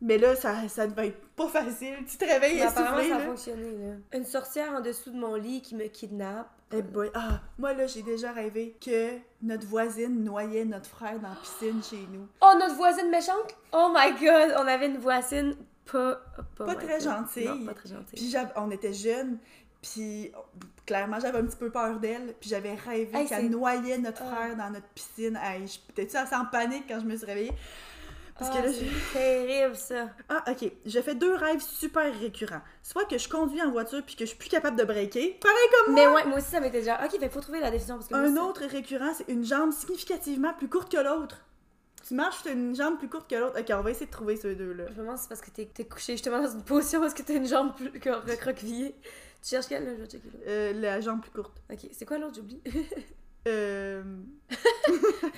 Mais 0.01 0.17
là, 0.17 0.35
ça, 0.35 0.67
ça 0.69 0.87
devait 0.87 1.07
être 1.09 1.21
pas 1.35 1.47
facile. 1.49 1.95
Tu 2.07 2.17
te 2.17 2.23
réveilles 2.25 2.55
mais 2.55 2.61
apparemment 2.61 2.97
ça 3.09 3.15
a 3.15 3.19
là. 3.19 3.25
fonctionné. 3.25 3.71
Là. 3.77 4.17
Une 4.17 4.25
sorcière 4.25 4.71
en 4.71 4.79
dessous 4.81 5.11
de 5.11 5.17
mon 5.19 5.35
lit 5.35 5.61
qui 5.61 5.75
me 5.75 5.85
kidnappe. 5.87 6.47
Eh 6.71 6.81
boy, 6.81 7.09
ah, 7.15 7.41
moi 7.57 7.73
là, 7.73 7.85
j'ai 7.87 8.03
déjà 8.03 8.31
rêvé 8.31 8.77
que 8.83 9.17
notre 9.41 9.65
voisine 9.67 10.23
noyait 10.23 10.65
notre 10.65 10.85
frère 10.85 11.19
dans 11.19 11.29
la 11.29 11.35
piscine 11.35 11.81
chez 11.83 12.07
nous. 12.13 12.27
Oh, 12.41 12.53
notre 12.59 12.75
voisine 12.75 13.09
méchante? 13.09 13.55
Oh 13.73 13.91
my 13.93 14.11
god, 14.13 14.53
on 14.57 14.67
avait 14.67 14.85
une 14.87 14.99
voisine 14.99 15.55
pas... 15.91 16.21
Pas, 16.55 16.75
très 16.75 16.99
gentille. 16.99 17.47
Non, 17.47 17.65
pas 17.65 17.73
très 17.73 17.89
gentille. 17.89 18.15
Puis 18.15 18.35
on 18.55 18.69
était 18.71 18.93
jeunes, 18.93 19.39
puis 19.81 20.31
clairement, 20.85 21.19
j'avais 21.19 21.39
un 21.39 21.45
petit 21.45 21.57
peu 21.57 21.71
peur 21.71 21.99
d'elle, 21.99 22.35
puis 22.39 22.49
j'avais 22.49 22.75
rêvé 22.75 23.17
Hey, 23.17 23.27
qu'elle 23.27 23.49
noyait 23.49 23.97
notre 23.97 24.21
Ah. 24.23 24.35
frère 24.35 24.55
dans 24.55 24.69
notre 24.69 24.87
piscine. 24.89 25.39
Hey, 25.41 25.65
j'étais-tu 25.67 26.15
assez 26.17 26.35
en 26.35 26.45
panique 26.45 26.85
quand 26.87 26.99
je 26.99 27.05
me 27.05 27.15
suis 27.17 27.25
réveillée? 27.25 27.51
Parce 28.39 28.51
Ah, 28.53 28.61
que 28.61 28.67
là, 28.67 28.71
c'est 28.73 28.85
j'ai- 28.85 28.91
terrible 29.13 29.75
ça. 29.75 30.09
Ah, 30.29 30.43
ok. 30.49 30.71
J'ai 30.85 31.01
fait 31.01 31.15
deux 31.15 31.35
rêves 31.35 31.59
super 31.61 32.17
récurrents. 32.19 32.61
Soit 32.81 33.03
que 33.05 33.17
je 33.17 33.27
conduis 33.27 33.61
en 33.61 33.69
voiture 33.71 34.01
puis 34.05 34.15
que 34.15 34.21
je 34.23 34.29
suis 34.29 34.37
plus 34.37 34.49
capable 34.49 34.77
de 34.77 34.85
breaker. 34.85 35.37
Pareil 35.41 35.57
comme 35.85 35.93
Mais 35.93 36.07
ouais, 36.07 36.25
moi 36.25 36.37
aussi 36.37 36.49
ça 36.49 36.59
m'était 36.61 36.79
déjà... 36.79 37.03
Ok, 37.05 37.19
fait 37.19 37.29
faut 37.29 37.41
trouver 37.41 37.59
la 37.59 37.69
définition 37.69 37.95
parce 37.97 38.07
que 38.07 38.15
moi, 38.15 38.23
Un 38.23 38.37
autre 38.47 38.63
récurrent, 38.65 39.13
c'est 39.13 39.27
une 39.31 39.43
jambe 39.45 39.71
significativement 39.73 40.53
plus 40.53 40.69
courte 40.69 40.91
que 40.91 40.97
l'autre. 40.97 41.43
Tu 42.07 42.13
marches, 42.13 42.37
t'as 42.43 42.53
une 42.53 42.73
jambe 42.75 42.97
plus 42.97 43.09
courte 43.09 43.29
que 43.29 43.35
l'autre. 43.35 43.59
Ok, 43.59 43.65
on 43.71 43.81
va 43.81 43.91
essayer 43.91 44.05
de 44.07 44.11
trouver 44.11 44.37
ces 44.37 44.55
deux-là. 44.55 44.85
Je 44.87 44.93
me 44.93 44.99
demande 44.99 45.17
si 45.17 45.23
c'est 45.23 45.29
parce 45.29 45.41
que 45.41 45.51
t'es 45.51 45.65
t'es 45.65 45.83
couché 45.85 46.13
justement 46.13 46.41
dans 46.41 46.49
une 46.49 46.63
position 46.63 47.01
parce 47.01 47.13
que 47.13 47.21
t'as 47.21 47.33
une 47.35 47.45
jambe 47.47 47.75
plus 47.75 47.91
que- 47.99 48.09
recroquevillée. 48.09 48.95
Tu 49.43 49.49
cherches 49.49 49.67
quelle 49.67 49.83
là? 49.85 49.91
Je 49.97 50.01
vais 50.03 50.07
checker 50.09 50.29
là. 50.29 50.39
Euh, 50.47 50.73
la 50.73 51.01
jambe 51.01 51.21
plus 51.21 51.31
courte. 51.31 51.61
Ok, 51.71 51.79
c'est 51.91 52.05
quoi 52.05 52.17
l'autre? 52.17 52.35
J'oublie. 52.35 52.61
Euh... 53.47 54.03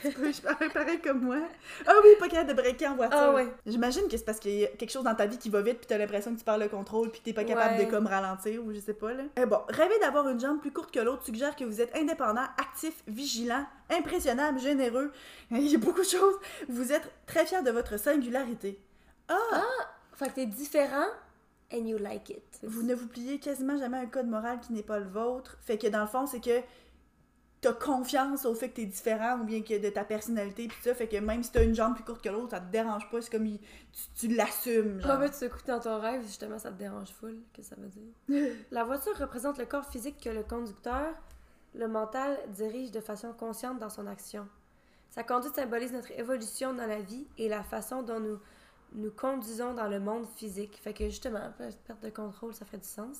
je 0.03 0.41
parais 0.41 0.69
pareil 0.69 0.99
comme 1.01 1.21
moi. 1.21 1.37
Ah 1.85 1.93
oui, 2.03 2.09
pas 2.19 2.27
capable 2.27 2.49
de 2.49 2.53
breaker 2.61 2.87
en 2.87 2.95
voiture. 2.95 3.17
Ah 3.19 3.33
ouais. 3.33 3.47
J'imagine 3.65 4.07
que 4.07 4.17
c'est 4.17 4.25
parce 4.25 4.39
qu'il 4.39 4.53
y 4.59 4.65
a 4.65 4.69
quelque 4.69 4.91
chose 4.91 5.03
dans 5.03 5.13
ta 5.15 5.25
vie 5.27 5.37
qui 5.37 5.49
va 5.49 5.61
vite 5.61 5.77
puis 5.77 5.87
t'as 5.87 5.97
l'impression 5.97 6.33
que 6.33 6.39
tu 6.39 6.43
perds 6.45 6.57
le 6.57 6.67
contrôle 6.67 7.11
puis 7.11 7.21
t'es 7.23 7.33
pas 7.33 7.43
capable 7.43 7.75
Ouais. 7.77 7.85
de 7.85 7.91
comme 7.91 8.07
ralentir 8.07 8.63
ou 8.65 8.73
je 8.73 8.79
sais 8.79 8.93
pas 8.93 9.13
là. 9.13 9.23
Eh 9.35 9.45
bon, 9.45 9.59
rêver 9.69 9.99
d'avoir 9.99 10.27
une 10.29 10.39
jambe 10.39 10.59
plus 10.61 10.71
courte 10.71 10.91
que 10.91 10.99
l'autre 10.99 11.23
suggère 11.25 11.55
que 11.55 11.63
vous 11.63 11.79
êtes 11.81 11.95
indépendant, 11.95 12.45
actif, 12.57 13.03
vigilant, 13.07 13.65
impressionnable, 13.89 14.59
généreux. 14.59 15.11
Il 15.51 15.67
y 15.67 15.75
a 15.75 15.79
beaucoup 15.79 16.01
de 16.01 16.05
choses. 16.05 16.35
Vous 16.69 16.91
êtes 16.91 17.09
très 17.27 17.45
fier 17.45 17.61
de 17.63 17.71
votre 17.71 17.97
singularité. 17.99 18.79
Ah! 19.27 19.61
Fait 20.13 20.29
que 20.29 20.35
t'es 20.35 20.45
différent 20.45 21.07
and 21.73 21.85
you 21.85 21.97
like 21.97 22.29
it. 22.29 22.43
Vous 22.63 22.83
ne 22.83 22.93
vous 22.95 23.07
pliez 23.07 23.39
quasiment 23.39 23.77
jamais 23.77 23.97
à 23.97 24.01
un 24.01 24.05
code 24.05 24.27
moral 24.27 24.59
qui 24.59 24.73
n'est 24.73 24.83
pas 24.83 24.99
le 24.99 25.07
vôtre. 25.07 25.57
Fait 25.61 25.77
que 25.77 25.87
dans 25.87 26.01
le 26.01 26.07
fond, 26.07 26.25
c'est 26.25 26.41
que 26.41 26.61
t'as 27.61 27.73
confiance 27.73 28.45
au 28.45 28.55
fait 28.55 28.69
que 28.69 28.77
t'es 28.77 28.85
différent 28.85 29.39
ou 29.39 29.43
bien 29.43 29.61
que 29.61 29.77
de 29.79 29.89
ta 29.89 30.03
personnalité 30.03 30.67
pis 30.67 30.75
ça. 30.81 30.95
Fait 30.95 31.07
que 31.07 31.17
même 31.17 31.43
si 31.43 31.51
t'as 31.51 31.63
une 31.63 31.75
jambe 31.75 31.93
plus 31.95 32.03
courte 32.03 32.23
que 32.23 32.29
l'autre, 32.29 32.49
ça 32.51 32.59
te 32.59 32.71
dérange 32.71 33.09
pas. 33.11 33.21
C'est 33.21 33.31
comme 33.31 33.45
il- 33.45 33.59
tu, 33.59 34.27
tu 34.27 34.35
l'assumes. 34.35 34.99
En 35.03 35.07
genre. 35.07 35.19
fait, 35.21 35.29
tu 35.29 35.39
t'écoutes 35.39 35.67
dans 35.67 35.79
ton 35.79 35.99
rêve, 35.99 36.23
justement, 36.23 36.57
ça 36.57 36.71
te 36.71 36.77
dérange 36.79 37.09
full. 37.09 37.37
Qu'est-ce 37.53 37.69
que 37.69 37.75
ça 37.75 37.81
veut 37.81 37.89
dire? 37.89 38.55
La 38.71 38.83
voiture 38.83 39.15
représente 39.17 39.57
le 39.59 39.65
corps 39.65 39.85
physique 39.85 40.19
que 40.23 40.29
le 40.29 40.43
conducteur, 40.43 41.13
le 41.75 41.87
mental, 41.87 42.37
dirige 42.49 42.91
de 42.91 42.99
façon 42.99 43.31
consciente 43.33 43.77
dans 43.79 43.89
son 43.89 44.07
action. 44.07 44.47
Sa 45.11 45.23
conduite 45.23 45.55
symbolise 45.55 45.91
notre 45.93 46.11
évolution 46.17 46.73
dans 46.73 46.87
la 46.87 46.99
vie 47.01 47.27
et 47.37 47.47
la 47.49 47.63
façon 47.63 48.01
dont 48.01 48.19
nous 48.19 48.39
nous 48.93 49.11
conduisons 49.11 49.73
dans 49.73 49.87
le 49.87 49.99
monde 50.01 50.25
physique. 50.35 50.77
Fait 50.83 50.93
que 50.93 51.05
justement, 51.05 51.39
perte 51.87 52.03
de 52.03 52.09
contrôle, 52.09 52.53
ça 52.53 52.65
ferait 52.65 52.77
du 52.79 52.87
sens. 52.87 53.19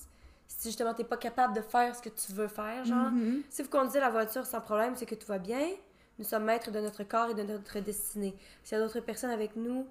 Si 0.58 0.70
justement 0.70 0.94
t'es 0.94 1.04
pas 1.04 1.18
capable 1.18 1.56
de 1.56 1.62
faire 1.62 1.96
ce 1.96 2.02
que 2.02 2.10
tu 2.10 2.34
veux 2.34 2.48
faire, 2.48 2.84
genre, 2.86 3.10
Mhm. 3.12 3.42
si 3.50 3.64
vous 3.64 3.70
conduisez 3.70 4.00
la 4.00 4.10
voiture 4.10 4.46
sans 4.46 4.62
problème, 4.62 4.94
c'est 4.96 5.06
que 5.06 5.16
tout 5.16 5.28
va 5.28 5.40
bien. 5.40 5.68
Nous 6.20 6.26
sommes 6.26 6.44
maîtres 6.44 6.72
de 6.72 6.80
notre 6.80 7.04
corps 7.04 7.30
et 7.30 7.34
de 7.34 7.44
notre 7.44 7.80
destinée. 7.80 8.36
S'il 8.64 8.78
y 8.78 8.82
a 8.82 8.84
d'autres 8.84 9.00
personnes 9.00 9.32
avec 9.32 9.56
nous, 9.56 9.88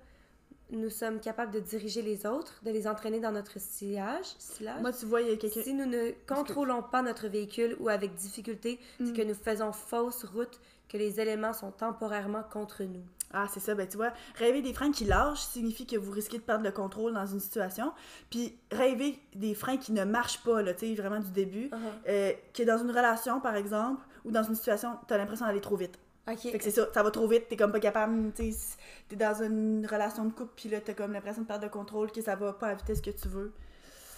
nous 0.70 0.90
sommes 0.90 1.18
capables 1.18 1.50
de 1.50 1.58
diriger 1.58 2.02
les 2.02 2.24
autres, 2.26 2.61
de 2.62 2.70
les 2.70 2.86
entraîner 2.86 3.18
dans 3.18 3.32
notre 3.32 3.58
sillage. 3.58 4.26
sillage. 4.38 4.80
Moi, 4.80 4.92
tu 4.92 5.06
vois, 5.06 5.22
il 5.22 5.28
y 5.28 5.32
a 5.32 5.36
quelqu'un. 5.36 5.62
si 5.62 5.74
nous 5.74 5.86
ne 5.86 6.12
contrôlons 6.28 6.82
pas 6.82 7.02
notre 7.02 7.26
véhicule 7.26 7.76
ou 7.80 7.88
avec 7.88 8.14
difficulté, 8.14 8.78
Mm. 9.00 9.06
c'est 9.06 9.12
que 9.12 9.22
nous 9.22 9.34
faisons 9.34 9.72
fausse 9.72 10.24
route, 10.24 10.61
que 10.88 10.96
les 10.96 11.18
éléments 11.20 11.52
sont 11.52 11.72
temporairement 11.72 12.44
contre 12.44 12.84
nous. 12.84 13.02
Ah, 13.33 13.47
c'est 13.53 13.61
ça, 13.61 13.74
ben 13.76 13.87
tu 13.87 13.97
vois, 13.97 14.12
rêver 14.37 14.61
des 14.61 14.72
freins 14.72 14.91
qui 14.91 15.05
lâchent 15.05 15.43
signifie 15.43 15.87
que 15.87 15.97
vous 15.97 16.11
risquez 16.11 16.39
de 16.39 16.43
perdre 16.43 16.64
le 16.64 16.72
contrôle 16.72 17.12
dans 17.14 17.26
une 17.26 17.39
situation. 17.39 17.93
Puis 18.28 18.57
rêver 18.72 19.18
des 19.37 19.55
freins 19.55 19.76
qui 19.76 19.93
ne 19.93 20.05
marchent 20.05 20.43
pas, 20.43 20.62
là, 20.62 20.74
tu 20.74 20.89
sais, 20.89 21.01
vraiment 21.01 21.20
du 21.20 21.31
début, 21.31 21.68
Uh-huh. 21.70 21.76
euh, 22.09 22.33
que 22.53 22.62
dans 22.64 22.78
une 22.78 22.91
relation, 22.91 23.41
par 23.41 23.55
exemple, 23.55 24.03
ou 24.24 24.33
dans 24.33 24.43
une 24.43 24.55
situation, 24.57 24.97
t'as 25.07 25.16
l'impression 25.16 25.47
d'aller 25.47 25.61
trop 25.61 25.76
vite. 25.76 25.99
Ok. 26.28 26.39
Fait 26.39 26.59
que 26.59 26.64
c'est 26.64 26.70
ça, 26.72 26.89
ça 26.93 27.03
va 27.03 27.11
trop 27.11 27.26
vite, 27.28 27.49
t'es 27.49 27.57
comme 27.57 27.72
pas 27.72 27.81
capable, 27.81 28.33
tu 28.35 28.53
sais, 28.53 28.76
t'es 29.09 29.16
dans 29.16 29.43
une 29.43 29.87
relation 29.87 30.24
de 30.24 30.33
couple, 30.33 30.53
puis 30.57 30.68
là, 30.68 30.81
t'as 30.81 30.95
comme 30.95 31.12
l'impression 31.12 31.43
de 31.43 31.47
perdre 31.47 31.64
le 31.64 31.70
contrôle, 31.70 32.11
que 32.11 32.20
ça 32.20 32.35
va 32.35 32.53
pas 32.53 32.66
à 32.66 32.68
la 32.70 32.74
vitesse 32.76 33.01
que 33.01 33.11
tu 33.11 33.28
veux. 33.28 33.53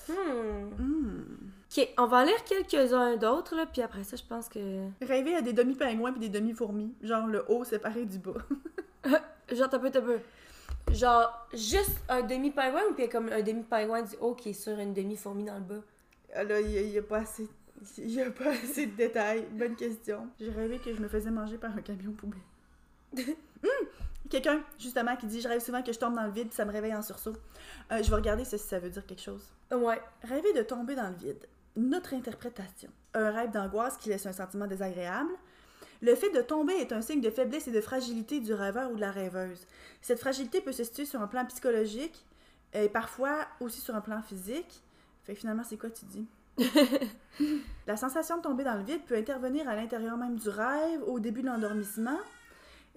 Hmm. 0.08 0.82
Hmm. 0.82 1.24
Ok, 1.76 1.88
on 1.98 2.06
va 2.06 2.18
en 2.18 2.24
lire 2.24 2.42
quelques-uns 2.44 3.16
d'autres, 3.16 3.54
là, 3.54 3.66
puis 3.66 3.82
après 3.82 4.04
ça, 4.04 4.16
je 4.16 4.24
pense 4.24 4.48
que... 4.48 4.88
Rêver 5.00 5.36
à 5.36 5.42
des 5.42 5.52
demi-pingouins 5.52 6.12
puis 6.12 6.20
des 6.20 6.28
demi-fourmis, 6.28 6.94
genre 7.02 7.26
le 7.26 7.44
haut 7.48 7.64
séparé 7.64 8.04
du 8.04 8.18
bas. 8.18 8.32
Genre, 9.04 9.68
t'as 9.68 9.78
peu, 9.78 9.90
t'as 9.90 10.00
peu. 10.00 10.18
Genre, 10.92 11.48
juste 11.52 11.96
un 12.08 12.22
demi-pingouin 12.22 12.82
ou 12.90 12.94
puis 12.94 13.08
comme 13.08 13.28
un 13.28 13.42
demi-pingouin 13.42 14.02
du 14.02 14.16
haut 14.20 14.34
qui 14.34 14.50
est 14.50 14.54
sur 14.54 14.78
une 14.78 14.92
demi-fourmi 14.92 15.44
dans 15.44 15.54
le 15.54 15.60
bas? 15.60 15.82
Ah 16.34 16.44
là, 16.44 16.60
il 16.60 16.70
y, 16.88 16.98
a- 16.98 17.02
pas 17.02 17.18
assez... 17.18 17.48
Il 17.98 18.20
a 18.20 18.30
pas 18.30 18.50
assez 18.50 18.86
de 18.86 18.96
détails. 18.96 19.46
Bonne 19.52 19.76
question. 19.76 20.28
J'ai 20.40 20.50
rêvé 20.50 20.78
que 20.78 20.94
je 20.94 21.00
me 21.00 21.08
faisais 21.08 21.30
manger 21.30 21.58
par 21.58 21.76
un 21.76 21.80
camion 21.82 22.12
poubelle. 22.12 22.40
Hmm! 23.14 23.26
Quelqu'un, 24.30 24.62
justement, 24.78 25.14
qui 25.16 25.26
dit 25.26 25.40
Je 25.40 25.48
rêve 25.48 25.60
souvent 25.60 25.82
que 25.82 25.92
je 25.92 25.98
tombe 25.98 26.14
dans 26.14 26.24
le 26.24 26.30
vide, 26.30 26.52
ça 26.52 26.64
me 26.64 26.72
réveille 26.72 26.94
en 26.94 27.02
sursaut. 27.02 27.34
Euh, 27.90 28.02
je 28.02 28.08
vais 28.08 28.16
regarder 28.16 28.44
si 28.44 28.56
ça 28.58 28.78
veut 28.78 28.88
dire 28.88 29.04
quelque 29.04 29.20
chose. 29.20 29.44
Ouais. 29.70 30.00
Rêver 30.22 30.52
de 30.54 30.62
tomber 30.62 30.94
dans 30.94 31.10
le 31.10 31.16
vide. 31.16 31.46
Notre 31.76 32.14
interprétation. 32.14 32.88
Un 33.14 33.30
rêve 33.30 33.50
d'angoisse 33.50 33.96
qui 33.98 34.08
laisse 34.08 34.24
un 34.26 34.32
sentiment 34.32 34.66
désagréable. 34.66 35.32
Le 36.02 36.16
fait 36.16 36.30
de 36.30 36.42
tomber 36.42 36.74
est 36.74 36.92
un 36.92 37.00
signe 37.00 37.20
de 37.20 37.30
faiblesse 37.30 37.68
et 37.68 37.70
de 37.70 37.80
fragilité 37.80 38.40
du 38.40 38.52
rêveur 38.52 38.90
ou 38.90 38.96
de 38.96 39.00
la 39.00 39.12
rêveuse. 39.12 39.66
Cette 40.02 40.18
fragilité 40.18 40.60
peut 40.60 40.72
se 40.72 40.82
situer 40.82 41.06
sur 41.06 41.22
un 41.22 41.28
plan 41.28 41.46
psychologique 41.46 42.26
et 42.74 42.88
parfois 42.88 43.46
aussi 43.60 43.80
sur 43.80 43.94
un 43.94 44.00
plan 44.00 44.20
physique. 44.20 44.82
Fait 45.22 45.34
que 45.34 45.38
finalement, 45.38 45.62
c'est 45.62 45.76
quoi 45.76 45.90
tu 45.90 46.04
dis? 46.06 46.26
la 47.86 47.96
sensation 47.96 48.38
de 48.38 48.42
tomber 48.42 48.64
dans 48.64 48.74
le 48.74 48.82
vide 48.82 49.02
peut 49.06 49.16
intervenir 49.16 49.68
à 49.68 49.76
l'intérieur 49.76 50.16
même 50.16 50.34
du 50.34 50.48
rêve, 50.48 51.02
au 51.06 51.20
début 51.20 51.42
de 51.42 51.46
l'endormissement. 51.46 52.18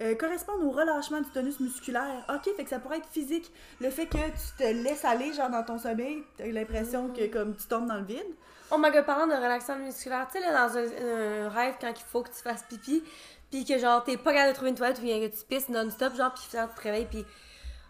Euh, 0.01 0.15
correspondent 0.15 0.63
au 0.63 0.71
relâchement 0.71 1.21
du 1.21 1.29
tonus 1.29 1.59
musculaire. 1.59 2.25
Ok, 2.29 2.53
fait 2.55 2.63
que 2.63 2.69
ça 2.69 2.79
pourrait 2.79 2.97
être 2.97 3.09
physique. 3.09 3.51
Le 3.79 3.89
fait 3.89 4.07
que 4.07 4.17
tu 4.17 4.57
te 4.57 4.63
laisses 4.63 5.05
aller, 5.05 5.33
genre 5.33 5.49
dans 5.49 5.63
ton 5.63 5.77
sommeil, 5.77 6.23
t'as 6.37 6.47
l'impression 6.47 7.09
que 7.09 7.25
comme 7.27 7.55
tu 7.55 7.67
tombes 7.67 7.87
dans 7.87 7.99
le 7.99 8.05
vide. 8.05 8.25
Oh 8.71 8.77
my 8.79 8.91
god, 8.91 9.05
parlant 9.05 9.27
de 9.27 9.33
relaxant 9.33 9.77
musculaire, 9.77 10.27
tu 10.31 10.39
sais, 10.39 10.45
là, 10.45 10.67
dans 10.67 10.77
un, 10.77 11.45
un 11.45 11.49
rêve, 11.49 11.75
quand 11.79 11.93
il 11.95 12.03
faut 12.03 12.23
que 12.23 12.29
tu 12.29 12.41
fasses 12.41 12.63
pipi, 12.63 13.03
puis 13.51 13.63
que 13.63 13.77
genre, 13.77 14.03
t'es 14.03 14.17
pas 14.17 14.33
capable 14.33 14.51
de 14.51 14.55
trouver 14.55 14.69
une 14.71 14.75
toilette, 14.75 14.97
ou 14.99 15.03
bien 15.03 15.19
que 15.19 15.27
tu 15.27 15.45
pisses 15.47 15.69
non-stop, 15.69 16.15
genre, 16.15 16.33
puis 16.33 16.43
finalement, 16.49 16.71
tu 16.73 16.79
te 16.79 16.83
réveilles, 16.83 17.05
puis 17.05 17.25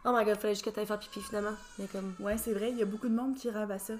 oh 0.03 0.11
my 0.13 0.25
god, 0.25 0.37
fallait 0.37 0.53
juste 0.53 0.65
que 0.65 0.69
t'ailles 0.69 0.85
faire 0.85 0.99
pipi 0.99 1.21
finalement. 1.21 1.55
Mais 1.79 1.87
comme. 1.87 2.13
Ouais, 2.19 2.37
c'est 2.37 2.53
vrai, 2.53 2.71
il 2.71 2.77
y 2.77 2.81
a 2.81 2.85
beaucoup 2.85 3.07
de 3.07 3.15
monde 3.15 3.35
qui 3.35 3.49
rêve 3.49 3.71
à 3.71 3.79
ça. 3.79 3.93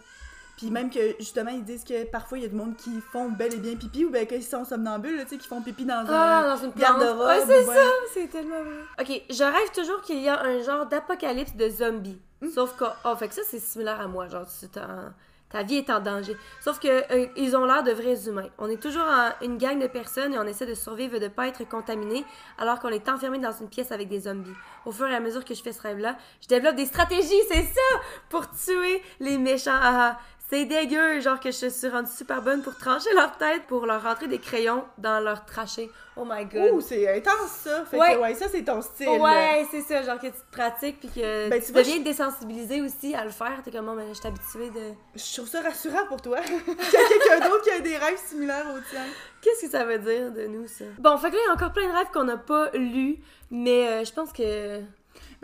Puis 0.57 0.71
même 0.71 0.89
que, 0.89 1.15
justement, 1.19 1.51
ils 1.51 1.63
disent 1.63 1.83
que 1.83 2.05
parfois, 2.05 2.37
il 2.37 2.43
y 2.43 2.45
a 2.45 2.49
du 2.49 2.55
monde 2.55 2.75
qui 2.77 3.01
font 3.11 3.29
bel 3.29 3.53
et 3.53 3.57
bien 3.57 3.75
pipi, 3.75 4.05
ou 4.05 4.09
bien 4.09 4.25
qu'ils 4.25 4.43
sont 4.43 4.63
somnambules, 4.63 5.21
tu 5.23 5.29
sais, 5.29 5.37
qui 5.37 5.47
font 5.47 5.61
pipi 5.61 5.83
dans 5.85 6.05
Ah, 6.07 6.39
un 6.45 6.55
dans 6.55 6.63
une 6.63 6.71
plante. 6.71 6.97
Ouais, 7.01 7.41
c'est 7.45 7.65
ouais. 7.67 7.75
ça, 7.75 7.81
c'est 8.13 8.27
tellement 8.27 8.61
vrai. 8.63 8.81
Ok, 9.01 9.21
je 9.29 9.43
rêve 9.43 9.71
toujours 9.73 10.01
qu'il 10.01 10.19
y 10.21 10.29
a 10.29 10.41
un 10.41 10.61
genre 10.61 10.85
d'apocalypse 10.85 11.55
de 11.55 11.69
zombies. 11.69 12.21
Sauf 12.53 12.75
que, 12.77 12.85
oh, 13.05 13.15
fait 13.17 13.27
que 13.27 13.33
ça, 13.33 13.41
c'est 13.45 13.59
similaire 13.59 13.99
à 13.99 14.07
moi. 14.07 14.27
Genre, 14.27 14.45
tu 14.59 14.67
t'es 14.69 14.79
en- 14.79 15.11
ta 15.49 15.61
vie 15.63 15.75
est 15.77 15.89
en 15.89 15.99
danger. 15.99 16.35
Sauf 16.59 16.79
que 16.79 16.87
euh, 16.87 17.27
ils 17.37 17.55
ont 17.55 17.65
l'air 17.65 17.81
de 17.83 17.91
vrais 17.91 18.27
humains. 18.27 18.49
On 18.57 18.67
est 18.69 18.81
toujours 18.81 19.03
en- 19.05 19.29
une 19.45 19.57
gang 19.57 19.79
de 19.79 19.87
personnes 19.87 20.33
et 20.33 20.39
on 20.39 20.43
essaie 20.43 20.65
de 20.65 20.73
survivre 20.73 21.15
et 21.15 21.19
de 21.19 21.27
pas 21.27 21.47
être 21.47 21.63
contaminé 21.69 22.25
alors 22.57 22.79
qu'on 22.79 22.89
est 22.89 23.07
enfermé 23.07 23.37
dans 23.39 23.51
une 23.53 23.69
pièce 23.69 23.91
avec 23.91 24.09
des 24.09 24.21
zombies. 24.21 24.53
Au 24.85 24.91
fur 24.91 25.07
et 25.07 25.15
à 25.15 25.19
mesure 25.19 25.45
que 25.45 25.53
je 25.53 25.61
fais 25.61 25.71
ce 25.71 25.81
rêve-là, 25.81 26.17
je 26.41 26.47
développe 26.47 26.75
des 26.75 26.85
stratégies, 26.87 27.41
c'est 27.49 27.63
ça, 27.63 27.99
pour 28.29 28.49
tuer 28.51 29.01
les 29.19 29.37
méchants. 29.37 29.71
Ah, 29.73 30.17
ah. 30.17 30.19
C'est 30.49 30.65
dégueu, 30.65 31.19
genre 31.21 31.39
que 31.39 31.51
je 31.51 31.69
suis 31.69 31.87
rendue 31.87 32.11
super 32.11 32.41
bonne 32.41 32.61
pour 32.61 32.77
trancher 32.77 33.11
leur 33.15 33.35
tête, 33.37 33.63
pour 33.67 33.85
leur 33.85 34.03
rentrer 34.03 34.27
des 34.27 34.39
crayons 34.39 34.83
dans 34.97 35.19
leur 35.19 35.45
trachée. 35.45 35.89
Oh 36.17 36.23
my 36.25 36.45
god. 36.45 36.71
Ouh, 36.73 36.81
c'est 36.81 37.13
intense 37.17 37.49
ça! 37.63 37.83
Fait 37.85 37.97
Ouais. 37.97 38.13
que, 38.15 38.19
ouais, 38.21 38.33
ça, 38.35 38.45
c'est 38.49 38.63
ton 38.63 38.81
style. 38.81 39.09
Ouais, 39.09 39.65
c'est 39.69 39.81
ça, 39.81 40.01
genre 40.01 40.17
que 40.17 40.27
tu 40.27 40.33
te 40.33 40.51
pratiques 40.51 40.99
puis 40.99 41.09
que 41.09 41.49
Ben, 41.49 41.59
tu, 41.59 41.65
tu 41.67 41.71
vois, 41.73 41.81
deviens 41.81 41.99
désensibilisé 41.99 42.81
aussi 42.81 43.13
à 43.15 43.25
le 43.25 43.31
faire. 43.31 43.61
T'es 43.65 43.71
comme, 43.71 43.89
oh, 43.89 43.95
mais 43.95 44.07
je 44.09 44.13
suis 44.13 44.27
habituée 44.27 44.69
de. 44.69 44.93
Je 45.15 45.33
trouve 45.35 45.47
ça 45.49 45.61
rassurant 45.61 46.05
pour 46.07 46.21
toi. 46.21 46.39
Qu'il 46.41 46.53
y 46.55 46.95
a 47.03 47.07
quelqu'un 47.07 47.49
d'autre 47.49 47.63
qui 47.63 47.71
a 47.71 47.79
des 47.79 47.97
rêves 47.97 48.19
similaires 48.25 48.65
aux 48.73 48.79
tiens. 48.89 49.05
Qu'est-ce 49.41 49.65
que 49.65 49.71
ça 49.71 49.83
veut 49.83 49.99
dire 49.99 50.31
de 50.31 50.45
nous, 50.47 50.67
ça? 50.67 50.85
Bon, 50.99 51.17
fait 51.17 51.31
que 51.31 51.35
là, 51.35 51.41
il 51.43 51.47
y 51.47 51.49
a 51.49 51.53
encore 51.53 51.73
plein 51.73 51.87
de 51.89 51.93
rêves 51.97 52.07
qu'on 52.13 52.23
n'a 52.23 52.37
pas 52.37 52.69
lus, 52.73 53.17
mais 53.51 53.87
euh, 53.87 54.05
je 54.05 54.13
pense 54.13 54.31
que. 54.31 54.79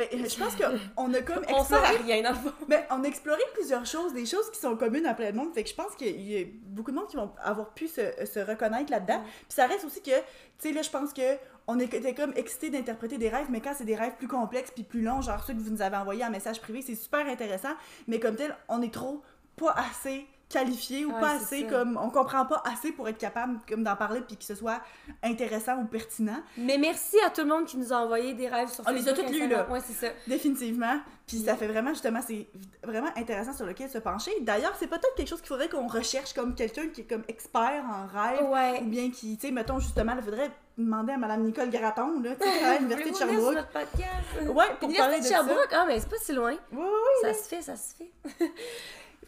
Ben, 0.10 0.30
je 0.30 0.38
pense 0.38 0.56
qu'on 0.56 1.14
a 1.14 1.22
comme 1.22 1.44
On 1.50 1.64
sert 1.64 1.84
à 1.84 1.94
exploré... 1.94 2.14
rien, 2.14 2.24
dans 2.24 2.32
le. 2.32 2.52
Ben, 2.68 2.84
on 2.90 3.04
a 3.04 3.08
exploré 3.08 3.42
plusieurs 3.54 3.86
choses, 3.86 4.14
des 4.14 4.26
choses 4.26 4.50
qui 4.52 4.60
sont 4.60 4.76
communes 4.76 5.06
à 5.06 5.14
plein 5.14 5.32
de 5.32 5.36
monde. 5.36 5.54
Fait 5.54 5.64
que 5.64 5.70
je 5.70 5.76
pense 5.76 5.96
qu'il 5.96 6.22
y 6.22 6.42
a 6.42 6.46
beaucoup 6.64 6.92
de 6.92 6.96
monde 6.96 7.08
qui 7.08 7.18
vont 7.18 7.32
avoir 7.42 7.74
pu 7.74 7.88
se, 7.88 8.02
se 8.26 8.40
reconnaître 8.40 8.92
là-dedans. 8.92 9.22
Puis 9.24 9.46
ça 9.50 9.68
reste 9.68 9.86
aussi 9.86 10.02
que, 10.02 10.10
tu 10.10 10.24
sais, 10.60 10.72
là, 10.72 10.82
je 10.82 10.90
pense 10.90 11.14
que 11.14 11.38
on 11.68 11.80
était 11.80 12.14
comme 12.14 12.34
excités 12.36 12.70
d'interpréter 12.70 13.18
des 13.18 13.30
rêves, 13.30 13.48
mais 13.50 13.62
quand 13.62 13.74
c'est 13.78 13.86
des 13.86 13.96
rêves 13.96 14.16
plus 14.18 14.28
complexes 14.28 14.72
puis 14.72 14.84
plus 14.84 15.02
longs, 15.02 15.22
genre 15.22 15.44
ceux 15.44 15.54
que 15.54 15.60
vous 15.60 15.70
nous 15.70 15.82
avez 15.82 15.98
envoyés 15.98 16.26
en 16.26 16.32
message 16.32 16.60
privé, 16.60 16.82
c'est 16.82 16.96
super 16.96 17.26
intéressant. 17.28 17.74
Mais 18.08 18.20
comme 18.20 18.36
tel, 18.36 18.56
on 18.68 18.82
est 18.82 18.94
trop 18.94 19.22
pas 19.56 19.76
assez 19.78 20.26
qualifié 20.52 21.06
ou 21.06 21.14
Ouais, 21.14 21.20
pas 21.20 21.32
assez 21.32 21.62
ça. 21.62 21.68
comme 21.70 21.98
on 22.02 22.10
comprend 22.10 22.46
pas 22.46 22.62
assez 22.66 22.92
pour 22.92 23.08
être 23.10 23.18
capable 23.18 23.60
comme 23.68 23.84
d'en 23.84 23.96
parler 23.96 24.22
puis 24.22 24.38
que 24.38 24.44
ce 24.44 24.56
soit 24.56 24.82
intéressant 25.24 25.78
ou 25.78 25.86
pertinent 25.86 26.42
Mais 26.58 26.78
merci 26.78 27.18
à 27.26 27.30
tout 27.30 27.42
le 27.42 27.48
monde 27.48 27.66
qui 27.66 27.78
nous 27.78 27.92
a 27.94 27.98
envoyé 27.98 28.34
des 28.34 28.48
rêves 28.48 28.70
sur 28.70 28.84
On 28.88 28.92
les 28.92 29.08
a 29.08 29.16
Facebook, 29.16 29.32
toutes 29.32 29.36
lus, 29.42 29.48
là. 29.48 29.68
Ouais, 29.70 29.80
c'est 29.86 29.94
ça. 30.08 30.14
Définitivement. 30.28 31.00
Puis 31.28 31.40
ça 31.40 31.56
fait 31.56 31.68
vraiment, 31.68 31.92
justement, 31.92 32.20
c'est 32.26 32.48
vraiment 32.84 33.08
intéressant 33.16 33.54
sur 33.54 33.66
lequel 33.66 33.90
se 33.90 34.00
pencher. 34.00 34.32
D'ailleurs, 34.42 34.74
c'est 34.78 34.88
peut-être 34.88 35.16
quelque 35.16 35.30
chose 35.30 35.40
qu'il 35.40 35.48
faudrait 35.48 35.70
qu'on 35.70 35.88
recherche 35.88 36.34
comme 36.34 36.56
quelqu'un 36.56 36.88
qui 36.90 37.02
est 37.02 37.06
comme 37.06 37.24
expert 37.30 37.84
en 37.90 38.06
rêve. 38.08 38.50
Ouais. 38.50 38.82
Ou 38.82 38.86
bien 38.88 39.10
qui, 39.12 39.38
tu 39.38 39.48
sais, 39.48 39.54
mettons, 39.54 39.80
justement, 39.80 40.14
il 40.18 40.24
faudrait 40.24 40.52
demander 40.78 41.14
à 41.14 41.18
Madame 41.18 41.44
Nicole 41.44 41.70
Garaton, 41.70 42.20
là, 42.22 42.36
tu 42.36 42.44
sais, 42.50 42.64
à 42.66 42.78
l'Université 42.80 43.12
de 43.12 43.16
Sherbrooke. 43.16 43.54
notre 43.56 43.70
podcast? 43.70 44.50
Ouais, 44.54 44.66
pour 44.80 44.94
parler 44.94 45.20
de 45.20 45.24
de 45.24 45.28
Sherbrooke? 45.28 45.70
Ah, 45.72 45.86
mais 45.88 46.00
c'est 46.02 46.10
pas 46.10 46.18
si 46.18 46.34
loin. 46.34 46.52
Ouais, 46.72 46.78
ouais. 46.80 47.34
Ça 47.34 47.34
se 47.34 47.48
fait, 47.48 47.62
ça 47.62 47.76
se 47.78 47.96
fait. 47.96 48.12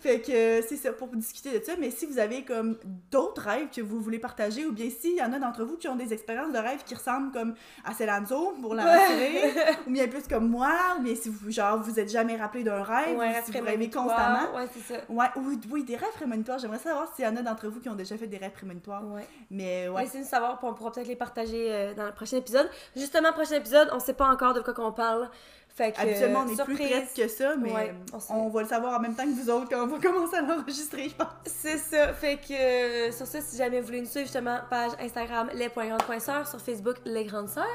Fait 0.03 0.19
que 0.19 0.61
c'est 0.67 0.75
ça 0.75 0.91
pour 0.91 1.07
discuter 1.15 1.57
de 1.57 1.63
ça. 1.63 1.73
Mais 1.79 1.89
si 1.89 2.05
vous 2.05 2.19
avez 2.19 2.43
comme 2.43 2.77
d'autres 3.09 3.41
rêves 3.41 3.69
que 3.73 3.79
vous 3.79 4.01
voulez 4.01 4.19
partager, 4.19 4.65
ou 4.65 4.73
bien 4.73 4.89
s'il 4.89 5.15
y 5.15 5.21
en 5.21 5.31
a 5.31 5.39
d'entre 5.39 5.63
vous 5.63 5.77
qui 5.77 5.87
ont 5.87 5.95
des 5.95 6.11
expériences 6.11 6.51
de 6.51 6.57
rêve 6.57 6.83
qui 6.85 6.93
ressemblent 6.93 7.31
comme 7.31 7.55
à 7.85 7.93
Célanzo, 7.93 8.53
pour 8.61 8.75
la 8.75 8.83
rassurer, 8.83 9.53
ou 9.87 9.91
bien 9.91 10.09
plus 10.09 10.27
comme 10.27 10.49
moi, 10.49 10.75
ou 10.99 11.03
bien 11.03 11.15
si 11.15 11.29
vous, 11.29 11.49
genre, 11.49 11.81
vous 11.81 12.01
êtes 12.01 12.11
jamais 12.11 12.35
rappelé 12.35 12.65
d'un 12.65 12.83
rêve, 12.83 13.17
Ouais, 13.17 13.29
ou 13.29 13.45
si 13.45 13.57
vous 13.57 13.65
rêvez 13.65 13.89
constamment. 13.89 14.53
Ouais, 14.53 14.67
c'est 14.73 14.93
ça. 14.93 14.99
Ouais, 15.07 15.27
oui, 15.37 15.57
oui, 15.71 15.83
des 15.85 15.95
rêves 15.95 16.11
prémonitoires. 16.15 16.59
J'aimerais 16.59 16.79
savoir 16.79 17.09
s'il 17.15 17.23
y 17.23 17.27
en 17.29 17.37
a 17.37 17.41
d'entre 17.41 17.69
vous 17.69 17.79
qui 17.79 17.87
ont 17.87 17.95
déjà 17.95 18.17
fait 18.17 18.27
des 18.27 18.35
rêves 18.37 18.51
prémonitoires. 18.51 19.09
Ouais. 19.09 19.25
Mais 19.49 19.87
ouais. 19.87 20.03
Laissez-nous 20.03 20.25
savoir, 20.25 20.57
puis 20.59 20.67
on 20.69 20.73
pourra 20.73 20.91
peut-être 20.91 21.07
les 21.07 21.15
partager 21.15 21.71
euh, 21.71 21.93
dans 21.93 22.05
le 22.05 22.11
prochain 22.11 22.35
épisode. 22.35 22.69
Justement, 22.97 23.31
prochain 23.31 23.55
épisode, 23.55 23.87
on 23.93 23.99
sait 23.99 24.13
pas 24.13 24.27
encore 24.27 24.53
de 24.53 24.59
quoi 24.59 24.73
qu'on 24.73 24.91
parle. 24.91 25.29
Fait 25.75 25.91
que, 25.91 26.01
Habituellement, 26.01 26.45
on 26.45 26.53
est 26.53 26.63
plus 26.63 26.75
prête 26.75 27.11
que 27.15 27.27
ça, 27.27 27.55
mais 27.55 27.73
euh, 27.73 28.19
on, 28.29 28.49
va 28.49 28.61
le 28.61 28.67
savoir 28.67 28.99
en 28.99 29.01
même 29.01 29.15
temps 29.15 29.23
que 29.23 29.41
vous 29.41 29.49
autres 29.49 29.69
quand 29.69 29.83
on 29.83 29.87
va 29.87 29.97
commencer 30.01 30.35
à 30.35 30.41
l'enregistrer, 30.41 31.09
je 31.09 31.15
pense. 31.15 31.27
C'est 31.45 31.79
ça. 31.79 32.13
Fait 32.13 32.37
que 32.37 32.53
euh, 32.53 33.11
sur 33.11 33.25
ça, 33.25 33.41
si 33.41 33.57
jamais 33.57 33.79
vous 33.79 33.87
voulez 33.87 34.01
nous 34.01 34.07
suivre, 34.07 34.25
justement, 34.25 34.59
page 34.69 34.91
Instagram 34.99 35.49
les.grandes.sœurs, 35.55 36.47
sur 36.47 36.61
Facebook 36.61 36.97
Les 37.05 37.25
Grandes 37.25 37.49
Sœurs. 37.49 37.65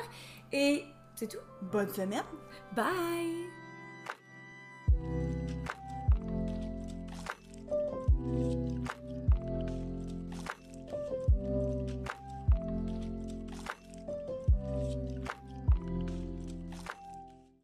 Et 0.53 0.85
c'est 1.17 1.27
tout. 1.27 1.39
Bonne 1.61 1.93
semaine. 1.93 2.23
Bye! 2.77 3.49